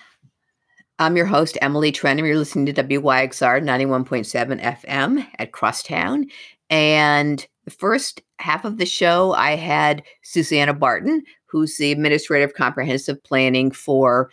I'm 1.01 1.17
your 1.17 1.25
host, 1.25 1.57
Emily 1.63 1.91
Trenholm. 1.91 2.27
You're 2.27 2.37
listening 2.37 2.67
to 2.67 2.83
WYXR 2.83 3.63
91.7 3.63 4.61
FM 4.61 5.25
at 5.39 5.51
Crosstown. 5.51 6.27
And 6.69 7.43
the 7.65 7.71
first 7.71 8.21
half 8.37 8.65
of 8.65 8.77
the 8.77 8.85
show, 8.85 9.33
I 9.33 9.55
had 9.55 10.03
Susanna 10.21 10.75
Barton, 10.75 11.23
who's 11.47 11.75
the 11.75 11.91
Administrator 11.91 12.45
of 12.45 12.53
Comprehensive 12.53 13.23
Planning 13.23 13.71
for 13.71 14.29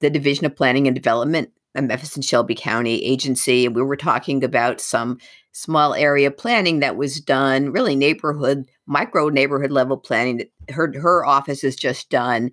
the 0.00 0.10
Division 0.10 0.44
of 0.44 0.56
Planning 0.56 0.88
and 0.88 0.96
Development 0.96 1.52
at 1.76 1.84
Memphis 1.84 2.16
and 2.16 2.24
Shelby 2.24 2.56
County 2.56 3.00
Agency. 3.04 3.64
And 3.64 3.76
we 3.76 3.82
were 3.82 3.96
talking 3.96 4.42
about 4.42 4.80
some 4.80 5.18
small 5.52 5.94
area 5.94 6.32
planning 6.32 6.80
that 6.80 6.96
was 6.96 7.20
done, 7.20 7.70
really 7.70 7.94
neighborhood, 7.94 8.68
micro 8.86 9.28
neighborhood 9.28 9.70
level 9.70 9.96
planning 9.96 10.38
that 10.38 10.50
her, 10.70 10.92
her 11.00 11.24
office 11.24 11.62
has 11.62 11.76
just 11.76 12.10
done 12.10 12.50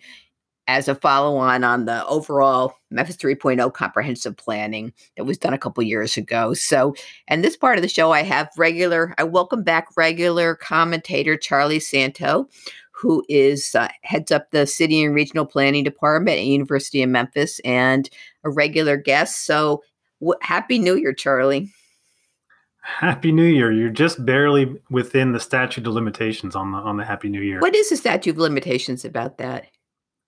as 0.68 0.88
a 0.88 0.96
follow 0.96 1.38
on 1.38 1.64
on 1.64 1.86
the 1.86 2.06
overall 2.08 2.76
Memphis 2.90 3.18
3.0 3.18 3.74
comprehensive 3.74 4.36
planning 4.38 4.94
that 5.16 5.26
was 5.26 5.38
done 5.38 5.54
a 5.54 5.58
couple 5.58 5.84
years 5.84 6.18
ago. 6.18 6.54
So, 6.54 6.96
and 7.28 7.44
this 7.44 7.58
part 7.58 7.78
of 7.78 7.82
the 7.82 7.90
show, 7.90 8.12
I 8.12 8.24
have 8.24 8.50
regular, 8.58 9.14
I 9.18 9.24
welcome 9.24 9.64
back 9.64 9.88
regular 9.96 10.56
commentator 10.56 11.38
Charlie 11.38 11.80
Santo, 11.80 12.50
who 12.92 13.24
is 13.30 13.76
uh, 13.76 13.90
heads 14.02 14.32
up 14.32 14.52
the 14.52 14.66
city 14.66 15.04
and 15.04 15.14
regional 15.14 15.46
planning 15.46 15.84
department 15.84 16.38
at 16.38 16.46
University 16.46 17.04
of 17.04 17.10
Memphis 17.10 17.60
and 17.66 18.10
a 18.44 18.50
regular 18.50 18.98
guest. 18.98 19.46
So, 19.46 19.84
w- 20.20 20.40
happy 20.42 20.80
New 20.80 20.96
Year, 20.96 21.14
Charlie. 21.14 21.70
Happy 22.82 23.32
New 23.32 23.46
Year! 23.46 23.72
You're 23.72 23.90
just 23.90 24.24
barely 24.26 24.80
within 24.92 25.32
the 25.32 25.40
statute 25.40 25.88
of 25.88 25.94
limitations 25.94 26.56
on 26.56 26.72
the 26.72 26.78
on 26.78 26.98
the 26.98 27.04
Happy 27.04 27.30
New 27.30 27.42
Year. 27.42 27.60
What 27.60 27.76
is 27.76 27.90
the 27.90 27.98
statute 27.98 28.32
of 28.32 28.38
limitations 28.38 29.04
about 29.04 29.40
that? 29.40 29.66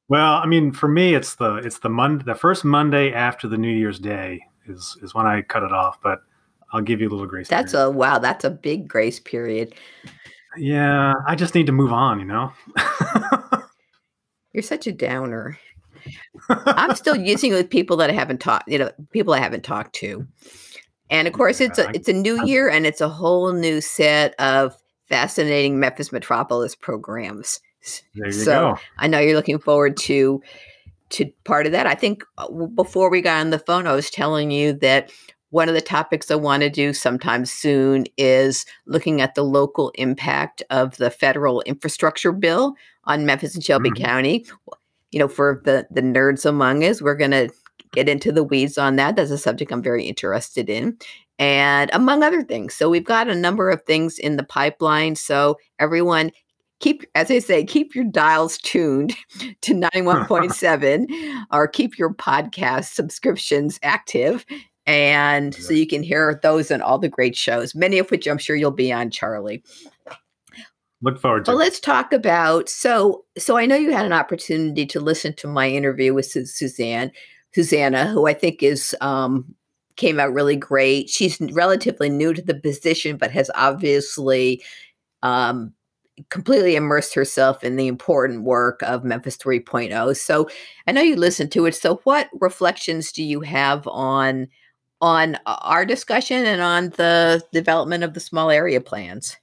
Well, 0.10 0.36
I 0.36 0.45
mean, 0.45 0.72
for 0.72 0.88
me, 0.88 1.16
it's 1.16 1.36
the 1.36 1.55
it's 1.55 1.80
the 1.80 1.89
Monday, 1.89 2.24
the 2.24 2.36
first 2.36 2.64
Monday 2.64 3.12
after 3.12 3.47
the 3.47 3.58
New 3.58 3.72
Year's 3.72 3.99
Day 3.99 4.41
is 4.66 4.97
is 5.01 5.14
when 5.14 5.26
I 5.26 5.41
cut 5.41 5.64
it 5.64 5.74
off. 5.74 5.99
But 6.01 6.20
I'll 6.72 6.82
give 6.82 7.01
you 7.01 7.10
a 7.10 7.12
little 7.12 7.26
grace. 7.26 7.47
That's 7.47 7.74
period. 7.74 7.88
a 7.88 7.91
wow. 7.91 8.20
That's 8.20 8.45
a 8.45 8.49
big 8.49 8.88
grace 8.88 9.20
period. 9.20 9.76
Yeah, 10.58 11.14
I 11.28 11.36
just 11.36 11.55
need 11.55 11.66
to 11.66 11.72
move 11.72 11.91
on. 11.91 12.20
You 12.20 12.26
know. 12.26 12.53
You're 14.53 14.64
such 14.64 14.88
a 14.88 14.91
downer. 14.91 15.60
I'm 16.49 16.95
still 16.95 17.16
using 17.16 17.51
it 17.51 17.55
with 17.55 17.70
people 17.70 17.97
that 17.97 18.10
I 18.10 18.14
haven't 18.14 18.39
talked. 18.39 18.70
You 18.70 18.80
know, 18.80 18.91
people 19.12 19.34
I 19.34 19.39
haven't 19.39 19.64
talked 19.64 19.93
to. 19.95 20.26
And 21.10 21.28
of 21.28 21.34
course, 21.34 21.62
it's 21.62 21.80
a 21.80 21.89
it's 21.93 22.08
a 22.08 22.14
new 22.14 22.45
year, 22.45 22.70
and 22.70 22.86
it's 22.86 23.01
a 23.01 23.10
whole 23.10 23.51
new 23.53 23.82
set 23.82 24.36
of 24.39 24.76
fascinating 25.08 25.80
Memphis 25.80 26.12
Metropolis 26.12 26.76
programs. 26.76 27.62
There 28.16 28.28
you 28.28 28.32
so 28.32 28.74
go. 28.74 28.80
I 28.98 29.08
know 29.08 29.20
you're 29.20 29.36
looking 29.36 29.60
forward 29.60 29.98
to 29.98 30.42
to 31.10 31.26
part 31.46 31.66
of 31.66 31.72
that. 31.72 31.88
I 31.88 31.96
think 31.96 32.24
uh, 32.38 32.50
before 32.50 33.10
we 33.10 33.22
got 33.22 33.40
on 33.40 33.50
the 33.50 33.60
phone, 33.60 33.88
I 33.88 33.94
was 33.94 34.10
telling 34.10 34.52
you 34.52 34.74
that 34.74 35.12
one 35.50 35.70
of 35.70 35.76
the 35.76 35.82
topics 35.82 36.30
I 36.30 36.36
want 36.36 36.64
to 36.64 36.70
do 36.70 36.92
sometime 36.94 37.46
soon 37.46 38.06
is 38.18 38.66
looking 38.86 39.22
at 39.22 39.36
the 39.36 39.44
local 39.44 39.92
impact 39.96 40.62
of 40.70 40.98
the 40.98 41.10
federal 41.10 41.62
infrastructure 41.62 42.34
bill 42.34 42.74
on 43.06 43.26
Memphis 43.26 43.56
and 43.56 43.64
Shelby 43.64 43.90
mm-hmm. 43.92 44.04
County. 44.04 44.46
You 45.12 45.20
know, 45.20 45.30
for 45.30 45.62
the 45.64 45.88
the 45.90 46.02
nerds 46.02 46.46
among 46.46 46.84
us, 46.84 47.02
we're 47.02 47.16
going 47.16 47.32
to 47.32 47.50
get 47.94 48.10
into 48.10 48.32
the 48.32 48.44
weeds 48.44 48.78
on 48.78 48.98
that. 48.98 49.16
That's 49.16 49.32
a 49.32 49.38
subject 49.38 49.72
I'm 49.72 49.82
very 49.82 50.06
interested 50.06 50.70
in. 50.70 50.98
And 51.40 51.90
among 51.94 52.24
other 52.24 52.44
things. 52.44 52.74
So 52.74 52.90
we've 52.90 53.06
got 53.06 53.30
a 53.30 53.36
number 53.36 53.70
of 53.70 53.84
things 53.84 54.20
in 54.20 54.38
the 54.38 54.44
pipeline. 54.44 55.16
So 55.16 55.58
everyone 55.80 56.32
keep 56.80 57.04
as 57.16 57.32
I 57.32 57.40
say, 57.40 57.64
keep 57.64 57.96
your 57.96 58.06
dials 58.06 58.58
tuned 58.58 59.16
to 59.62 59.74
91.7 59.94 61.46
or 61.52 61.68
keep 61.68 61.98
your 61.98 62.14
podcast 62.14 62.94
subscriptions 62.94 63.80
active. 63.84 64.46
And 64.86 65.54
so 65.54 65.74
you 65.74 65.86
can 65.86 66.02
hear 66.02 66.40
those 66.42 66.72
and 66.72 66.82
all 66.82 66.98
the 66.98 67.10
great 67.10 67.36
shows, 67.36 67.76
many 67.76 68.00
of 68.00 68.10
which 68.10 68.26
I'm 68.26 68.38
sure 68.38 68.56
you'll 68.56 68.72
be 68.72 68.92
on, 68.92 69.10
Charlie. 69.10 69.62
Look 71.02 71.20
forward 71.20 71.46
to. 71.46 71.52
Well, 71.52 71.58
let's 71.58 71.80
talk 71.80 72.14
about 72.14 72.70
so. 72.70 73.26
So 73.38 73.58
I 73.58 73.66
know 73.66 73.76
you 73.76 73.92
had 73.92 74.06
an 74.06 74.14
opportunity 74.14 74.86
to 74.88 75.00
listen 75.00 75.34
to 75.36 75.48
my 75.48 75.70
interview 75.70 76.14
with 76.14 76.26
Su- 76.26 76.46
Suzanne, 76.46 77.12
Susanna, 77.54 78.08
who 78.08 78.28
I 78.28 78.34
think 78.34 78.64
is 78.64 78.96
um, 79.02 79.54
came 79.98 80.20
out 80.20 80.34
really 80.34 80.56
great. 80.56 81.10
She's 81.10 81.38
relatively 81.52 82.10
new 82.10 82.34
to 82.34 82.42
the 82.42 82.56
position, 82.56 83.18
but 83.18 83.30
has 83.32 83.52
obviously 83.56 84.64
um, 85.22 85.74
completely 86.30 86.76
immersed 86.76 87.13
herself 87.13 87.63
in 87.63 87.76
the 87.76 87.88
important 87.88 88.43
work 88.43 88.82
of 88.84 89.03
Memphis 89.03 89.38
3.0. 89.38 90.18
So 90.18 90.49
I 90.88 90.91
know 90.91 91.01
you 91.01 91.15
listened 91.15 91.51
to 91.53 91.65
it. 91.65 91.76
So 91.76 91.97
what 92.03 92.30
reflections 92.39 93.11
do 93.11 93.24
you 93.24 93.41
have 93.41 93.88
on 93.88 94.47
on 94.99 95.38
our 95.45 95.86
discussion 95.86 96.45
and 96.45 96.59
on 96.61 96.89
the 96.91 97.43
development 97.53 98.03
of 98.03 98.15
the 98.15 98.20
small 98.20 98.49
area 98.49 98.82
plans? 98.82 99.38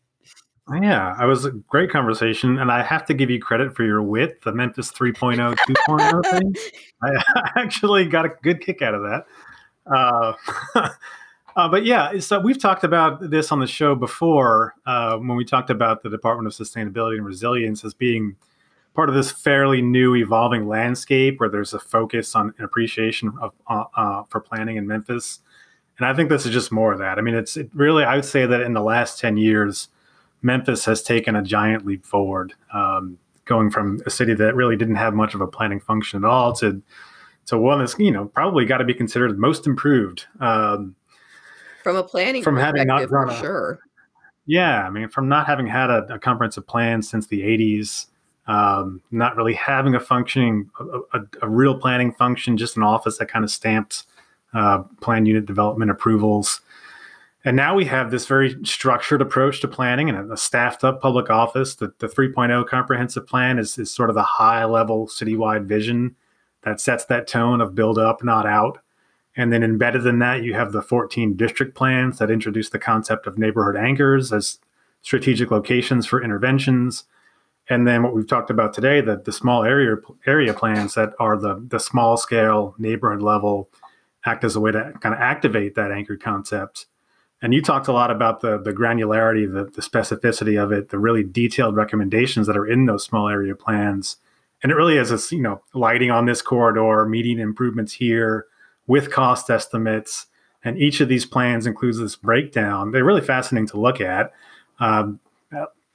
Yeah, 0.81 1.23
it 1.23 1.27
was 1.27 1.45
a 1.45 1.51
great 1.51 1.91
conversation, 1.91 2.59
and 2.59 2.73
I 2.73 2.83
have 2.83 3.05
to 3.07 3.15
give 3.15 3.29
you 3.29 3.39
credit 3.39 3.77
for 3.77 3.85
your 3.85 4.03
wit. 4.03 4.41
The 4.43 4.53
Memphis 4.53 4.91
3.0, 4.91 5.55
2.0 5.57 6.31
thing, 6.31 6.55
I 7.03 7.51
actually 7.57 8.07
got 8.07 8.25
a 8.25 8.31
good 8.43 8.63
kick 8.63 8.81
out 8.81 8.95
of 8.95 9.03
that. 9.03 9.27
Uh, 9.87 10.33
Uh, 11.57 11.69
but 11.69 11.85
yeah, 11.85 12.19
so 12.19 12.41
we've 12.41 12.61
talked 12.61 12.83
about 12.83 13.31
this 13.31 13.53
on 13.53 13.61
the 13.61 13.67
show 13.67 13.95
before 13.95 14.75
uh, 14.87 15.17
when 15.17 15.37
we 15.37 15.45
talked 15.45 15.71
about 15.71 16.03
the 16.03 16.11
Department 16.11 16.47
of 16.47 16.53
Sustainability 16.53 17.17
and 17.17 17.25
Resilience 17.25 17.85
as 17.85 17.95
being 17.95 18.37
part 18.95 19.09
of 19.09 19.15
this 19.15 19.31
fairly 19.31 19.81
new, 19.81 20.15
evolving 20.17 20.67
landscape 20.67 21.39
where 21.39 21.49
there's 21.49 21.73
a 21.73 21.79
focus 21.79 22.35
on 22.35 22.55
an 22.59 22.65
appreciation 22.65 23.33
of 23.41 23.53
uh, 23.69 23.85
uh, 23.97 24.23
for 24.25 24.41
planning 24.41 24.77
in 24.77 24.87
Memphis. 24.87 25.41
And 25.99 26.07
I 26.07 26.15
think 26.15 26.29
this 26.29 26.45
is 26.45 26.53
just 26.53 26.73
more 26.73 26.93
of 26.93 26.99
that. 26.99 27.19
I 27.19 27.21
mean, 27.21 27.35
it's 27.35 27.57
it 27.57 27.71
really, 27.73 28.05
I 28.05 28.17
would 28.17 28.25
say 28.25 28.47
that 28.47 28.61
in 28.61 28.73
the 28.73 28.83
last 28.83 29.21
10 29.21 29.37
years, 29.37 29.89
Memphis 30.43 30.85
has 30.87 31.03
taken 31.03 31.37
a 31.37 31.43
giant 31.43 31.87
leap 31.87 32.05
forward, 32.05 32.53
um, 32.73 33.19
going 33.45 33.71
from 33.71 34.01
a 34.07 34.11
city 34.11 34.35
that 34.35 34.57
really 34.57 34.77
didn't 34.77 34.97
have 34.97 35.15
much 35.15 35.35
of 35.35 35.41
a 35.41 35.47
planning 35.47 35.81
function 35.81 36.25
at 36.25 36.29
all 36.29 36.53
to 36.55 36.83
to 37.47 37.59
one 37.59 37.79
that's 37.79 37.99
you 37.99 38.11
know 38.11 38.25
probably 38.27 38.65
got 38.65 38.79
to 38.79 38.85
be 38.85 38.95
considered 38.95 39.39
most 39.39 39.67
improved. 39.67 40.27
Um, 40.41 40.97
from 41.85 41.97
a 41.97 42.03
planning 42.03 42.43
from 42.43 42.57
having 42.57 42.87
not 42.89 43.09
run 43.11 43.31
a, 43.31 43.39
sure. 43.39 43.79
Yeah, 44.47 44.85
I 44.85 44.91
mean, 44.91 45.09
from 45.09 45.29
not 45.29 45.47
having 45.47 45.67
had 45.67 45.91
a, 45.91 46.15
a 46.15 46.19
comprehensive 46.19 46.67
plan 46.67 47.03
since 47.03 47.29
the 47.29 47.43
'80s, 47.43 48.07
um, 48.49 49.01
not 49.13 49.37
really 49.37 49.55
having 49.55 49.95
a 49.95 50.01
functioning, 50.01 50.71
a, 50.81 51.19
a, 51.19 51.21
a, 51.43 51.49
real 51.49 51.79
planning 51.79 52.13
function, 52.13 52.57
just 52.57 52.77
an 52.77 52.83
office 52.83 53.19
that 53.19 53.27
kind 53.27 53.45
of 53.45 53.51
stamped 53.51 54.05
uh, 54.55 54.83
plan 55.01 55.27
unit 55.27 55.47
development 55.47 55.91
approvals. 55.91 56.61
And 57.47 57.57
now 57.57 57.75
we 57.75 57.85
have 57.85 58.11
this 58.11 58.27
very 58.27 58.57
structured 58.65 59.21
approach 59.21 59.61
to 59.61 59.69
planning 59.69 60.09
and 60.09 60.33
a, 60.33 60.37
staffed 60.37 60.83
up 60.83 61.03
public 61.03 61.29
office. 61.29 61.75
The, 61.75 61.93
the 61.99 62.07
3.0 62.07 62.67
comprehensive 62.67 63.27
plan 63.27 63.59
is, 63.59 63.77
is 63.77 63.91
sort 63.91 64.09
of 64.09 64.17
the 64.17 64.23
high 64.23 64.65
level 64.65 65.07
citywide 65.07 65.67
vision 65.67 66.17
that 66.63 66.81
sets 66.81 67.05
that 67.07 67.27
tone 67.27 67.61
of 67.61 67.75
build 67.75 67.99
up, 67.99 68.25
not 68.25 68.47
out. 68.47 68.79
And 69.37 69.53
then 69.53 69.63
embedded 69.63 70.07
in 70.07 70.21
that, 70.21 70.43
you 70.43 70.55
have 70.55 70.73
the 70.73 70.83
14 70.83 71.35
district 71.37 71.75
plans 71.75 72.19
that 72.19 72.31
introduce 72.31 72.71
the 72.71 72.79
concept 72.79 73.27
of 73.27 73.37
neighborhood 73.37 73.77
anchors 73.77 74.33
as 74.33 74.59
strategic 75.03 75.51
locations 75.51 76.07
for 76.07 76.23
interventions. 76.23 77.05
And 77.69 77.87
then 77.87 78.03
what 78.03 78.15
we've 78.15 78.29
talked 78.29 78.51
about 78.51 78.73
today, 78.73 79.01
the, 79.01 79.17
the 79.17 79.33
small 79.33 79.65
area 79.65 79.97
area 80.27 80.55
plans 80.55 80.95
that 80.95 81.15
are 81.19 81.37
the, 81.37 81.65
the 81.67 81.81
small 81.81 82.17
scale 82.17 82.75
neighborhood 82.79 83.23
level 83.23 83.71
act 84.25 84.45
as 84.45 84.57
a 84.57 84.61
way 84.61 84.71
to 84.73 84.93
kind 85.01 85.15
of 85.15 85.21
activate 85.21 85.75
that 85.75 85.91
anchor 85.91 86.17
concept. 86.17 86.87
And 87.43 87.53
you 87.53 87.61
talked 87.61 87.89
a 87.89 87.93
lot 87.93 88.11
about 88.11 88.41
the, 88.41 88.59
the 88.59 88.73
granularity, 88.73 89.53
the, 89.53 89.65
the 89.65 89.83
specificity 89.83 90.63
of 90.63 90.73
it, 90.73 90.89
the 90.89 90.99
really 90.99 91.23
detailed 91.23 91.77
recommendations 91.77 92.47
that 92.47 92.57
are 92.57 92.67
in 92.67 92.87
those 92.87 93.05
small 93.05 93.29
area 93.29 93.55
plans. 93.55 94.17
And 94.63 94.73
it 94.73 94.77
really 94.77 94.97
is 94.97 95.11
a, 95.11 95.35
you 95.35 95.43
know, 95.43 95.63
lighting 95.75 96.11
on 96.11 96.25
this 96.25 96.41
corridor, 96.41 97.05
meeting 97.05 97.39
improvements 97.39 97.93
here, 97.93 98.47
with 98.87 99.11
cost 99.11 99.51
estimates. 99.51 100.27
And 100.63 100.79
each 100.79 101.01
of 101.01 101.09
these 101.09 101.27
plans 101.27 101.67
includes 101.67 101.99
this 101.99 102.17
breakdown. 102.17 102.91
They're 102.91 103.05
really 103.05 103.21
fascinating 103.21 103.69
to 103.69 103.81
look 103.81 104.01
at, 104.01 104.33
um, 104.81 105.21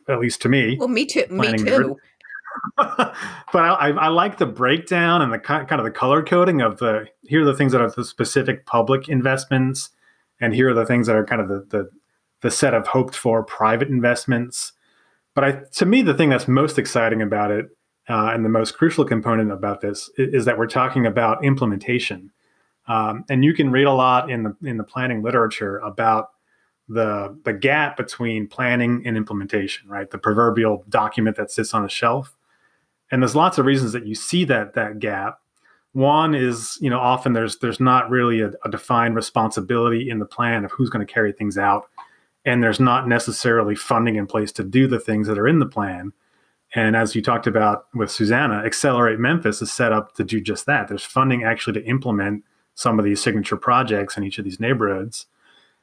at 0.08 0.20
least 0.20 0.42
to 0.44 0.50
me. 0.50 0.78
Well, 0.78 0.88
me 0.88 1.06
too. 1.06 1.26
Me 1.30 1.58
too. 1.58 1.98
but 2.78 3.16
I, 3.56 3.92
I, 3.92 4.08
like 4.08 4.38
the 4.38 4.46
breakdown 4.46 5.22
and 5.22 5.32
the 5.32 5.40
kind 5.40 5.72
of 5.72 5.84
the 5.84 5.92
color 5.92 6.24
coding 6.24 6.62
of 6.62 6.80
the 6.80 7.08
here 7.24 7.42
are 7.42 7.46
the 7.46 7.54
things 7.54 7.72
that 7.72 7.82
are 7.82 7.90
the 7.90 8.04
specific 8.04 8.66
public 8.66 9.08
investments, 9.08 9.90
and 10.42 10.54
here 10.54 10.70
are 10.70 10.74
the 10.74 10.86
things 10.86 11.08
that 11.08 11.16
are 11.16 11.26
kind 11.26 11.42
of 11.42 11.48
the 11.48 11.66
the, 11.70 11.90
the 12.42 12.52
set 12.52 12.74
of 12.74 12.88
hoped 12.88 13.16
for 13.16 13.44
private 13.44 13.88
investments. 13.88 14.74
But 15.36 15.44
I, 15.44 15.52
to 15.74 15.86
me, 15.86 16.02
the 16.02 16.14
thing 16.14 16.30
that's 16.30 16.48
most 16.48 16.78
exciting 16.78 17.22
about 17.22 17.52
it 17.52 17.68
uh, 18.10 18.32
and 18.34 18.44
the 18.44 18.50
most 18.50 18.78
crucial 18.78 19.06
component 19.06 19.52
about 19.52 19.82
this 19.82 20.10
is, 20.18 20.34
is 20.34 20.46
that 20.46 20.58
we're 20.58 20.68
talking 20.68 21.06
about 21.06 21.44
implementation. 21.46 22.32
Um, 22.90 23.24
and 23.30 23.46
you 23.46 23.54
can 23.54 23.72
read 23.72 23.86
a 23.86 23.94
lot 23.94 24.30
in 24.30 24.44
the 24.44 24.56
in 24.64 24.78
the 24.78 24.84
planning 24.84 25.22
literature 25.22 25.78
about 25.78 26.32
the 26.90 27.38
the 27.46 27.54
gap 27.54 27.96
between 27.96 28.48
planning 28.48 29.04
and 29.06 29.16
implementation, 29.16 29.88
right? 29.88 30.10
The 30.10 30.18
proverbial 30.18 30.84
document 30.90 31.38
that 31.38 31.52
sits 31.52 31.74
on 31.74 31.86
a 31.86 31.90
shelf. 31.90 32.36
And 33.12 33.22
there's 33.22 33.36
lots 33.36 33.58
of 33.58 33.66
reasons 33.66 33.92
that 33.94 34.08
you 34.08 34.16
see 34.16 34.44
that 34.46 34.74
that 34.74 35.00
gap. 35.00 35.40
One 35.94 36.36
is, 36.36 36.78
you 36.82 36.90
know, 36.90 37.00
often 37.00 37.34
there's 37.34 37.60
there's 37.60 37.80
not 37.80 38.10
really 38.10 38.42
a, 38.42 38.52
a 38.66 38.70
defined 38.70 39.16
responsibility 39.16 40.10
in 40.10 40.20
the 40.20 40.26
plan 40.26 40.66
of 40.66 40.72
who's 40.72 40.90
going 40.90 41.06
to 41.06 41.14
carry 41.14 41.32
things 41.32 41.58
out, 41.58 41.90
and 42.44 42.64
there's 42.64 42.80
not 42.80 43.08
necessarily 43.08 43.76
funding 43.76 44.16
in 44.16 44.26
place 44.26 44.52
to 44.54 44.64
do 44.64 44.88
the 44.88 45.00
things 45.00 45.28
that 45.28 45.38
are 45.38 45.48
in 45.48 45.60
the 45.60 45.66
plan. 45.68 46.12
And 46.76 46.96
as 46.96 47.16
you 47.16 47.22
talked 47.22 47.48
about 47.48 47.86
with 47.96 48.12
Susanna, 48.12 48.62
Accelerate 48.64 49.20
Memphis 49.20 49.62
is 49.62 49.72
set 49.72 49.92
up 49.92 50.14
to 50.16 50.24
do 50.24 50.40
just 50.40 50.66
that. 50.68 50.88
There's 50.88 51.04
funding 51.04 51.44
actually 51.44 51.74
to 51.74 51.86
implement 51.86 52.44
some 52.80 52.97
of 52.97 53.03
these 53.03 53.21
signature 53.21 53.57
projects 53.57 54.15
in 54.15 54.23
each 54.23 54.38
of 54.38 54.45
these 54.45 54.61
neighborhoods. 54.61 55.25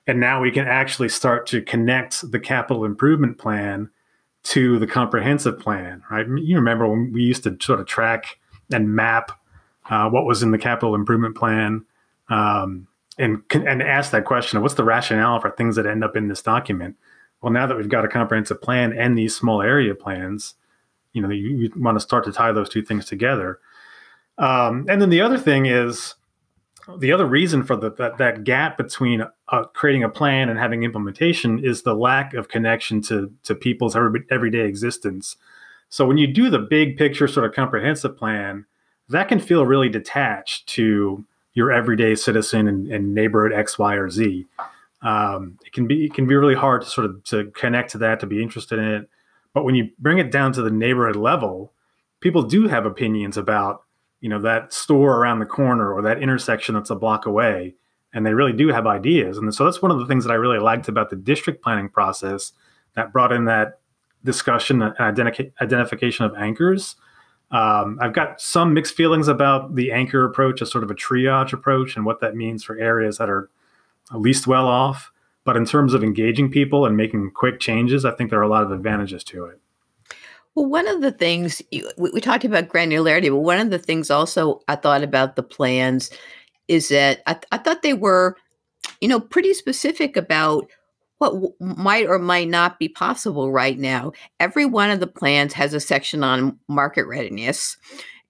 And 0.06 0.18
now 0.18 0.40
we 0.40 0.50
can 0.50 0.66
actually 0.66 1.10
start 1.10 1.46
to 1.48 1.60
connect 1.60 2.30
the 2.30 2.40
capital 2.40 2.86
improvement 2.86 3.36
plan 3.36 3.90
to 4.44 4.78
the 4.78 4.86
comprehensive 4.86 5.58
plan, 5.58 6.02
right? 6.10 6.26
You 6.26 6.56
remember 6.56 6.88
when 6.88 7.12
we 7.12 7.22
used 7.22 7.42
to 7.42 7.54
sort 7.60 7.80
of 7.80 7.86
track 7.86 8.38
and 8.72 8.94
map 8.94 9.30
uh, 9.90 10.08
what 10.08 10.24
was 10.24 10.42
in 10.42 10.52
the 10.52 10.58
capital 10.58 10.94
improvement 10.94 11.36
plan 11.36 11.84
um, 12.30 12.88
and 13.18 13.42
and 13.52 13.82
ask 13.82 14.10
that 14.12 14.24
question 14.24 14.56
of 14.56 14.62
what's 14.62 14.74
the 14.74 14.82
rationale 14.82 15.38
for 15.38 15.50
things 15.50 15.76
that 15.76 15.84
end 15.84 16.02
up 16.02 16.16
in 16.16 16.28
this 16.28 16.40
document. 16.40 16.96
Well, 17.42 17.52
now 17.52 17.66
that 17.66 17.76
we've 17.76 17.90
got 17.90 18.06
a 18.06 18.08
comprehensive 18.08 18.62
plan 18.62 18.96
and 18.96 19.18
these 19.18 19.36
small 19.36 19.60
area 19.60 19.94
plans, 19.94 20.54
you 21.12 21.20
know, 21.20 21.28
you, 21.28 21.50
you 21.58 21.72
want 21.76 21.96
to 21.96 22.00
start 22.00 22.24
to 22.24 22.32
tie 22.32 22.52
those 22.52 22.70
two 22.70 22.82
things 22.82 23.04
together. 23.04 23.60
Um, 24.38 24.86
and 24.88 25.00
then 25.00 25.10
the 25.10 25.20
other 25.20 25.38
thing 25.38 25.66
is 25.66 26.14
the 26.98 27.12
other 27.12 27.26
reason 27.26 27.62
for 27.64 27.76
the, 27.76 27.90
that, 27.92 28.18
that 28.18 28.44
gap 28.44 28.76
between 28.76 29.24
uh, 29.48 29.64
creating 29.74 30.04
a 30.04 30.08
plan 30.08 30.48
and 30.48 30.58
having 30.58 30.84
implementation 30.84 31.58
is 31.64 31.82
the 31.82 31.94
lack 31.94 32.34
of 32.34 32.48
connection 32.48 33.00
to, 33.02 33.32
to 33.42 33.54
people's 33.54 33.96
every, 33.96 34.24
everyday 34.30 34.66
existence. 34.66 35.36
So 35.88 36.06
when 36.06 36.16
you 36.16 36.26
do 36.26 36.50
the 36.50 36.58
big 36.58 36.96
picture 36.96 37.28
sort 37.28 37.46
of 37.46 37.54
comprehensive 37.54 38.16
plan, 38.16 38.66
that 39.08 39.28
can 39.28 39.40
feel 39.40 39.66
really 39.66 39.88
detached 39.88 40.66
to 40.68 41.24
your 41.54 41.72
everyday 41.72 42.14
citizen 42.14 42.68
and, 42.68 42.86
and 42.92 43.14
neighborhood 43.14 43.52
X, 43.52 43.78
Y, 43.78 43.94
or 43.94 44.10
Z. 44.10 44.46
Um, 45.02 45.58
it 45.64 45.72
can 45.72 45.86
be 45.86 46.06
it 46.06 46.14
can 46.14 46.26
be 46.26 46.34
really 46.34 46.54
hard 46.54 46.82
to 46.82 46.88
sort 46.88 47.06
of 47.06 47.22
to 47.24 47.50
connect 47.52 47.92
to 47.92 47.98
that, 47.98 48.20
to 48.20 48.26
be 48.26 48.42
interested 48.42 48.78
in 48.78 48.84
it. 48.84 49.08
But 49.54 49.64
when 49.64 49.74
you 49.74 49.90
bring 49.98 50.18
it 50.18 50.30
down 50.30 50.52
to 50.52 50.62
the 50.62 50.70
neighborhood 50.70 51.16
level, 51.16 51.72
people 52.20 52.42
do 52.42 52.68
have 52.68 52.84
opinions 52.84 53.36
about 53.36 53.84
you 54.26 54.30
know 54.30 54.40
that 54.40 54.72
store 54.72 55.18
around 55.18 55.38
the 55.38 55.46
corner 55.46 55.92
or 55.94 56.02
that 56.02 56.20
intersection 56.20 56.74
that's 56.74 56.90
a 56.90 56.96
block 56.96 57.26
away 57.26 57.76
and 58.12 58.26
they 58.26 58.34
really 58.34 58.52
do 58.52 58.66
have 58.66 58.84
ideas. 58.84 59.38
And 59.38 59.54
so 59.54 59.64
that's 59.64 59.80
one 59.80 59.92
of 59.92 60.00
the 60.00 60.06
things 60.06 60.24
that 60.24 60.32
i 60.32 60.34
really 60.34 60.58
liked 60.58 60.88
about 60.88 61.10
the 61.10 61.16
district 61.16 61.62
planning 61.62 61.88
process 61.88 62.50
that 62.96 63.12
brought 63.12 63.30
in 63.30 63.44
that 63.44 63.78
discussion 64.24 64.82
and 64.82 64.96
identica- 64.96 65.52
identification 65.60 66.24
of 66.24 66.34
anchors. 66.34 66.96
Um, 67.52 68.00
i've 68.00 68.14
got 68.14 68.40
some 68.40 68.74
mixed 68.74 68.96
feelings 68.96 69.28
about 69.28 69.76
the 69.76 69.92
anchor 69.92 70.24
approach 70.24 70.60
as 70.60 70.72
sort 70.72 70.82
of 70.82 70.90
a 70.90 70.96
triage 70.96 71.52
approach 71.52 71.94
and 71.94 72.04
what 72.04 72.20
that 72.20 72.34
means 72.34 72.64
for 72.64 72.76
areas 72.80 73.18
that 73.18 73.30
are 73.30 73.48
least 74.12 74.48
well 74.48 74.66
off. 74.66 75.12
But 75.44 75.56
in 75.56 75.64
terms 75.64 75.94
of 75.94 76.02
engaging 76.02 76.50
people 76.50 76.84
and 76.84 76.96
making 76.96 77.30
quick 77.30 77.60
changes 77.60 78.04
i 78.04 78.10
think 78.10 78.30
there 78.30 78.40
are 78.40 78.50
a 78.50 78.56
lot 78.56 78.64
of 78.64 78.72
advantages 78.72 79.22
to 79.22 79.44
it 79.44 79.60
well, 80.56 80.66
one 80.66 80.88
of 80.88 81.02
the 81.02 81.12
things 81.12 81.60
we, 81.98 82.20
talked 82.20 82.44
about 82.44 82.68
granularity, 82.68 83.28
but 83.28 83.36
one 83.36 83.58
of 83.58 83.70
the 83.70 83.78
things 83.78 84.10
also 84.10 84.62
I 84.66 84.76
thought 84.76 85.02
about 85.02 85.36
the 85.36 85.42
plans 85.42 86.10
is 86.66 86.88
that 86.88 87.22
I, 87.26 87.38
I 87.52 87.58
thought 87.58 87.82
they 87.82 87.92
were, 87.92 88.36
you 89.02 89.06
know, 89.06 89.20
pretty 89.20 89.52
specific 89.52 90.16
about 90.16 90.66
what 91.18 91.34
w- 91.34 91.54
might 91.60 92.06
or 92.06 92.18
might 92.18 92.48
not 92.48 92.78
be 92.78 92.88
possible 92.88 93.52
right 93.52 93.78
now. 93.78 94.12
Every 94.40 94.64
one 94.64 94.90
of 94.90 94.98
the 94.98 95.06
plans 95.06 95.52
has 95.52 95.74
a 95.74 95.80
section 95.80 96.24
on 96.24 96.58
market 96.68 97.06
readiness 97.06 97.76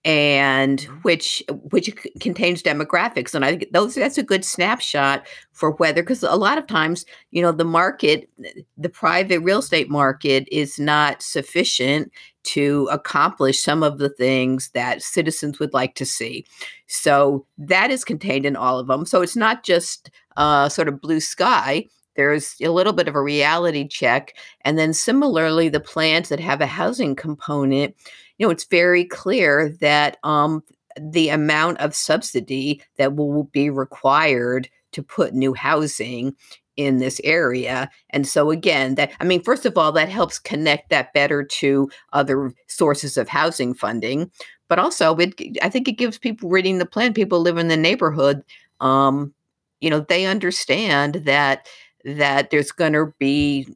and 0.06 0.82
which 1.02 1.42
which 1.70 1.92
contains 2.20 2.62
demographics. 2.62 3.34
And 3.34 3.44
i 3.44 3.50
think 3.50 3.66
those 3.72 3.96
that's 3.96 4.16
a 4.16 4.22
good 4.22 4.44
snapshot 4.44 5.26
for 5.52 5.72
whether 5.72 6.00
because 6.00 6.22
a 6.22 6.36
lot 6.36 6.58
of 6.58 6.66
times 6.68 7.04
you 7.32 7.42
know 7.42 7.50
the 7.50 7.64
market 7.64 8.30
the 8.78 8.88
private 8.88 9.40
real 9.40 9.58
estate 9.58 9.90
market 9.90 10.48
is 10.52 10.78
not 10.78 11.20
sufficient 11.20 12.12
to 12.44 12.88
accomplish 12.92 13.60
some 13.60 13.82
of 13.82 13.98
the 13.98 14.08
things 14.08 14.70
that 14.70 15.02
citizens 15.02 15.58
would 15.58 15.74
like 15.74 15.96
to 15.96 16.06
see. 16.06 16.46
So 16.86 17.44
that 17.58 17.90
is 17.90 18.04
contained 18.04 18.46
in 18.46 18.54
all 18.54 18.78
of 18.78 18.86
them 18.86 19.04
so 19.04 19.20
it's 19.20 19.36
not 19.36 19.64
just 19.64 20.10
uh, 20.36 20.68
sort 20.68 20.86
of 20.86 21.00
blue 21.00 21.18
sky 21.18 21.84
there's 22.16 22.56
a 22.60 22.68
little 22.68 22.92
bit 22.92 23.08
of 23.08 23.14
a 23.14 23.22
reality 23.22 23.86
check 23.86 24.34
and 24.62 24.78
then 24.78 24.92
similarly 24.92 25.68
the 25.68 25.80
plans 25.80 26.28
that 26.28 26.40
have 26.40 26.60
a 26.60 26.66
housing 26.66 27.14
component 27.14 27.94
you 28.38 28.46
know, 28.46 28.50
it's 28.50 28.64
very 28.64 29.04
clear 29.04 29.70
that 29.80 30.18
um, 30.24 30.62
the 31.00 31.28
amount 31.28 31.78
of 31.78 31.94
subsidy 31.94 32.82
that 32.96 33.16
will 33.16 33.44
be 33.44 33.70
required 33.70 34.68
to 34.92 35.02
put 35.02 35.34
new 35.34 35.54
housing 35.54 36.34
in 36.76 36.98
this 36.98 37.20
area. 37.24 37.90
And 38.10 38.26
so 38.26 38.50
again, 38.50 38.96
that 38.96 39.12
I 39.20 39.24
mean, 39.24 39.42
first 39.42 39.64
of 39.64 39.78
all, 39.78 39.92
that 39.92 40.10
helps 40.10 40.38
connect 40.38 40.90
that 40.90 41.12
better 41.14 41.42
to 41.42 41.90
other 42.12 42.52
sources 42.66 43.16
of 43.16 43.28
housing 43.28 43.72
funding, 43.72 44.30
but 44.68 44.78
also 44.78 45.16
it 45.16 45.34
I 45.62 45.70
think 45.70 45.88
it 45.88 45.92
gives 45.92 46.18
people 46.18 46.50
reading 46.50 46.78
the 46.78 46.86
plan, 46.86 47.14
people 47.14 47.40
live 47.40 47.56
in 47.56 47.68
the 47.68 47.76
neighborhood, 47.76 48.42
um, 48.80 49.32
you 49.80 49.88
know, 49.88 50.00
they 50.00 50.26
understand 50.26 51.16
that 51.24 51.66
that 52.06 52.50
there's 52.50 52.72
going 52.72 52.92
to 52.92 53.12
be 53.18 53.66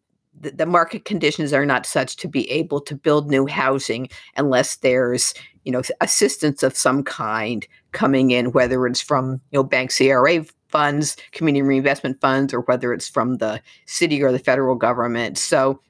the, 0.41 0.64
market 0.64 1.05
conditions 1.05 1.53
are 1.53 1.66
not 1.66 1.85
such 1.85 2.16
to 2.16 2.28
be 2.28 2.51
able 2.51 2.81
to 2.81 2.95
build 2.95 3.28
new 3.28 3.47
housing 3.47 4.09
unless 4.37 4.76
there's 4.76 5.35
you 5.64 5.72
know 5.72 5.83
assistance 6.01 6.62
of 6.62 6.76
some 6.76 7.03
kind 7.03 7.66
coming 7.93 8.31
in 8.31 8.53
whether 8.53 8.87
it's 8.87 9.01
from 9.01 9.33
you 9.51 9.59
know 9.59 9.62
bank 9.62 9.93
CRA 9.95 10.45
funds 10.68 11.16
community 11.33 11.62
reinvestment 11.62 12.20
funds 12.20 12.55
or 12.55 12.61
whether 12.61 12.93
it's 12.95 13.09
from 13.09 13.37
the 13.37 13.61
city 13.87 14.22
or 14.22 14.33
the 14.33 14.39
federal 14.39 14.76
government. 14.76 15.37
So 15.37 15.81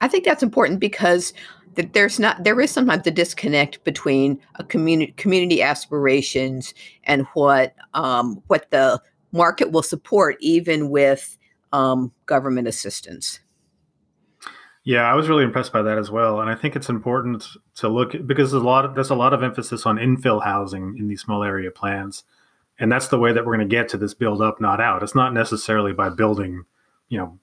i 0.00 0.06
think 0.08 0.24
that's 0.24 0.42
important 0.42 0.78
because 0.80 1.32
that 1.74 1.92
there's 1.92 2.18
not 2.18 2.42
there 2.44 2.60
is 2.60 2.70
sometimes 2.70 3.06
a 3.06 3.10
disconnect 3.10 3.82
between 3.84 4.40
a 4.56 4.64
community 4.64 5.12
community 5.12 5.62
aspirations 5.62 6.72
and 7.04 7.26
what 7.34 7.74
um, 7.94 8.42
what 8.46 8.70
the 8.70 9.00
market 9.32 9.70
will 9.70 9.82
support 9.82 10.36
even 10.40 10.90
with 10.90 11.37
um, 11.72 12.12
government 12.26 12.68
assistance 12.68 13.40
yeah, 14.88 15.02
I 15.02 15.14
was 15.14 15.28
really 15.28 15.44
impressed 15.44 15.70
by 15.70 15.82
that 15.82 15.98
as 15.98 16.10
well, 16.10 16.40
and 16.40 16.48
I 16.48 16.54
think 16.54 16.74
it's 16.74 16.88
important 16.88 17.44
to 17.74 17.90
look 17.90 18.12
because 18.26 18.52
there's 18.52 18.62
a 18.62 18.66
lot 18.66 18.86
of, 18.86 18.94
there's 18.94 19.10
a 19.10 19.14
lot 19.14 19.34
of 19.34 19.42
emphasis 19.42 19.84
on 19.84 19.96
infill 19.98 20.42
housing 20.42 20.96
in 20.96 21.08
these 21.08 21.20
small 21.20 21.44
area 21.44 21.70
plans, 21.70 22.24
and 22.78 22.90
that's 22.90 23.08
the 23.08 23.18
way 23.18 23.30
that 23.34 23.44
we're 23.44 23.54
going 23.54 23.68
to 23.68 23.76
get 23.76 23.90
to 23.90 23.98
this 23.98 24.14
build 24.14 24.40
up, 24.40 24.62
not 24.62 24.80
out. 24.80 25.02
It's 25.02 25.14
not 25.14 25.34
necessarily 25.34 25.92
by 25.92 26.08
building, 26.08 26.64
you 27.10 27.18
know, 27.18 27.38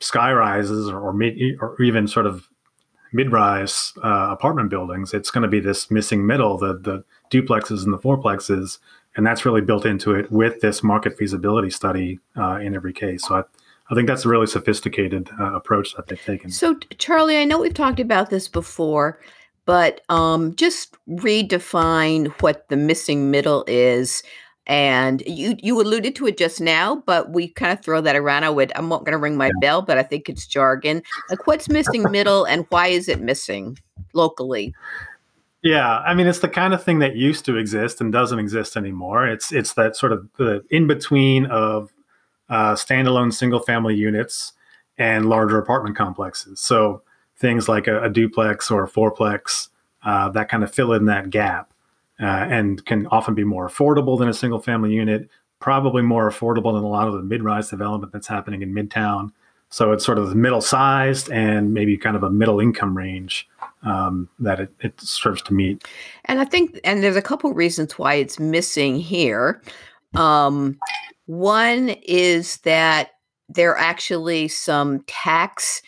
sky 0.00 0.32
rises 0.32 0.88
or 0.88 0.98
or, 0.98 1.12
mid, 1.12 1.36
or 1.60 1.76
even 1.82 2.08
sort 2.08 2.24
of 2.24 2.48
mid-rise 3.12 3.92
uh, 4.02 4.28
apartment 4.30 4.70
buildings. 4.70 5.12
It's 5.12 5.30
going 5.30 5.42
to 5.42 5.48
be 5.48 5.60
this 5.60 5.90
missing 5.90 6.26
middle, 6.26 6.56
the 6.56 6.78
the 6.78 7.04
duplexes 7.30 7.84
and 7.84 7.92
the 7.92 7.98
fourplexes, 7.98 8.78
and 9.16 9.26
that's 9.26 9.44
really 9.44 9.60
built 9.60 9.84
into 9.86 10.14
it 10.14 10.30
with 10.30 10.60
this 10.60 10.82
market 10.82 11.16
feasibility 11.16 11.70
study 11.70 12.18
uh, 12.36 12.56
in 12.56 12.74
every 12.74 12.92
case. 12.92 13.26
So 13.26 13.36
I, 13.36 13.42
I 13.90 13.94
think 13.94 14.08
that's 14.08 14.24
a 14.24 14.28
really 14.28 14.46
sophisticated 14.46 15.28
uh, 15.38 15.54
approach 15.54 15.94
that 15.96 16.06
they've 16.06 16.20
taken. 16.20 16.50
So, 16.50 16.76
Charlie, 16.98 17.36
I 17.36 17.44
know 17.44 17.58
we've 17.58 17.74
talked 17.74 18.00
about 18.00 18.30
this 18.30 18.48
before, 18.48 19.20
but 19.66 20.00
um, 20.08 20.54
just 20.56 20.96
redefine 21.08 22.32
what 22.40 22.68
the 22.68 22.76
missing 22.76 23.30
middle 23.30 23.64
is. 23.66 24.22
And 24.68 25.22
you 25.26 25.56
you 25.58 25.80
alluded 25.80 26.14
to 26.16 26.26
it 26.28 26.38
just 26.38 26.60
now, 26.60 27.02
but 27.04 27.32
we 27.32 27.48
kind 27.48 27.72
of 27.72 27.84
throw 27.84 28.00
that 28.00 28.14
around. 28.14 28.44
I 28.44 28.50
would 28.50 28.70
I'm 28.76 28.88
not 28.88 29.04
going 29.04 29.12
to 29.12 29.18
ring 29.18 29.36
my 29.36 29.46
yeah. 29.46 29.52
bell, 29.60 29.82
but 29.82 29.98
I 29.98 30.04
think 30.04 30.28
it's 30.28 30.46
jargon. 30.46 31.02
Like, 31.28 31.48
what's 31.48 31.68
missing 31.68 32.08
middle, 32.12 32.44
and 32.44 32.64
why 32.68 32.86
is 32.86 33.08
it 33.08 33.20
missing 33.20 33.76
locally? 34.14 34.72
Yeah, 35.62 35.98
I 36.00 36.14
mean, 36.14 36.26
it's 36.26 36.40
the 36.40 36.48
kind 36.48 36.74
of 36.74 36.82
thing 36.82 36.98
that 37.00 37.14
used 37.14 37.44
to 37.44 37.56
exist 37.56 38.00
and 38.00 38.12
doesn't 38.12 38.38
exist 38.38 38.76
anymore. 38.76 39.26
It's 39.28 39.52
it's 39.52 39.74
that 39.74 39.96
sort 39.96 40.12
of 40.12 40.28
the 40.36 40.64
in 40.70 40.86
between 40.88 41.46
of 41.46 41.92
uh, 42.48 42.74
standalone 42.74 43.32
single 43.32 43.60
family 43.60 43.94
units 43.94 44.52
and 44.98 45.28
larger 45.28 45.58
apartment 45.58 45.96
complexes. 45.96 46.58
So 46.60 47.02
things 47.36 47.68
like 47.68 47.86
a, 47.86 48.02
a 48.04 48.10
duplex 48.10 48.70
or 48.70 48.84
a 48.84 48.88
fourplex 48.88 49.68
uh, 50.04 50.28
that 50.30 50.48
kind 50.48 50.64
of 50.64 50.74
fill 50.74 50.92
in 50.92 51.06
that 51.06 51.30
gap 51.30 51.72
uh, 52.20 52.26
and 52.26 52.84
can 52.84 53.06
often 53.08 53.34
be 53.34 53.44
more 53.44 53.68
affordable 53.68 54.18
than 54.18 54.28
a 54.28 54.34
single 54.34 54.60
family 54.60 54.92
unit, 54.92 55.28
probably 55.60 56.02
more 56.02 56.28
affordable 56.28 56.74
than 56.74 56.82
a 56.82 56.88
lot 56.88 57.06
of 57.06 57.14
the 57.14 57.22
mid 57.22 57.42
rise 57.42 57.70
development 57.70 58.12
that's 58.12 58.26
happening 58.26 58.62
in 58.62 58.74
Midtown. 58.74 59.30
So 59.70 59.92
it's 59.92 60.04
sort 60.04 60.18
of 60.18 60.34
middle 60.34 60.60
sized 60.60 61.30
and 61.30 61.72
maybe 61.72 61.96
kind 61.96 62.16
of 62.16 62.24
a 62.24 62.30
middle 62.30 62.60
income 62.60 62.96
range 62.96 63.48
um, 63.84 64.28
that 64.38 64.60
it, 64.60 64.72
it 64.80 65.00
serves 65.00 65.42
to 65.42 65.54
meet. 65.54 65.84
And 66.26 66.40
I 66.40 66.44
think, 66.44 66.78
and 66.84 67.02
there's 67.02 67.16
a 67.16 67.22
couple 67.22 67.52
reasons 67.52 67.98
why 67.98 68.14
it's 68.14 68.38
missing 68.38 68.98
here. 68.98 69.62
Um, 70.14 70.78
one 71.26 71.90
is 72.02 72.58
that 72.58 73.10
there 73.48 73.72
are 73.72 73.78
actually 73.78 74.48
some 74.48 75.00
tax 75.06 75.82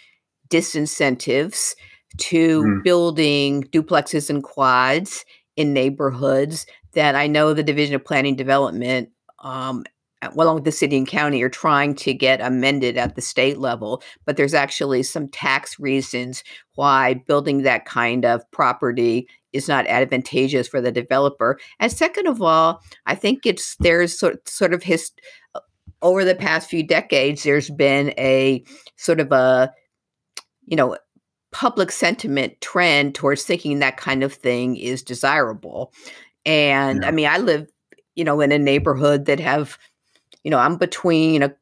disincentives 0.48 1.74
to 2.18 2.62
mm. 2.62 2.82
building 2.84 3.64
duplexes 3.64 4.30
and 4.30 4.42
quads 4.42 5.24
in 5.56 5.72
neighborhoods 5.72 6.66
that 6.92 7.14
I 7.14 7.26
know 7.26 7.52
the 7.52 7.62
Division 7.62 7.94
of 7.94 8.04
Planning 8.04 8.36
Development, 8.36 9.08
um, 9.40 9.84
along 10.36 10.56
with 10.56 10.64
the 10.64 10.72
city 10.72 10.96
and 10.96 11.06
county, 11.06 11.42
are 11.42 11.48
trying 11.48 11.94
to 11.96 12.14
get 12.14 12.40
amended 12.40 12.96
at 12.96 13.14
the 13.14 13.22
state 13.22 13.58
level. 13.58 14.02
But 14.24 14.36
there's 14.36 14.54
actually 14.54 15.02
some 15.02 15.28
tax 15.28 15.78
reasons 15.78 16.44
why 16.74 17.14
building 17.14 17.62
that 17.62 17.84
kind 17.84 18.24
of 18.24 18.48
property 18.50 19.28
is 19.52 19.68
not 19.68 19.86
advantageous 19.86 20.66
for 20.66 20.80
the 20.80 20.92
developer. 20.92 21.58
And 21.78 21.90
second 21.90 22.26
of 22.26 22.42
all, 22.42 22.82
I 23.06 23.14
think 23.14 23.46
it's 23.46 23.76
there's 23.76 24.18
sort 24.18 24.48
sort 24.48 24.74
of 24.74 24.82
his 24.82 25.10
uh, 25.54 25.60
over 26.02 26.24
the 26.24 26.34
past 26.34 26.68
few 26.68 26.82
decades, 26.82 27.44
there's 27.44 27.70
been 27.70 28.12
a 28.18 28.64
sort 28.96 29.20
of 29.20 29.32
a 29.32 29.72
you 30.66 30.76
know 30.76 30.96
public 31.54 31.92
sentiment 31.92 32.60
trend 32.60 33.14
towards 33.14 33.44
thinking 33.44 33.78
that 33.78 33.96
kind 33.96 34.24
of 34.24 34.34
thing 34.34 34.76
is 34.76 35.02
desirable. 35.02 35.92
And 36.44 37.02
yeah. 37.02 37.08
I 37.08 37.10
mean, 37.12 37.26
I 37.26 37.38
live, 37.38 37.70
you 38.16 38.24
know, 38.24 38.40
in 38.40 38.50
a 38.50 38.58
neighborhood 38.58 39.26
that 39.26 39.38
have, 39.38 39.78
you 40.44 40.50
know, 40.50 40.58
I'm 40.58 40.76
between 40.76 41.42
a 41.42 41.54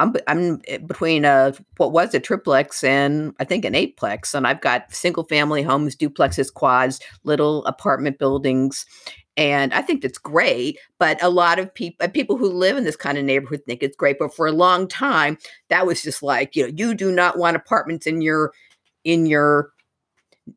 I'm 0.00 0.14
I'm 0.26 0.60
between 0.86 1.24
a 1.24 1.54
what 1.76 1.92
was 1.92 2.14
a 2.14 2.20
triplex 2.20 2.82
and 2.82 3.32
I 3.38 3.44
think 3.44 3.64
an 3.64 3.74
eightplex, 3.74 4.34
and 4.34 4.46
I've 4.46 4.60
got 4.60 4.92
single 4.92 5.24
family 5.24 5.62
homes, 5.62 5.94
duplexes, 5.96 6.52
quads, 6.52 7.00
little 7.22 7.64
apartment 7.64 8.18
buildings, 8.18 8.86
and 9.36 9.72
I 9.72 9.82
think 9.82 10.02
that's 10.02 10.18
great. 10.18 10.78
But 10.98 11.22
a 11.22 11.28
lot 11.30 11.60
of 11.60 11.72
people 11.72 12.04
uh, 12.04 12.08
people 12.08 12.36
who 12.36 12.48
live 12.50 12.76
in 12.76 12.84
this 12.84 12.96
kind 12.96 13.18
of 13.18 13.24
neighborhood 13.24 13.62
think 13.66 13.82
it's 13.84 13.96
great. 13.96 14.16
But 14.18 14.34
for 14.34 14.46
a 14.46 14.52
long 14.52 14.88
time, 14.88 15.38
that 15.68 15.86
was 15.86 16.02
just 16.02 16.22
like 16.24 16.56
you 16.56 16.64
know 16.64 16.72
you 16.76 16.94
do 16.94 17.12
not 17.12 17.38
want 17.38 17.56
apartments 17.56 18.06
in 18.06 18.20
your 18.20 18.52
in 19.04 19.26
your 19.26 19.70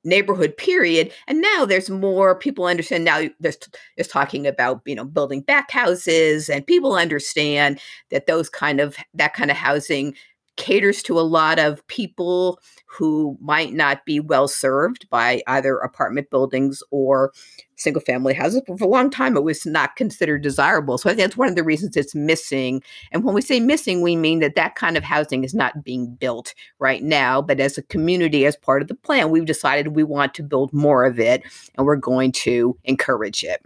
neighborhood 0.03 0.55
period 0.57 1.11
and 1.27 1.41
now 1.41 1.65
there's 1.65 1.89
more 1.89 2.35
people 2.37 2.65
understand 2.65 3.05
now 3.05 3.23
there's, 3.39 3.57
is 3.95 4.07
talking 4.07 4.45
about 4.45 4.81
you 4.85 4.93
know 4.93 5.05
building 5.05 5.41
back 5.41 5.71
houses 5.71 6.49
and 6.49 6.67
people 6.67 6.95
understand 6.95 7.79
that 8.11 8.27
those 8.27 8.49
kind 8.49 8.81
of 8.81 8.97
that 9.13 9.33
kind 9.33 9.49
of 9.49 9.57
housing 9.57 10.13
caters 10.57 11.01
to 11.03 11.19
a 11.19 11.21
lot 11.21 11.59
of 11.59 11.85
people 11.87 12.59
who 12.85 13.37
might 13.39 13.73
not 13.73 14.05
be 14.05 14.19
well 14.19 14.47
served 14.47 15.09
by 15.09 15.41
either 15.47 15.77
apartment 15.77 16.29
buildings 16.29 16.81
or 16.91 17.31
single 17.75 18.01
family 18.01 18.33
houses. 18.33 18.61
But 18.67 18.79
for 18.79 18.85
a 18.85 18.89
long 18.89 19.09
time, 19.09 19.37
it 19.37 19.43
was 19.43 19.65
not 19.65 19.95
considered 19.95 20.41
desirable. 20.41 20.97
So 20.97 21.09
I 21.09 21.13
think 21.13 21.21
that's 21.21 21.37
one 21.37 21.47
of 21.47 21.55
the 21.55 21.63
reasons 21.63 21.95
it's 21.95 22.15
missing. 22.15 22.81
And 23.11 23.23
when 23.23 23.35
we 23.35 23.41
say 23.41 23.59
missing, 23.59 24.01
we 24.01 24.15
mean 24.15 24.39
that 24.39 24.55
that 24.55 24.75
kind 24.75 24.97
of 24.97 25.03
housing 25.03 25.43
is 25.43 25.53
not 25.53 25.83
being 25.83 26.15
built 26.15 26.53
right 26.79 27.03
now. 27.03 27.41
But 27.41 27.59
as 27.59 27.77
a 27.77 27.83
community, 27.83 28.45
as 28.45 28.55
part 28.55 28.81
of 28.81 28.87
the 28.87 28.95
plan, 28.95 29.29
we've 29.29 29.45
decided 29.45 29.89
we 29.89 30.03
want 30.03 30.33
to 30.35 30.43
build 30.43 30.73
more 30.73 31.05
of 31.05 31.19
it 31.19 31.43
and 31.77 31.85
we're 31.85 31.95
going 31.95 32.31
to 32.31 32.77
encourage 32.83 33.43
it. 33.43 33.63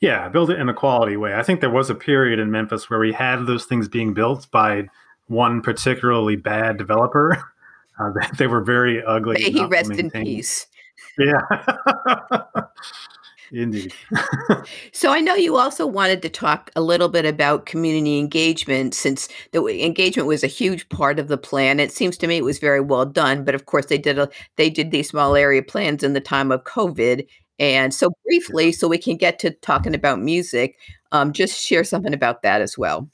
Yeah, 0.00 0.28
build 0.28 0.50
it 0.50 0.58
in 0.58 0.70
a 0.70 0.74
quality 0.74 1.16
way. 1.18 1.34
I 1.34 1.42
think 1.42 1.60
there 1.60 1.68
was 1.68 1.90
a 1.90 1.94
period 1.94 2.38
in 2.38 2.50
Memphis 2.50 2.88
where 2.88 2.98
we 2.98 3.12
had 3.12 3.46
those 3.46 3.66
things 3.66 3.88
being 3.88 4.14
built 4.14 4.50
by 4.50 4.88
one 5.28 5.62
particularly 5.62 6.36
bad 6.36 6.78
developer. 6.78 7.42
Uh, 7.98 8.10
they 8.36 8.46
were 8.46 8.60
very 8.60 9.02
ugly. 9.02 9.36
May 9.40 9.50
he 9.50 9.64
rest 9.64 9.90
in 9.92 10.10
peace. 10.10 10.66
Yeah. 11.18 11.40
Indeed. 13.52 13.94
so 14.92 15.12
I 15.12 15.20
know 15.20 15.34
you 15.34 15.56
also 15.56 15.86
wanted 15.86 16.20
to 16.22 16.28
talk 16.28 16.70
a 16.74 16.80
little 16.80 17.08
bit 17.08 17.24
about 17.24 17.66
community 17.66 18.18
engagement 18.18 18.94
since 18.94 19.28
the 19.52 19.64
engagement 19.66 20.28
was 20.28 20.42
a 20.42 20.48
huge 20.48 20.88
part 20.88 21.18
of 21.18 21.28
the 21.28 21.38
plan. 21.38 21.80
It 21.80 21.92
seems 21.92 22.18
to 22.18 22.26
me 22.26 22.36
it 22.36 22.44
was 22.44 22.58
very 22.58 22.80
well 22.80 23.06
done, 23.06 23.44
but 23.44 23.54
of 23.54 23.66
course 23.66 23.86
they 23.86 23.98
did 23.98 24.18
a 24.18 24.28
they 24.56 24.68
did 24.68 24.90
these 24.90 25.08
small 25.08 25.36
area 25.36 25.62
plans 25.62 26.02
in 26.02 26.12
the 26.12 26.20
time 26.20 26.50
of 26.50 26.64
COVID. 26.64 27.26
And 27.58 27.94
so 27.94 28.10
briefly, 28.24 28.72
so 28.72 28.88
we 28.88 28.98
can 28.98 29.16
get 29.16 29.38
to 29.38 29.50
talking 29.50 29.94
about 29.94 30.20
music, 30.20 30.76
um, 31.12 31.32
just 31.32 31.58
share 31.58 31.84
something 31.84 32.12
about 32.12 32.42
that 32.42 32.60
as 32.60 32.76
well. 32.76 33.08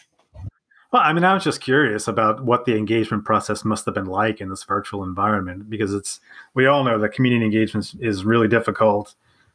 Well, 0.93 1.03
I 1.03 1.15
mean, 1.15 1.25
I 1.25 1.33
was 1.33 1.43
just 1.43 1.63
curious 1.63 2.07
about 2.07 2.45
what 2.45 2.67
the 2.67 2.77
engagement 2.77 3.25
process 3.25 3.65
must 3.65 3.87
have 3.87 3.95
been 3.95 4.07
like 4.07 4.43
in 4.43 4.51
this 4.51 4.63
virtual 4.65 5.03
environment 5.03 5.71
because 5.71 5.95
it's 5.95 6.21
we 6.53 6.67
all 6.67 6.85
know 6.85 6.99
that 6.99 7.15
community 7.15 7.43
engagement 7.43 7.95
is 7.99 8.27
really 8.27 8.47
difficult. 8.47 9.15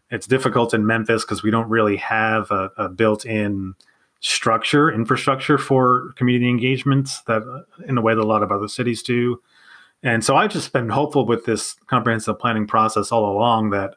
It's 0.09 0.25
difficult 0.25 0.73
in 0.73 0.87
Memphis 0.87 1.23
because 1.23 1.43
we 1.43 1.51
don't 1.51 1.69
really 1.69 1.97
have 1.97 2.49
a, 2.49 2.71
a, 2.77 2.89
built-in 2.89 3.75
structure, 4.19 4.91
infrastructure 4.91 5.59
for 5.59 6.13
community 6.15 6.49
engagements 6.49 7.21
that 7.23 7.43
uh, 7.43 7.61
in 7.87 7.93
the 7.93 8.01
way 8.01 8.15
that 8.15 8.21
a 8.21 8.25
lot 8.25 8.41
of 8.41 8.51
other 8.51 8.67
cities 8.67 9.03
do. 9.03 9.39
And 10.01 10.23
so 10.23 10.35
I've 10.35 10.51
just 10.51 10.73
been 10.73 10.89
hopeful 10.89 11.25
with 11.25 11.45
this 11.45 11.75
comprehensive 11.85 12.39
planning 12.39 12.65
process 12.65 13.11
all 13.11 13.31
along 13.31 13.71
that, 13.71 13.95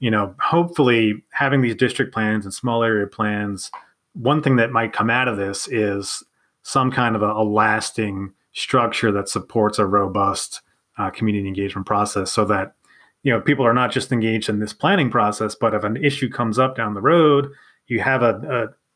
you 0.00 0.10
know, 0.10 0.34
hopefully 0.38 1.22
having 1.30 1.62
these 1.62 1.76
district 1.76 2.12
plans 2.12 2.44
and 2.44 2.52
small 2.52 2.82
area 2.82 3.06
plans, 3.06 3.70
one 4.12 4.42
thing 4.42 4.56
that 4.56 4.70
might 4.70 4.92
come 4.92 5.08
out 5.08 5.28
of 5.28 5.38
this 5.38 5.66
is 5.68 6.22
some 6.64 6.90
kind 6.90 7.14
of 7.14 7.22
a, 7.22 7.30
a 7.30 7.44
lasting 7.44 8.32
structure 8.52 9.12
that 9.12 9.28
supports 9.28 9.78
a 9.78 9.86
robust 9.86 10.62
uh, 10.98 11.10
community 11.10 11.46
engagement 11.46 11.86
process 11.86 12.32
so 12.32 12.44
that 12.44 12.74
you 13.22 13.32
know 13.32 13.40
people 13.40 13.66
are 13.66 13.74
not 13.74 13.92
just 13.92 14.10
engaged 14.10 14.48
in 14.48 14.58
this 14.60 14.72
planning 14.72 15.10
process 15.10 15.54
but 15.54 15.74
if 15.74 15.84
an 15.84 15.96
issue 15.96 16.28
comes 16.28 16.58
up 16.58 16.76
down 16.76 16.94
the 16.94 17.00
road 17.00 17.48
you 17.86 18.00
have 18.00 18.22
a, 18.22 18.34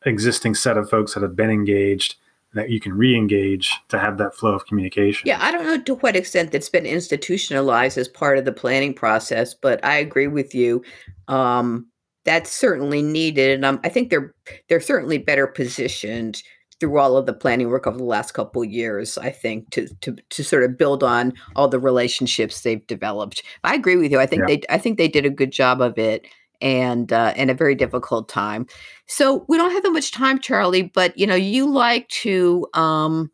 a 0.03 0.09
existing 0.09 0.55
set 0.55 0.77
of 0.77 0.89
folks 0.89 1.13
that 1.13 1.23
have 1.23 1.35
been 1.35 1.49
engaged 1.49 2.15
that 2.55 2.71
you 2.71 2.79
can 2.79 2.93
re-engage 2.93 3.75
to 3.89 3.99
have 3.99 4.17
that 4.17 4.33
flow 4.33 4.53
of 4.53 4.65
communication. 4.65 5.27
Yeah 5.27 5.39
i 5.41 5.51
don't 5.51 5.65
know 5.65 5.81
to 5.81 5.95
what 5.95 6.15
extent 6.15 6.51
that's 6.51 6.69
been 6.69 6.85
institutionalized 6.85 7.97
as 7.97 8.07
part 8.07 8.37
of 8.37 8.45
the 8.45 8.53
planning 8.53 8.93
process 8.93 9.53
but 9.53 9.83
i 9.85 9.95
agree 9.97 10.27
with 10.27 10.55
you. 10.55 10.83
Um, 11.27 11.87
that's 12.23 12.51
certainly 12.51 13.01
needed 13.01 13.63
and 13.63 13.79
i 13.83 13.89
think 13.89 14.09
they're 14.09 14.33
they're 14.69 14.79
certainly 14.79 15.17
better 15.17 15.47
positioned 15.47 16.41
through 16.79 16.97
all 16.97 17.17
of 17.17 17.25
the 17.25 17.33
planning 17.33 17.69
work 17.69 17.87
over 17.87 17.97
the 17.97 18.03
last 18.03 18.31
couple 18.31 18.63
years, 18.63 19.17
I 19.17 19.31
think, 19.31 19.69
to 19.71 19.87
to 20.01 20.15
to 20.29 20.43
sort 20.43 20.63
of 20.63 20.77
build 20.77 21.03
on 21.03 21.33
all 21.55 21.67
the 21.67 21.79
relationships 21.79 22.61
they've 22.61 22.85
developed. 22.87 23.43
I 23.63 23.75
agree 23.75 23.97
with 23.97 24.11
you. 24.11 24.19
I 24.19 24.25
think 24.25 24.41
yeah. 24.41 24.55
they 24.55 24.61
I 24.69 24.77
think 24.77 24.97
they 24.97 25.07
did 25.07 25.25
a 25.25 25.29
good 25.29 25.51
job 25.51 25.81
of 25.81 25.97
it 25.97 26.25
and 26.61 27.11
uh, 27.11 27.33
and 27.35 27.49
a 27.49 27.53
very 27.55 27.75
difficult 27.75 28.29
time. 28.29 28.65
So 29.07 29.45
we 29.47 29.57
don't 29.57 29.71
have 29.71 29.83
that 29.83 29.91
much 29.91 30.11
time, 30.11 30.39
Charlie, 30.39 30.83
but 30.83 31.17
you 31.17 31.27
know, 31.27 31.35
you 31.35 31.69
like 31.69 32.07
to 32.09 32.67
um 32.73 33.31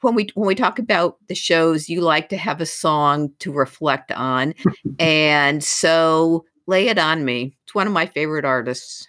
when 0.00 0.14
we 0.14 0.28
when 0.34 0.46
we 0.46 0.54
talk 0.54 0.78
about 0.78 1.16
the 1.28 1.34
shows, 1.34 1.88
you 1.88 2.00
like 2.00 2.28
to 2.30 2.36
have 2.36 2.60
a 2.60 2.66
song 2.66 3.30
to 3.40 3.52
reflect 3.52 4.12
on. 4.12 4.54
and 4.98 5.62
so 5.62 6.44
lay 6.66 6.88
it 6.88 6.98
on 6.98 7.24
me. 7.24 7.56
It's 7.64 7.74
one 7.74 7.86
of 7.86 7.92
my 7.92 8.06
favorite 8.06 8.44
artists. 8.44 9.06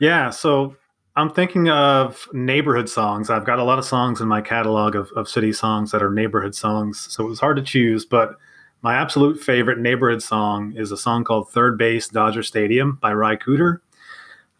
Yeah, 0.00 0.30
so 0.30 0.74
I'm 1.16 1.30
thinking 1.30 1.68
of 1.68 2.28
neighborhood 2.32 2.88
songs. 2.88 3.30
I've 3.30 3.44
got 3.44 3.60
a 3.60 3.64
lot 3.64 3.78
of 3.78 3.84
songs 3.84 4.20
in 4.20 4.26
my 4.26 4.40
catalog 4.40 4.96
of, 4.96 5.12
of 5.12 5.28
city 5.28 5.52
songs 5.52 5.92
that 5.92 6.02
are 6.02 6.10
neighborhood 6.10 6.56
songs. 6.56 7.06
So 7.10 7.24
it 7.24 7.28
was 7.28 7.38
hard 7.38 7.56
to 7.56 7.62
choose, 7.62 8.04
but 8.04 8.36
my 8.82 8.96
absolute 8.96 9.40
favorite 9.40 9.78
neighborhood 9.78 10.22
song 10.22 10.72
is 10.76 10.90
a 10.90 10.96
song 10.96 11.22
called 11.22 11.48
Third 11.48 11.78
Base 11.78 12.08
Dodger 12.08 12.42
Stadium 12.42 12.98
by 13.00 13.12
Ry 13.12 13.36
Cooder. 13.36 13.78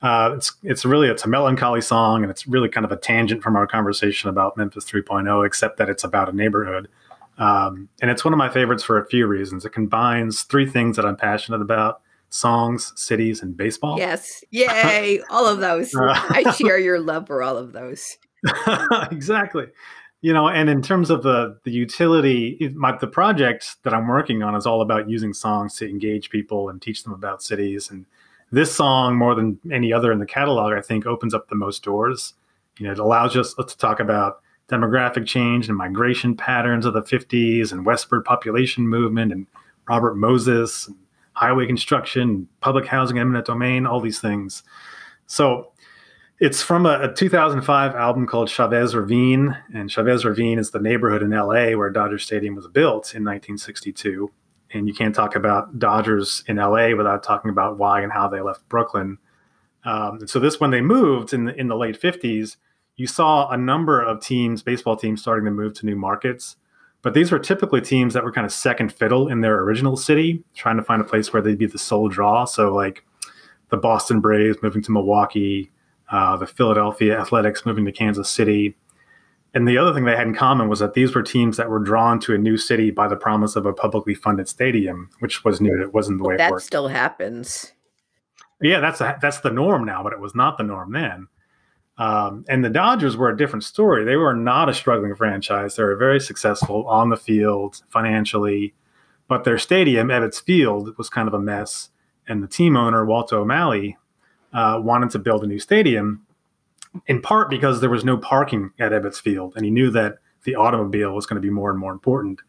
Uh, 0.01 0.35
it's 0.37 0.53
it's 0.63 0.85
really 0.85 1.09
it's 1.09 1.25
a 1.25 1.29
melancholy 1.29 1.81
song 1.81 2.23
and 2.23 2.31
it's 2.31 2.47
really 2.47 2.69
kind 2.69 2.85
of 2.85 2.93
a 2.93 2.97
tangent 2.97 3.43
from 3.43 3.57
our 3.57 3.67
conversation 3.67 4.31
about 4.31 4.57
Memphis 4.57 4.85
3.0, 4.85 5.45
except 5.45 5.77
that 5.79 5.89
it's 5.89 6.05
about 6.05 6.29
a 6.29 6.33
neighborhood. 6.33 6.89
Um, 7.37 7.89
and 8.01 8.13
it's 8.13 8.25
one 8.25 8.33
of 8.33 8.39
my 8.39 8.49
favorites 8.49 8.85
for 8.85 8.99
a 8.99 9.07
few 9.07 9.27
reasons. 9.27 9.65
It 9.65 9.71
combines 9.71 10.43
three 10.43 10.67
things 10.67 10.95
that 10.97 11.05
I'm 11.05 11.17
passionate 11.17 11.63
about 11.63 12.01
songs, 12.35 12.93
cities, 12.97 13.43
and 13.43 13.57
baseball. 13.57 13.97
Yes. 13.97 14.43
Yay. 14.51 15.20
all 15.30 15.47
of 15.47 15.61
those. 15.61 15.95
Uh, 15.95 16.12
I 16.12 16.51
share 16.53 16.78
your 16.89 16.99
love 16.99 17.28
for 17.28 17.43
all 17.43 17.57
of 17.57 17.72
those. 17.72 18.18
exactly. 19.11 19.66
You 20.20 20.32
know, 20.32 20.49
and 20.49 20.68
in 20.68 20.82
terms 20.82 21.11
of 21.11 21.22
the 21.22 21.59
the 21.64 21.70
utility, 21.70 22.72
my 22.74 22.97
the 22.97 23.07
project 23.07 23.76
that 23.85 23.95
I'm 23.95 24.09
working 24.09 24.43
on 24.43 24.55
is 24.55 24.66
all 24.66 24.80
about 24.82 25.09
using 25.09 25.32
songs 25.32 25.76
to 25.76 25.89
engage 25.89 26.30
people 26.30 26.68
and 26.68 26.80
teach 26.80 27.05
them 27.05 27.12
about 27.12 27.43
cities. 27.43 27.91
And 27.91 28.07
this 28.51 28.74
song, 28.74 29.16
more 29.16 29.35
than 29.35 29.61
any 29.70 29.93
other 29.93 30.11
in 30.11 30.18
the 30.18 30.26
catalog, 30.26 30.72
I 30.72 30.80
think 30.80 31.07
opens 31.07 31.35
up 31.35 31.49
the 31.49 31.55
most 31.55 31.82
doors. 31.85 32.35
You 32.78 32.87
know, 32.87 32.93
it 32.93 32.99
allows 32.99 33.37
us 33.37 33.55
to 33.55 33.64
talk 33.64 34.01
about 34.01 34.41
demographic 34.68 35.26
change 35.26 35.68
and 35.68 35.76
migration 35.76 36.35
patterns 36.37 36.87
of 36.87 36.95
the 36.95 37.03
50s 37.03 37.70
and 37.70 37.85
westward 37.85 38.24
population 38.24 38.89
movement 38.89 39.30
and 39.30 39.47
Robert 39.89 40.16
Moses 40.16 40.89
and 40.89 40.97
highway 41.35 41.66
construction, 41.66 42.49
public 42.61 42.87
housing, 42.87 43.18
eminent 43.18 43.47
domain, 43.47 43.87
all 43.87 44.01
these 44.01 44.20
things. 44.20 44.62
So 45.26 45.72
it's 46.41 46.62
from 46.62 46.87
a, 46.87 47.11
a 47.11 47.12
2005 47.12 47.95
album 47.95 48.26
called 48.26 48.51
Chavez 48.51 48.95
Ravine, 48.95 49.57
and 49.72 49.91
Chavez 49.91 50.24
Ravine 50.24 50.59
is 50.59 50.70
the 50.70 50.80
neighborhood 50.80 51.22
in 51.22 51.30
LA 51.30 51.76
where 51.76 51.91
Dodger 51.91 52.18
Stadium 52.18 52.55
was 52.55 52.66
built 52.66 53.14
in 53.14 53.24
1962. 53.24 54.30
And 54.72 54.89
you 54.89 54.95
can't 54.95 55.14
talk 55.14 55.37
about 55.37 55.78
Dodgers 55.78 56.43
in 56.49 56.57
LA 56.57 56.97
without 56.97 57.22
talking 57.22 57.51
about 57.51 57.78
why 57.78 58.03
and 58.03 58.12
how 58.12 58.28
they 58.28 58.41
left 58.41 58.68
Brooklyn. 58.68 59.18
Um, 59.85 60.18
and 60.20 60.30
so 60.30 60.41
this, 60.41 60.59
when 60.59 60.70
they 60.70 60.80
moved 60.80 61.32
in 61.32 61.45
the, 61.45 61.55
in 61.55 61.68
the 61.68 61.76
late 61.76 62.01
50s, 62.01 62.57
you 62.97 63.07
saw 63.07 63.49
a 63.51 63.57
number 63.57 64.03
of 64.03 64.20
teams, 64.20 64.62
baseball 64.62 64.97
teams, 64.97 65.20
starting 65.20 65.45
to 65.45 65.51
move 65.51 65.74
to 65.74 65.87
new 65.87 65.97
markets. 65.97 66.57
But 67.05 67.13
these 67.13 67.31
were 67.31 67.39
typically 67.39 67.83
teams 67.83 68.15
that 68.15 68.25
were 68.25 68.33
kind 68.33 68.47
of 68.47 68.53
second 68.53 68.91
fiddle 68.91 69.29
in 69.29 69.43
their 69.43 69.61
original 69.61 69.95
city, 69.95 70.43
trying 70.55 70.79
to 70.79 70.83
find 70.83 71.03
a 71.03 71.05
place 71.05 71.33
where 71.33 71.43
they'd 71.43 71.59
be 71.59 71.67
the 71.67 71.79
sole 71.79 72.09
draw. 72.09 72.47
So, 72.47 72.75
like 72.75 73.05
the 73.69 73.77
Boston 73.77 74.21
Braves 74.21 74.57
moving 74.63 74.83
to 74.83 74.91
Milwaukee, 74.91 75.71
uh, 76.11 76.39
the 76.39 76.47
Philadelphia 76.47 77.21
Athletics 77.21 77.67
moving 77.67 77.85
to 77.85 77.93
Kansas 77.93 78.31
City. 78.31 78.75
And 79.53 79.69
the 79.69 79.77
other 79.77 79.93
thing 79.93 80.07
they 80.07 80.17
had 80.17 80.27
in 80.27 80.35
common 80.35 80.69
was 80.69 80.79
that 80.79 80.95
these 80.95 81.15
were 81.15 81.23
teams 81.23 81.59
that 81.59 81.69
were 81.69 81.79
drawn 81.79 82.19
to 82.21 82.35
a 82.35 82.39
new 82.39 82.57
city 82.57 82.91
by 82.91 83.07
the 83.07 83.17
promise 83.17 83.55
of 83.55 83.67
a 83.67 83.75
publicly 83.75 84.15
funded 84.15 84.49
stadium, 84.49 85.11
which 85.19 85.45
was 85.45 85.61
new. 85.61 85.83
It 85.83 85.93
wasn't 85.93 86.19
the 86.19 86.25
way 86.25 86.39
that 86.39 86.49
it 86.49 86.53
worked. 86.53 86.65
still 86.65 86.89
happens. 86.89 87.73
Yeah, 88.63 88.81
that's 88.81 89.03
a, 89.03 89.19
that's 89.21 89.41
the 89.41 89.51
norm 89.51 89.85
now, 89.85 90.03
but 90.03 90.15
it 90.15 90.21
was 90.21 90.35
not 90.35 90.57
the 90.57 90.65
norm 90.65 90.93
then. 90.93 91.29
Um, 91.97 92.45
and 92.49 92.65
the 92.65 92.71
Dodgers 92.71 93.17
were 93.17 93.29
a 93.29 93.37
different 93.37 93.65
story. 93.65 94.05
They 94.05 94.17
were 94.17 94.35
not 94.35 94.69
a 94.69 94.75
struggling 94.75 95.15
franchise. 95.15 95.77
They 95.77 95.85
were 95.85 95.97
very 95.97 96.21
successful 96.21 96.87
on 96.89 97.11
the 97.11 97.17
field 97.17 97.83
financially. 97.89 98.75
But 99.29 99.45
their 99.45 99.59
stadium, 99.59 100.09
Ebbets 100.09 100.43
Field, 100.43 100.97
was 100.99 101.09
kind 101.09 101.29
of 101.29 101.35
a 101.35 101.39
mess. 101.39 101.91
And 102.27 102.43
the 102.43 102.49
team 102.49 102.77
owner, 102.77 103.05
Walter 103.05 103.39
O'Malley, 103.39 103.97
uh, 104.53 104.81
wanted 104.83 105.11
to 105.11 105.19
build 105.19 105.45
a 105.45 105.47
new 105.47 105.59
stadium, 105.59 106.27
in 107.07 107.21
part 107.23 107.49
because 107.51 107.81
there 107.81 107.91
was 107.91 108.05
no 108.05 108.17
parking 108.17 108.71
at 108.79 108.93
Ebbets 108.93 109.21
Field. 109.21 109.55
And 109.57 109.65
he 109.65 109.71
knew 109.71 109.91
that 109.91 110.19
the 110.45 110.57
automobile 110.57 111.15
was 111.15 111.27
going 111.27 111.41
to 111.41 111.47
be 111.47 111.51
more 111.51 111.71
and 111.71 111.79
more 111.79 111.93
important. 111.93 112.41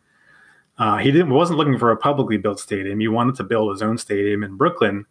Uh, 0.77 0.97
he 0.97 1.11
didn't 1.11 1.29
wasn't 1.29 1.57
looking 1.57 1.77
for 1.77 1.91
a 1.91 1.97
publicly 1.97 2.37
built 2.37 2.59
stadium. 2.59 2.99
He 2.99 3.07
wanted 3.07 3.35
to 3.35 3.43
build 3.43 3.71
his 3.71 3.81
own 3.81 3.97
stadium 3.97 4.43
in 4.43 4.57
Brooklyn, 4.57 5.05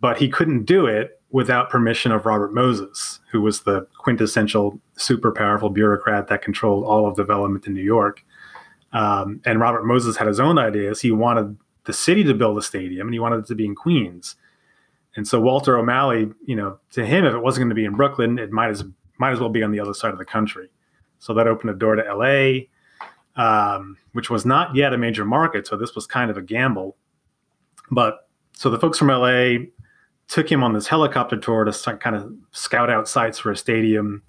but 0.00 0.16
he 0.16 0.28
couldn't 0.28 0.64
do 0.64 0.86
it 0.86 1.20
without 1.34 1.68
permission 1.68 2.12
of 2.12 2.24
Robert 2.24 2.54
Moses, 2.54 3.18
who 3.32 3.42
was 3.42 3.62
the 3.62 3.86
quintessential 3.98 4.80
super 4.96 5.32
powerful 5.32 5.68
bureaucrat 5.68 6.28
that 6.28 6.40
controlled 6.42 6.84
all 6.84 7.06
of 7.06 7.16
development 7.16 7.66
in 7.66 7.74
New 7.74 7.82
York. 7.82 8.24
Um, 8.92 9.40
and 9.44 9.58
Robert 9.58 9.84
Moses 9.84 10.16
had 10.16 10.28
his 10.28 10.38
own 10.38 10.58
ideas. 10.58 11.00
He 11.00 11.10
wanted 11.10 11.56
the 11.84 11.92
city 11.92 12.22
to 12.24 12.34
build 12.34 12.56
a 12.56 12.62
stadium, 12.62 13.08
and 13.08 13.14
he 13.14 13.18
wanted 13.18 13.40
it 13.40 13.46
to 13.46 13.54
be 13.56 13.66
in 13.66 13.74
Queens. 13.74 14.36
And 15.16 15.26
so 15.26 15.40
Walter 15.40 15.76
O'Malley, 15.76 16.30
you 16.46 16.54
know, 16.54 16.78
to 16.92 17.04
him, 17.04 17.24
if 17.24 17.34
it 17.34 17.40
wasn't 17.40 17.62
going 17.62 17.70
to 17.70 17.74
be 17.74 17.84
in 17.84 17.96
Brooklyn, 17.96 18.38
it 18.38 18.52
might 18.52 18.70
as 18.70 18.84
might 19.18 19.32
as 19.32 19.40
well 19.40 19.48
be 19.48 19.62
on 19.62 19.72
the 19.72 19.80
other 19.80 19.94
side 19.94 20.12
of 20.12 20.18
the 20.18 20.24
country. 20.24 20.70
So 21.18 21.34
that 21.34 21.46
opened 21.46 21.70
a 21.70 21.74
door 21.74 21.96
to 21.96 22.06
L.A 22.06 22.68
um, 23.36 23.96
which 24.12 24.30
was 24.30 24.44
not 24.44 24.74
yet 24.74 24.92
a 24.92 24.98
major 24.98 25.24
market. 25.24 25.66
So 25.66 25.76
this 25.76 25.94
was 25.94 26.06
kind 26.06 26.30
of 26.30 26.36
a 26.36 26.42
gamble. 26.42 26.96
But 27.90 28.28
so 28.52 28.70
the 28.70 28.78
folks 28.78 28.98
from 28.98 29.08
LA 29.08 29.66
took 30.28 30.50
him 30.50 30.62
on 30.62 30.72
this 30.72 30.86
helicopter 30.86 31.36
tour 31.36 31.64
to 31.64 31.96
kind 31.96 32.16
of 32.16 32.32
scout 32.52 32.90
out 32.90 33.08
sites 33.08 33.38
for 33.38 33.50
a 33.50 33.56
stadium. 33.56 34.22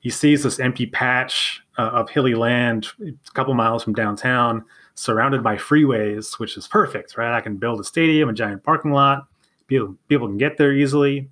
He 0.00 0.10
sees 0.10 0.42
this 0.42 0.60
empty 0.60 0.86
patch 0.86 1.60
uh, 1.78 1.82
of 1.82 2.10
hilly 2.10 2.34
land 2.34 2.88
a 3.00 3.12
couple 3.34 3.54
miles 3.54 3.82
from 3.82 3.94
downtown, 3.94 4.64
surrounded 4.94 5.42
by 5.42 5.56
freeways, 5.56 6.38
which 6.38 6.56
is 6.56 6.68
perfect, 6.68 7.16
right? 7.16 7.36
I 7.36 7.40
can 7.40 7.56
build 7.56 7.80
a 7.80 7.84
stadium, 7.84 8.28
a 8.28 8.32
giant 8.32 8.62
parking 8.62 8.92
lot. 8.92 9.26
People, 9.66 9.96
people 10.08 10.28
can 10.28 10.38
get 10.38 10.56
there 10.56 10.72
easily. 10.72 11.28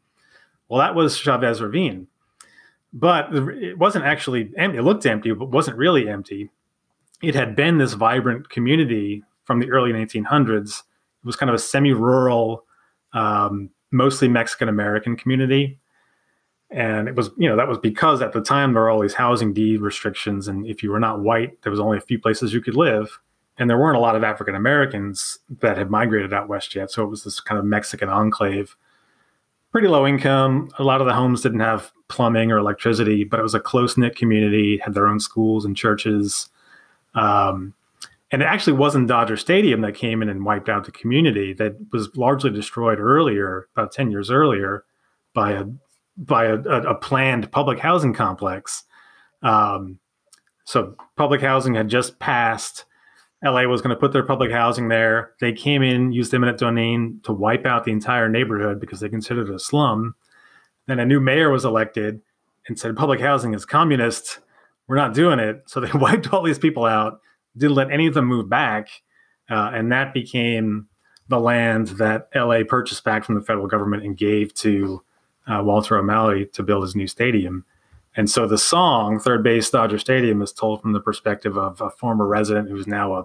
Well, 0.69 0.81
that 0.81 0.95
was 0.95 1.17
Chavez 1.17 1.62
Ravine. 1.62 2.09
But 2.93 3.35
it 3.35 3.79
wasn't 3.79 4.05
actually 4.05 4.51
empty. 4.57 4.79
It 4.79 4.83
looked 4.83 5.07
empty, 5.07 5.33
but 5.33 5.51
wasn't 5.51 5.77
really 5.77 6.09
empty 6.09 6.51
it 7.23 7.35
had 7.35 7.57
been 7.57 7.79
this 7.79 7.95
vibrant 7.95 8.49
community 8.51 9.23
from 9.45 9.61
the 9.61 9.71
early 9.71 9.93
1900s. 9.93 10.81
It 10.81 11.27
was 11.27 11.37
kind 11.37 11.49
of 11.49 11.55
a 11.55 11.59
semi-rural, 11.59 12.64
um, 13.12 13.71
mostly 13.91 14.28
Mexican 14.28 14.68
American 14.68 15.16
community, 15.16 15.78
and 16.70 17.09
it 17.09 17.14
was 17.14 17.30
you 17.37 17.49
know 17.49 17.57
that 17.57 17.68
was 17.68 17.78
because 17.78 18.22
at 18.22 18.32
the 18.32 18.41
time 18.41 18.72
there 18.72 18.82
were 18.82 18.91
all 18.91 19.01
these 19.01 19.14
housing 19.14 19.53
deed 19.53 19.80
restrictions, 19.80 20.49
and 20.49 20.66
if 20.66 20.82
you 20.82 20.91
were 20.91 21.01
not 21.01 21.20
white, 21.20 21.61
there 21.62 21.70
was 21.70 21.80
only 21.80 21.99
a 21.99 22.03
few 22.03 22.18
places 22.18 22.53
you 22.53 22.61
could 22.61 22.76
live, 22.76 23.18
and 23.59 23.70
there 23.70 23.78
weren't 23.78 23.97
a 23.97 24.01
lot 24.01 24.16
of 24.16 24.24
African 24.24 24.55
Americans 24.55 25.39
that 25.61 25.76
had 25.76 25.91
migrated 25.91 26.32
out 26.32 26.49
west 26.49 26.74
yet, 26.74 26.91
so 26.91 27.03
it 27.03 27.09
was 27.09 27.24
this 27.24 27.41
kind 27.41 27.59
of 27.59 27.64
Mexican 27.64 28.09
enclave. 28.09 28.76
Pretty 29.72 29.89
low 29.89 30.07
income. 30.07 30.70
A 30.78 30.84
lot 30.84 31.03
of 31.03 31.07
the 31.07 31.12
homes 31.12 31.43
didn't 31.43 31.61
have 31.61 31.93
plumbing 32.09 32.51
or 32.51 32.57
electricity, 32.57 33.24
but 33.24 33.39
it 33.39 33.43
was 33.43 33.55
a 33.55 33.61
close 33.61 33.99
knit 33.99 34.16
community. 34.16 34.78
Had 34.78 34.95
their 34.95 35.07
own 35.07 35.20
schools 35.20 35.64
and 35.66 35.76
churches 35.76 36.49
um, 37.14 37.74
and 38.33 38.43
it 38.43 38.47
actually 38.47 38.72
wasn't 38.74 39.09
Dodger 39.09 39.37
Stadium 39.37 39.81
that 39.83 39.95
came 39.95 40.22
in 40.22 40.29
and 40.29 40.45
wiped 40.45 40.68
out 40.68 40.85
the 40.85 40.93
community. 40.93 41.53
That 41.53 41.77
was 41.93 42.14
largely 42.16 42.51
destroyed 42.51 42.99
earlier, 42.99 43.68
about 43.77 43.93
ten 43.93 44.11
years 44.11 44.31
earlier, 44.31 44.85
by 45.35 45.53
a 45.53 45.64
by 46.16 46.47
a, 46.47 46.55
a, 46.55 46.91
a 46.91 46.95
planned 46.95 47.51
public 47.53 47.79
housing 47.79 48.14
complex. 48.14 48.85
Um, 49.43 49.99
so 50.64 50.97
public 51.16 51.41
housing 51.41 51.74
had 51.74 51.89
just 51.89 52.18
passed. 52.18 52.85
LA 53.45 53.64
was 53.64 53.83
going 53.83 53.95
to 53.95 54.01
put 54.01 54.12
their 54.12 54.24
public 54.24 54.51
housing 54.51 54.89
there. 54.89 55.33
They 55.41 55.53
came 55.53 55.83
in, 55.83 56.11
used 56.11 56.35
eminent 56.35 56.59
domain 56.59 57.20
to 57.24 57.33
wipe 57.33 57.66
out 57.66 57.85
the 57.85 57.93
entire 57.93 58.29
neighborhood 58.29 58.81
because 58.81 59.01
they 59.01 59.09
considered 59.09 59.49
it 59.51 59.55
a 59.55 59.59
slum. 59.59 60.14
Then 60.87 60.99
a 60.99 61.05
new 61.05 61.20
mayor 61.20 61.51
was 61.51 61.64
elected 61.64 62.22
and 62.66 62.79
said 62.79 62.97
public 62.97 63.20
housing 63.20 63.55
is 63.55 63.64
communist 63.64 64.41
we're 64.89 64.97
not 64.97 65.14
doing 65.14 65.39
it. 65.39 65.62
So 65.66 65.81
they 65.81 65.91
wiped 65.95 66.33
all 66.33 66.43
these 66.43 66.59
people 66.59 66.85
out, 66.85 67.20
didn't 67.57 67.76
let 67.76 67.90
any 67.90 68.07
of 68.07 68.14
them 68.14 68.26
move 68.26 68.48
back. 68.48 68.88
Uh, 69.48 69.70
and 69.72 69.92
that 69.92 70.12
became 70.12 70.88
the 71.28 71.40
land 71.40 71.88
that 71.88 72.28
LA 72.34 72.61
purchased 72.66 73.04
back 73.04 73.24
from 73.24 73.34
the 73.34 73.40
federal 73.40 73.66
government 73.66 74.04
and 74.04 74.16
gave 74.16 74.54
to 74.54 75.02
uh, 75.46 75.62
Walter 75.62 75.96
O'Malley 75.96 76.46
to 76.46 76.62
build 76.62 76.82
his 76.82 76.96
new 76.96 77.07
stadium. 77.07 77.64
And 78.16 78.30
so 78.30 78.46
the 78.46 78.59
song, 78.59 79.18
Third 79.18 79.42
Base 79.42 79.68
Dodger 79.68 79.98
Stadium, 79.98 80.40
is 80.40 80.52
told 80.52 80.80
from 80.80 80.92
the 80.92 81.00
perspective 81.00 81.59
of 81.59 81.80
a 81.80 81.90
former 81.90 82.26
resident 82.26 82.70
who's 82.70 82.86
now 82.86 83.14
a, 83.14 83.24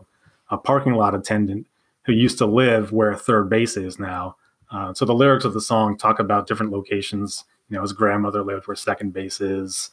a 0.49 0.57
parking 0.57 0.93
lot 0.93 1.15
attendant 1.15 1.67
who 2.05 2.13
used 2.13 2.37
to 2.39 2.45
live 2.45 2.91
where 2.91 3.15
third 3.15 3.49
base 3.49 3.77
is 3.77 3.99
now. 3.99 4.35
Uh, 4.71 4.93
so 4.93 5.05
the 5.05 5.13
lyrics 5.13 5.45
of 5.45 5.53
the 5.53 5.61
song 5.61 5.97
talk 5.97 6.19
about 6.19 6.47
different 6.47 6.71
locations. 6.71 7.45
You 7.69 7.75
know, 7.75 7.81
his 7.83 7.93
grandmother 7.93 8.43
lived 8.43 8.67
where 8.67 8.75
second 8.75 9.13
base 9.13 9.39
is 9.39 9.91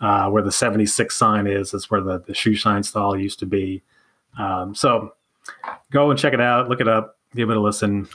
uh, 0.00 0.28
where 0.30 0.42
the 0.42 0.52
76 0.52 1.14
sign 1.14 1.46
is. 1.46 1.74
Is 1.74 1.90
where 1.90 2.00
the, 2.00 2.20
the 2.20 2.34
shoe 2.34 2.54
shine 2.54 2.82
stall 2.82 3.18
used 3.18 3.38
to 3.40 3.46
be. 3.46 3.82
Um, 4.38 4.74
so 4.74 5.12
go 5.90 6.10
and 6.10 6.18
check 6.18 6.32
it 6.32 6.40
out. 6.40 6.68
Look 6.68 6.80
it 6.80 6.88
up. 6.88 7.18
Give 7.34 7.50
it 7.50 7.56
a 7.56 7.60
listen. 7.60 8.08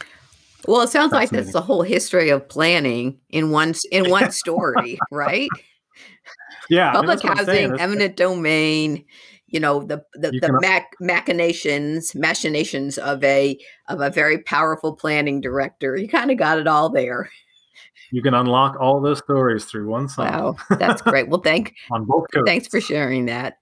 Well, 0.68 0.82
it 0.82 0.90
sounds 0.90 1.12
like 1.12 1.30
that's 1.30 1.52
the 1.52 1.62
whole 1.62 1.82
history 1.82 2.30
of 2.30 2.48
planning 2.48 3.20
in 3.30 3.52
one 3.52 3.74
in 3.92 4.10
one 4.10 4.32
story, 4.32 4.98
right? 5.12 5.50
Yeah, 6.70 6.94
public 6.94 7.22
housing, 7.22 7.80
eminent 7.80 8.16
domain. 8.16 9.04
You 9.48 9.60
know 9.60 9.84
the 9.84 10.04
the, 10.14 10.32
the 10.32 10.58
mac, 10.62 10.94
machinations 11.00 12.16
machinations 12.16 12.98
of 12.98 13.24
a 13.24 13.60
of 13.88 14.02
a 14.02 14.10
very 14.10 14.40
powerful 14.40 14.96
planning 14.96 15.42
director. 15.42 15.98
You 15.98 16.08
kind 16.08 16.32
of 16.32 16.38
got 16.38 16.58
it 16.58 16.68
all 16.68 16.90
there 16.90 17.30
you 18.14 18.22
can 18.22 18.36
unlock 18.36 18.80
all 18.80 19.02
those 19.02 19.18
stories 19.18 19.66
through 19.66 19.88
one 19.88 20.08
song. 20.08 20.28
Wow, 20.28 20.56
that's 20.78 21.02
great. 21.02 21.30
Well, 21.30 21.42
thank 21.42 21.74
on 21.92 22.06
both 22.06 22.28
coasts. 22.32 22.46
Thanks 22.46 22.68
for 22.68 22.80
sharing 22.80 23.26
that. 23.26 23.58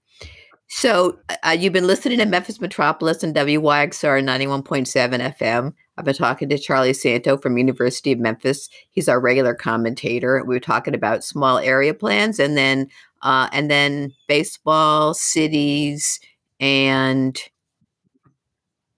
So 0.68 1.18
uh, 1.42 1.56
you've 1.58 1.72
been 1.72 1.86
listening 1.86 2.18
to 2.18 2.26
Memphis 2.26 2.60
Metropolis 2.60 3.22
and 3.22 3.34
WYXR 3.34 4.22
91.7 4.22 5.34
FM. 5.38 5.72
I've 5.96 6.04
been 6.04 6.14
talking 6.14 6.50
to 6.50 6.58
Charlie 6.58 6.92
Santo 6.92 7.38
from 7.38 7.56
University 7.56 8.12
of 8.12 8.18
Memphis. 8.18 8.68
He's 8.90 9.08
our 9.08 9.20
regular 9.20 9.54
commentator. 9.54 10.44
We 10.46 10.54
were 10.54 10.60
talking 10.60 10.94
about 10.94 11.24
small 11.24 11.56
area 11.56 11.94
plans 11.94 12.38
and 12.38 12.54
then 12.54 12.88
uh, 13.22 13.48
and 13.52 13.70
then 13.70 14.12
baseball, 14.28 15.14
cities, 15.14 16.20
and 16.60 17.38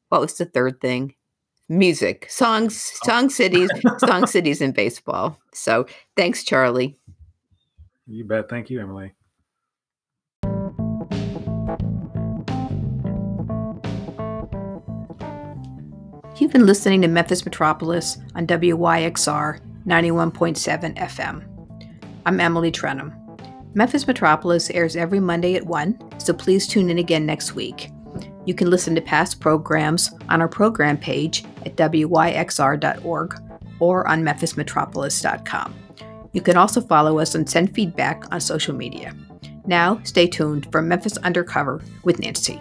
what 0.08 0.20
was 0.20 0.34
the 0.34 0.46
third 0.46 0.80
thing? 0.80 1.14
Music, 1.68 2.26
songs, 2.30 2.92
oh. 2.94 3.06
song 3.06 3.30
cities, 3.30 3.70
song 3.98 4.26
cities 4.34 4.60
in 4.60 4.72
baseball. 4.72 5.38
So 5.52 5.86
thanks, 6.16 6.44
Charlie. 6.44 6.96
You 8.06 8.24
bet. 8.24 8.48
Thank 8.48 8.70
you, 8.70 8.80
Emily. 8.80 9.12
You've 16.36 16.52
been 16.52 16.66
listening 16.66 17.00
to 17.02 17.08
Memphis 17.08 17.44
Metropolis 17.44 18.18
on 18.34 18.46
WYXR 18.46 19.60
91.7 19.86 20.96
FM. 20.98 21.90
I'm 22.26 22.40
Emily 22.40 22.72
Trenholm. 22.72 23.16
Memphis 23.74 24.06
Metropolis 24.06 24.68
airs 24.70 24.96
every 24.96 25.20
Monday 25.20 25.54
at 25.54 25.66
1, 25.66 26.20
so 26.20 26.32
please 26.32 26.66
tune 26.66 26.90
in 26.90 26.98
again 26.98 27.24
next 27.24 27.54
week. 27.54 27.88
You 28.46 28.54
can 28.54 28.70
listen 28.70 28.94
to 28.94 29.00
past 29.00 29.40
programs 29.40 30.10
on 30.28 30.40
our 30.40 30.48
program 30.48 30.98
page 30.98 31.44
at 31.64 31.76
wyxr.org 31.76 33.40
or 33.80 34.06
on 34.06 34.22
memphismetropolis.com. 34.22 35.74
You 36.32 36.40
can 36.40 36.56
also 36.56 36.80
follow 36.80 37.18
us 37.18 37.34
and 37.34 37.48
send 37.48 37.74
feedback 37.74 38.24
on 38.32 38.40
social 38.40 38.74
media. 38.74 39.14
Now, 39.66 40.00
stay 40.02 40.26
tuned 40.26 40.70
for 40.70 40.82
Memphis 40.82 41.16
Undercover 41.18 41.82
with 42.02 42.18
Nancy. 42.18 42.60